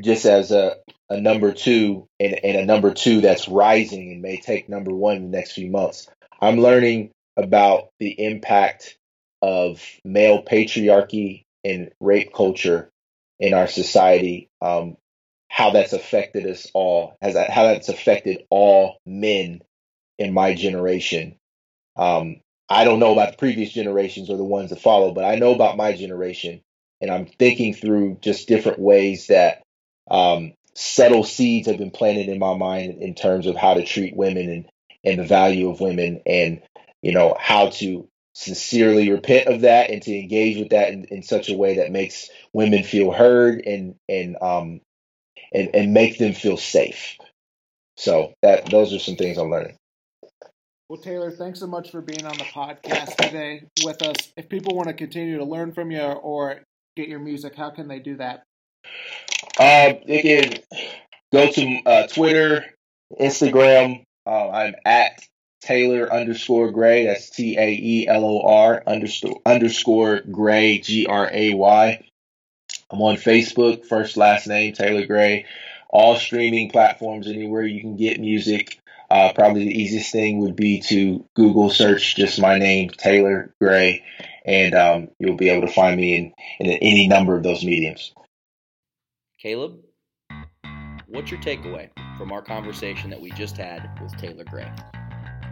just 0.00 0.24
as 0.24 0.52
a, 0.52 0.76
a 1.08 1.20
number 1.20 1.52
two 1.52 2.08
and, 2.20 2.38
and 2.44 2.56
a 2.56 2.64
number 2.64 2.94
two 2.94 3.20
that's 3.20 3.48
rising 3.48 4.12
and 4.12 4.22
may 4.22 4.36
take 4.36 4.68
number 4.68 4.94
one 4.94 5.16
in 5.16 5.30
the 5.30 5.36
next 5.36 5.52
few 5.52 5.68
months. 5.68 6.08
I'm 6.40 6.58
learning 6.58 7.10
about 7.36 7.90
the 7.98 8.10
impact 8.24 8.96
of 9.42 9.82
male 10.04 10.42
patriarchy 10.42 11.44
and 11.64 11.90
rape 12.00 12.32
culture 12.32 12.90
in 13.38 13.54
our 13.54 13.66
society, 13.66 14.48
um, 14.60 14.96
how 15.48 15.70
that's 15.70 15.92
affected 15.92 16.46
us 16.46 16.66
all, 16.74 17.16
has 17.20 17.34
how 17.34 17.64
that's 17.64 17.88
affected 17.88 18.44
all 18.50 18.98
men 19.06 19.62
in 20.18 20.32
my 20.32 20.54
generation. 20.54 21.36
Um, 21.96 22.40
I 22.68 22.84
don't 22.84 23.00
know 23.00 23.12
about 23.12 23.32
the 23.32 23.38
previous 23.38 23.72
generations 23.72 24.30
or 24.30 24.36
the 24.36 24.44
ones 24.44 24.70
that 24.70 24.80
follow, 24.80 25.12
but 25.12 25.24
I 25.24 25.36
know 25.36 25.54
about 25.54 25.76
my 25.76 25.92
generation, 25.92 26.60
and 27.00 27.10
I'm 27.10 27.26
thinking 27.26 27.74
through 27.74 28.18
just 28.20 28.48
different 28.48 28.78
ways 28.78 29.26
that 29.26 29.62
um, 30.10 30.52
subtle 30.74 31.24
seeds 31.24 31.66
have 31.66 31.78
been 31.78 31.90
planted 31.90 32.28
in 32.28 32.38
my 32.38 32.56
mind 32.56 33.02
in 33.02 33.14
terms 33.14 33.46
of 33.46 33.56
how 33.56 33.74
to 33.74 33.84
treat 33.84 34.16
women 34.16 34.48
and 34.48 34.66
and 35.04 35.18
the 35.18 35.24
value 35.24 35.70
of 35.70 35.80
women 35.80 36.20
and 36.26 36.62
you 37.02 37.12
know 37.12 37.36
how 37.38 37.70
to 37.70 38.08
sincerely 38.34 39.10
repent 39.10 39.48
of 39.48 39.62
that 39.62 39.90
and 39.90 40.02
to 40.02 40.16
engage 40.16 40.56
with 40.56 40.70
that 40.70 40.92
in, 40.92 41.04
in 41.06 41.22
such 41.22 41.48
a 41.48 41.56
way 41.56 41.76
that 41.76 41.90
makes 41.90 42.28
women 42.52 42.82
feel 42.82 43.10
heard 43.10 43.62
and 43.66 43.96
and 44.08 44.36
um 44.40 44.80
and 45.52 45.70
and 45.74 45.92
make 45.92 46.18
them 46.18 46.32
feel 46.32 46.56
safe. 46.56 47.16
So 47.96 48.32
that 48.42 48.70
those 48.70 48.94
are 48.94 48.98
some 48.98 49.16
things 49.16 49.36
i'm 49.36 49.50
learning. 49.50 49.76
Well 50.88 51.00
taelor 51.00 51.36
thanks 51.36 51.60
so 51.60 51.66
much 51.66 51.90
for 51.90 52.00
being 52.00 52.24
on 52.24 52.36
the 52.38 52.44
podcast 52.44 53.16
today 53.16 53.64
with 53.84 54.02
us. 54.02 54.32
If 54.36 54.48
people 54.48 54.76
want 54.76 54.88
to 54.88 54.94
continue 54.94 55.38
to 55.38 55.44
learn 55.44 55.72
from 55.72 55.90
you 55.90 56.00
or 56.00 56.62
get 56.96 57.08
your 57.08 57.20
music 57.20 57.54
how 57.56 57.70
can 57.70 57.88
they 57.88 57.98
do 57.98 58.16
that? 58.16 58.44
Uh, 59.58 59.94
they 60.06 60.22
can 60.22 60.80
go 61.32 61.50
to 61.50 61.80
uh, 61.86 62.06
twitter 62.06 62.64
instagram 63.20 64.02
uh, 64.26 64.50
I'm 64.50 64.74
at 64.84 65.22
Taelor 65.64 66.10
underscore 66.10 66.70
Gray. 66.70 67.06
That's 67.06 67.30
T 67.30 67.58
A 67.58 67.68
E 67.70 68.08
L 68.08 68.24
O 68.24 68.40
R 68.42 68.82
underscore 68.86 69.40
underscore 69.44 70.20
Gray 70.20 70.78
G 70.78 71.06
R 71.06 71.28
A 71.32 71.54
Y. 71.54 72.06
I'm 72.90 73.02
on 73.02 73.16
Facebook, 73.16 73.86
first 73.86 74.16
last 74.16 74.46
name 74.46 74.72
Taelor 74.72 75.06
Gray. 75.06 75.46
All 75.88 76.16
streaming 76.16 76.70
platforms, 76.70 77.26
anywhere 77.26 77.64
you 77.64 77.80
can 77.80 77.96
get 77.96 78.20
music. 78.20 78.78
Uh, 79.10 79.32
probably 79.34 79.64
the 79.64 79.80
easiest 79.80 80.12
thing 80.12 80.38
would 80.38 80.54
be 80.54 80.80
to 80.80 81.26
Google 81.34 81.68
search 81.68 82.14
just 82.14 82.40
my 82.40 82.58
name, 82.58 82.90
Taelor 82.90 83.52
Gray, 83.60 84.04
and 84.44 84.72
um, 84.74 85.08
you'll 85.18 85.36
be 85.36 85.50
able 85.50 85.66
to 85.66 85.72
find 85.72 85.96
me 85.96 86.16
in, 86.16 86.32
in 86.60 86.78
any 86.78 87.08
number 87.08 87.36
of 87.36 87.42
those 87.42 87.64
mediums. 87.64 88.12
Caleb, 89.40 89.80
what's 91.10 91.30
your 91.30 91.40
takeaway 91.40 91.90
from 92.16 92.32
our 92.32 92.40
conversation 92.40 93.10
that 93.10 93.20
we 93.20 93.30
just 93.32 93.56
had 93.56 93.90
with 94.00 94.12
Taelor 94.12 94.48
Gray? 94.48 94.70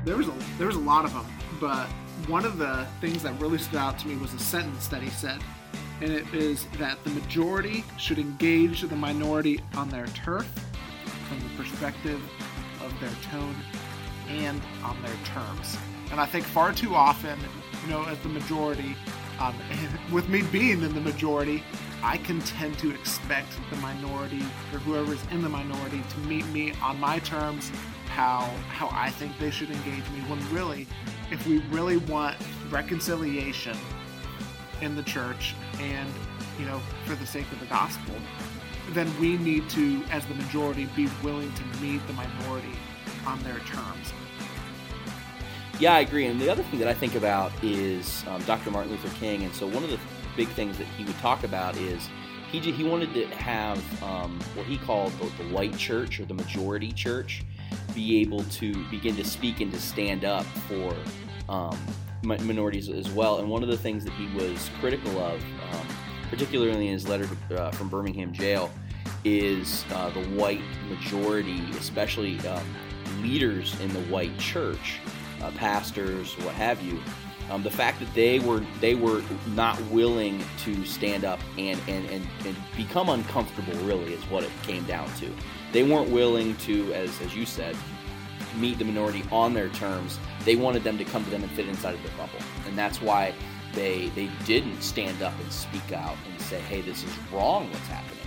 There 0.05 0.16
was 0.16 0.28
a 0.28 0.35
there 0.56 0.66
was 0.66 0.76
a 0.76 0.80
lot 0.80 1.05
of 1.05 1.12
them, 1.12 1.26
but 1.60 1.86
one 2.28 2.44
of 2.44 2.59
the 2.59 2.86
things 3.01 3.22
that 3.24 3.39
really 3.40 3.59
stood 3.59 3.78
out 3.78 3.98
to 4.01 4.09
me 4.09 4.16
was 4.16 4.32
a 4.32 4.39
sentence 4.39 4.86
that 4.89 5.02
he 5.02 5.10
said, 5.10 5.43
and 6.01 6.12
it 6.12 6.32
is 6.32 6.64
that 6.78 7.02
the 7.05 7.10
majority 7.10 7.85
should 7.98 8.18
engage 8.18 8.82
the 8.82 8.97
minority 8.97 9.60
on 9.76 9.89
their 9.89 10.06
turf 10.09 10.47
from 11.28 11.40
the 11.40 11.62
perspective 11.62 12.20
of 12.85 13.01
their 13.01 13.10
tone 13.30 13.56
and 14.28 14.62
on 14.85 15.01
their 15.02 15.16
terms. 15.24 15.76
And 16.10 16.20
I 16.20 16.26
think 16.26 16.44
far 16.44 16.72
too 16.72 16.94
often, 16.94 17.39
you 17.85 17.90
know, 17.90 18.05
as 18.05 18.18
the 18.20 18.28
majority, 18.28 18.94
um, 19.39 19.55
with 20.12 20.28
me 20.28 20.43
being 20.43 20.82
in 20.82 20.94
the 20.94 21.01
majority, 21.01 21.62
I 22.02 22.16
can 22.19 22.40
tend 22.40 22.78
to 22.78 22.94
expect 22.94 23.48
the 23.70 23.77
minority 23.77 24.43
or 24.73 24.78
whoever's 24.78 25.20
in 25.31 25.43
the 25.43 25.48
minority 25.48 26.02
to 26.10 26.19
meet 26.20 26.47
me 26.48 26.73
on 26.82 26.98
my 27.01 27.19
terms, 27.20 27.70
how 28.06 28.40
how 28.69 28.89
I 28.93 29.10
think 29.10 29.39
they 29.39 29.51
should 29.51 29.70
engage 29.70 30.09
me. 30.10 30.20
When 30.28 30.39
really, 30.55 30.86
if 31.31 31.47
we 31.47 31.59
really 31.70 31.97
want 31.97 32.36
reconciliation 32.70 33.77
in 34.81 34.94
the 34.94 35.02
church 35.02 35.55
and 35.81 36.09
you 36.59 36.66
know 36.66 36.81
for 37.05 37.16
the 37.16 37.27
sake 37.27 37.51
of 37.52 37.60
the 37.60 37.66
gospel, 37.66 38.15
then 38.90 39.12
we 39.20 39.36
need 39.39 39.69
to, 39.70 40.02
as 40.10 40.24
the 40.27 40.35
majority, 40.35 40.86
be 40.97 41.09
willing 41.23 41.52
to 41.55 41.65
meet 41.82 42.06
the 42.06 42.12
minority 42.12 42.77
on 43.27 43.43
their 43.43 43.59
terms. 43.60 44.12
Yeah, 45.78 45.94
I 45.94 46.00
agree. 46.00 46.26
And 46.26 46.40
the 46.40 46.50
other 46.50 46.64
thing 46.64 46.80
that 46.80 46.88
I 46.88 46.94
think 46.94 47.14
about 47.14 47.52
is 47.62 48.24
um, 48.26 48.42
Dr. 48.42 48.72
Martin 48.72 48.90
Luther 48.90 49.14
King. 49.20 49.44
And 49.44 49.55
so 49.55 49.66
one 49.66 49.84
of 49.84 49.90
the 49.90 49.98
big 50.36 50.48
things 50.48 50.76
that 50.78 50.86
he 50.96 51.05
would 51.05 51.18
talk 51.18 51.44
about 51.44 51.76
is 51.76 52.09
he 52.50 52.59
he 52.59 52.82
wanted 52.82 53.12
to 53.14 53.26
have 53.26 53.78
um, 54.02 54.40
what 54.55 54.66
he 54.66 54.76
called 54.78 55.12
the, 55.18 55.44
white 55.55 55.76
church 55.76 56.18
or 56.18 56.24
the 56.24 56.34
majority 56.34 56.90
church 56.92 57.44
be 57.94 58.20
able 58.20 58.42
to 58.44 58.84
begin 58.90 59.14
to 59.16 59.24
speak 59.24 59.60
and 59.60 59.72
to 59.72 59.80
stand 59.80 60.24
up 60.24 60.44
for 60.66 60.96
um, 61.48 61.78
minorities 62.22 62.88
as 62.88 63.09
well. 63.10 63.38
And 63.38 63.48
one 63.48 63.62
of 63.62 63.68
the 63.68 63.76
things 63.76 64.05
that 64.05 64.12
he 64.14 64.26
was 64.34 64.70
critical 64.80 65.18
of, 65.20 65.40
um, 65.72 65.86
particularly 66.28 66.88
in 66.88 66.92
his 66.92 67.06
letter 67.06 67.28
to, 67.48 67.62
uh, 67.62 67.70
from 67.70 67.88
Birmingham 67.88 68.32
jail, 68.32 68.70
is 69.24 69.84
uh, 69.92 70.10
the 70.10 70.24
white 70.30 70.62
majority, 70.88 71.62
especially 71.72 72.38
um, 72.48 72.64
leaders 73.22 73.78
in 73.80 73.92
the 73.92 74.02
white 74.02 74.36
church, 74.38 75.00
uh, 75.43 75.51
pastors, 75.52 76.35
what 76.39 76.55
have 76.55 76.82
you, 76.82 77.01
um, 77.51 77.62
the 77.62 77.70
fact 77.70 77.98
that 78.01 78.12
they 78.15 78.39
were 78.40 78.62
they 78.81 78.94
were 78.94 79.23
not 79.55 79.81
willing 79.85 80.44
to 80.59 80.85
stand 80.85 81.24
up 81.24 81.40
and, 81.56 81.81
and, 81.89 82.09
and, 82.10 82.27
and 82.44 82.56
become 82.77 83.09
uncomfortable 83.09 83.73
really 83.85 84.12
is 84.12 84.23
what 84.24 84.44
it 84.44 84.51
came 84.62 84.85
down 84.85 85.09
to. 85.16 85.31
They 85.73 85.82
weren't 85.82 86.10
willing 86.10 86.56
to, 86.56 86.93
as, 86.94 87.20
as 87.20 87.35
you 87.35 87.47
said, 87.47 87.77
meet 88.56 88.78
the 88.78 88.85
minority 88.85 89.24
on 89.31 89.55
their 89.55 89.69
terms. 89.70 90.19
They 90.44 90.56
wanted 90.56 90.85
them 90.85 90.98
to 90.98 91.05
come 91.05 91.24
to 91.24 91.31
them 91.31 91.43
and 91.43 91.51
fit 91.52 91.69
inside 91.69 91.94
of 91.94 92.02
their 92.02 92.16
bubble. 92.16 92.39
And 92.66 92.77
that's 92.77 93.01
why 93.01 93.35
they 93.74 94.09
they 94.10 94.31
didn't 94.44 94.82
stand 94.82 95.23
up 95.23 95.39
and 95.40 95.52
speak 95.52 95.93
out 95.93 96.16
and 96.31 96.40
say, 96.43 96.60
hey, 96.60 96.81
this 96.82 97.02
is 97.02 97.10
wrong 97.32 97.70
what's 97.70 97.86
happening. 97.86 98.17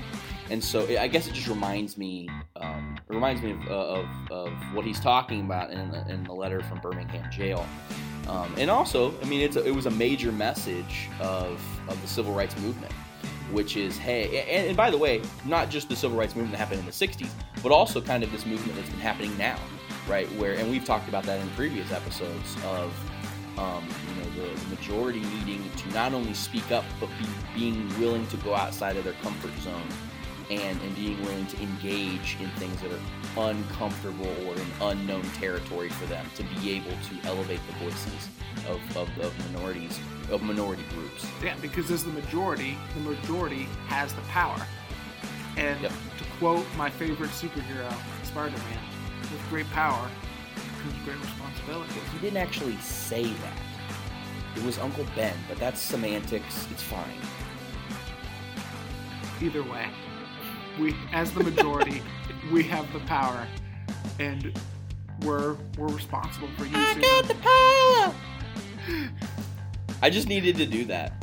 And 0.51 0.61
so 0.61 0.85
I 0.99 1.07
guess 1.07 1.29
it 1.29 1.33
just 1.33 1.47
reminds 1.47 1.97
me, 1.97 2.27
um, 2.57 2.99
it 3.09 3.13
reminds 3.13 3.41
me 3.41 3.51
of, 3.51 3.67
of, 3.69 4.05
of, 4.29 4.51
what 4.73 4.83
he's 4.83 4.99
talking 4.99 5.45
about 5.45 5.71
in 5.71 5.91
the, 5.91 6.05
in 6.09 6.25
the 6.25 6.33
letter 6.33 6.61
from 6.61 6.81
Birmingham 6.81 7.31
jail. 7.31 7.65
Um, 8.27 8.53
and 8.57 8.69
also, 8.69 9.13
I 9.21 9.25
mean, 9.25 9.49
a, 9.49 9.61
it 9.61 9.73
was 9.73 9.85
a 9.85 9.91
major 9.91 10.29
message 10.33 11.07
of, 11.21 11.53
of 11.87 11.99
the 12.01 12.07
civil 12.07 12.33
rights 12.33 12.57
movement, 12.59 12.91
which 13.53 13.77
is, 13.77 13.97
hey, 13.97 14.41
and, 14.41 14.67
and, 14.67 14.75
by 14.75 14.91
the 14.91 14.97
way, 14.97 15.21
not 15.45 15.69
just 15.69 15.87
the 15.87 15.95
civil 15.95 16.17
rights 16.17 16.35
movement 16.35 16.51
that 16.51 16.57
happened 16.57 16.81
in 16.81 16.85
the 16.85 16.91
60s, 16.91 17.29
but 17.63 17.71
also 17.71 18.01
kind 18.01 18.21
of 18.21 18.29
this 18.33 18.45
movement 18.45 18.75
that's 18.75 18.89
been 18.89 18.99
happening 18.99 19.35
now, 19.37 19.57
right? 20.05 20.27
Where, 20.33 20.55
and 20.55 20.69
we've 20.69 20.83
talked 20.83 21.07
about 21.07 21.23
that 21.23 21.39
in 21.39 21.47
previous 21.51 21.93
episodes 21.93 22.57
of 22.65 22.93
um, 23.57 23.85
you 24.09 24.21
know, 24.21 24.47
the, 24.49 24.59
the, 24.59 24.75
majority 24.75 25.21
needing 25.21 25.63
to 25.77 25.89
not 25.93 26.13
only 26.13 26.33
speak 26.33 26.71
up, 26.71 26.83
but 26.99 27.07
be, 27.19 27.25
being 27.55 27.87
willing 28.01 28.27
to 28.27 28.37
go 28.37 28.53
outside 28.53 28.97
of 28.97 29.05
their 29.05 29.13
comfort 29.13 29.51
zone 29.61 29.81
and, 30.51 30.81
and 30.81 30.95
being 30.95 31.19
willing 31.21 31.45
to 31.47 31.61
engage 31.61 32.35
in 32.41 32.49
things 32.51 32.81
that 32.81 32.91
are 32.91 33.49
uncomfortable 33.49 34.27
or 34.45 34.53
in 34.55 34.67
unknown 34.81 35.23
territory 35.39 35.87
for 35.87 36.05
them 36.07 36.25
to 36.35 36.43
be 36.43 36.71
able 36.71 36.91
to 36.91 37.27
elevate 37.27 37.61
the 37.67 37.85
voices 37.85 38.27
of, 38.67 38.97
of, 38.97 39.17
of 39.19 39.51
minorities, 39.51 39.97
of 40.29 40.43
minority 40.43 40.83
groups. 40.93 41.25
Yeah, 41.41 41.55
because 41.61 41.89
as 41.89 42.03
the 42.03 42.11
majority, 42.11 42.77
the 42.95 43.09
majority 43.09 43.63
has 43.87 44.13
the 44.13 44.21
power. 44.23 44.61
And 45.55 45.79
yep. 45.81 45.91
to 46.17 46.23
quote 46.37 46.65
my 46.75 46.89
favorite 46.89 47.31
superhero, 47.31 47.93
Spider 48.25 48.57
Man, 48.57 48.79
with 49.21 49.41
great 49.49 49.69
power 49.69 50.09
comes 50.81 50.95
great 51.05 51.19
responsibility. 51.21 51.93
He 52.11 52.19
didn't 52.19 52.37
actually 52.37 52.75
say 52.77 53.23
that. 53.23 53.57
It 54.57 54.63
was 54.63 54.77
Uncle 54.79 55.05
Ben, 55.15 55.35
but 55.47 55.57
that's 55.57 55.79
semantics. 55.79 56.67
It's 56.71 56.83
fine. 56.83 57.05
Either 59.41 59.63
way, 59.63 59.87
we, 60.81 60.95
as 61.13 61.31
the 61.31 61.43
majority, 61.43 62.01
we 62.51 62.63
have 62.63 62.91
the 62.91 62.99
power, 63.01 63.47
and 64.19 64.51
we're 65.23 65.55
we're 65.77 65.87
responsible 65.87 66.49
for 66.57 66.65
using. 66.65 66.75
I 66.75 66.93
got 66.95 67.25
the 67.25 67.35
power. 67.35 68.13
I 70.01 70.09
just 70.09 70.27
needed 70.27 70.55
to 70.57 70.65
do 70.65 70.85
that. 70.85 71.13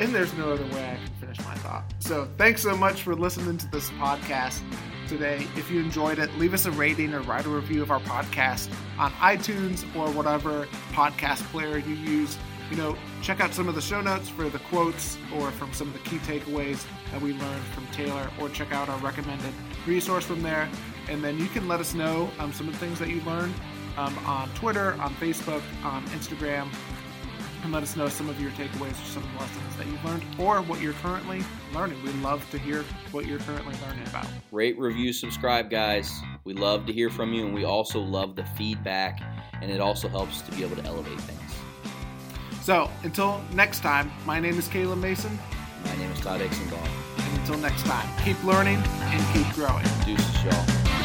And 0.00 0.14
there's 0.14 0.34
no 0.34 0.52
other 0.52 0.64
way 0.66 0.90
I 0.90 0.96
can 0.96 1.14
finish 1.20 1.38
my 1.38 1.54
thought. 1.54 1.84
So 2.00 2.28
thanks 2.36 2.62
so 2.62 2.76
much 2.76 3.02
for 3.02 3.14
listening 3.14 3.56
to 3.58 3.70
this 3.70 3.88
podcast 3.90 4.60
today. 5.08 5.46
If 5.56 5.70
you 5.70 5.80
enjoyed 5.80 6.18
it, 6.18 6.36
leave 6.36 6.52
us 6.52 6.66
a 6.66 6.72
rating 6.72 7.14
or 7.14 7.20
write 7.20 7.46
a 7.46 7.48
review 7.48 7.80
of 7.80 7.90
our 7.90 8.00
podcast 8.00 8.68
on 8.98 9.12
iTunes 9.12 9.84
or 9.96 10.10
whatever 10.10 10.66
podcast 10.92 11.40
player 11.52 11.78
you 11.78 11.94
use. 11.94 12.36
You 12.70 12.76
know, 12.76 12.96
check 13.22 13.40
out 13.40 13.54
some 13.54 13.68
of 13.68 13.76
the 13.76 13.80
show 13.80 14.00
notes 14.00 14.28
for 14.28 14.48
the 14.48 14.58
quotes 14.58 15.16
or 15.36 15.50
from 15.52 15.72
some 15.72 15.88
of 15.88 15.94
the 15.94 16.00
key 16.00 16.18
takeaways 16.18 16.84
that 17.14 17.22
we 17.22 17.32
learned 17.32 17.64
from 17.66 17.86
Taelor, 17.88 18.28
or 18.40 18.48
check 18.48 18.72
out 18.72 18.88
our 18.88 18.98
recommended 18.98 19.54
resource 19.86 20.24
from 20.24 20.42
there. 20.42 20.68
And 21.08 21.22
then 21.22 21.38
you 21.38 21.46
can 21.46 21.68
let 21.68 21.78
us 21.78 21.94
know 21.94 22.28
um, 22.40 22.52
some 22.52 22.66
of 22.66 22.74
the 22.74 22.80
things 22.80 22.98
that 22.98 23.08
you 23.08 23.20
learned 23.20 23.54
um, 23.96 24.18
on 24.26 24.50
Twitter, 24.54 24.96
on 25.00 25.14
Facebook, 25.14 25.62
on 25.84 26.04
Instagram, 26.06 26.66
and 27.62 27.72
let 27.72 27.84
us 27.84 27.94
know 27.94 28.08
some 28.08 28.28
of 28.28 28.40
your 28.40 28.50
takeaways 28.52 29.00
or 29.00 29.06
some 29.06 29.22
of 29.22 29.32
the 29.32 29.38
lessons 29.38 29.76
that 29.76 29.86
you've 29.86 30.04
learned 30.04 30.24
or 30.40 30.60
what 30.62 30.80
you're 30.80 30.92
currently 30.94 31.44
learning. 31.72 32.02
We'd 32.02 32.16
love 32.16 32.48
to 32.50 32.58
hear 32.58 32.84
what 33.12 33.26
you're 33.26 33.38
currently 33.38 33.76
learning 33.86 34.08
about. 34.08 34.26
Rate, 34.50 34.76
review, 34.76 35.12
subscribe, 35.12 35.70
guys. 35.70 36.12
We 36.42 36.52
love 36.52 36.84
to 36.86 36.92
hear 36.92 37.10
from 37.10 37.32
you, 37.32 37.46
and 37.46 37.54
we 37.54 37.64
also 37.64 38.00
love 38.00 38.34
the 38.34 38.44
feedback, 38.58 39.22
and 39.62 39.70
it 39.70 39.80
also 39.80 40.08
helps 40.08 40.40
to 40.42 40.50
be 40.50 40.64
able 40.64 40.74
to 40.76 40.84
elevate 40.84 41.20
things. 41.20 41.40
So, 42.62 42.90
until 43.04 43.40
next 43.52 43.80
time, 43.80 44.10
my 44.26 44.40
name 44.40 44.58
is 44.58 44.66
Caleb 44.66 44.98
Mason. 44.98 45.38
My 45.84 45.96
name 45.96 46.10
is 46.10 46.20
Todd 46.20 46.40
Exenbaum. 46.40 47.03
Until 47.34 47.58
next 47.58 47.84
time, 47.84 48.08
keep 48.24 48.42
learning 48.44 48.82
and 49.02 49.22
keep 49.34 49.52
growing. 49.54 49.84
Deuces, 50.04 50.44
y'all. 50.44 51.03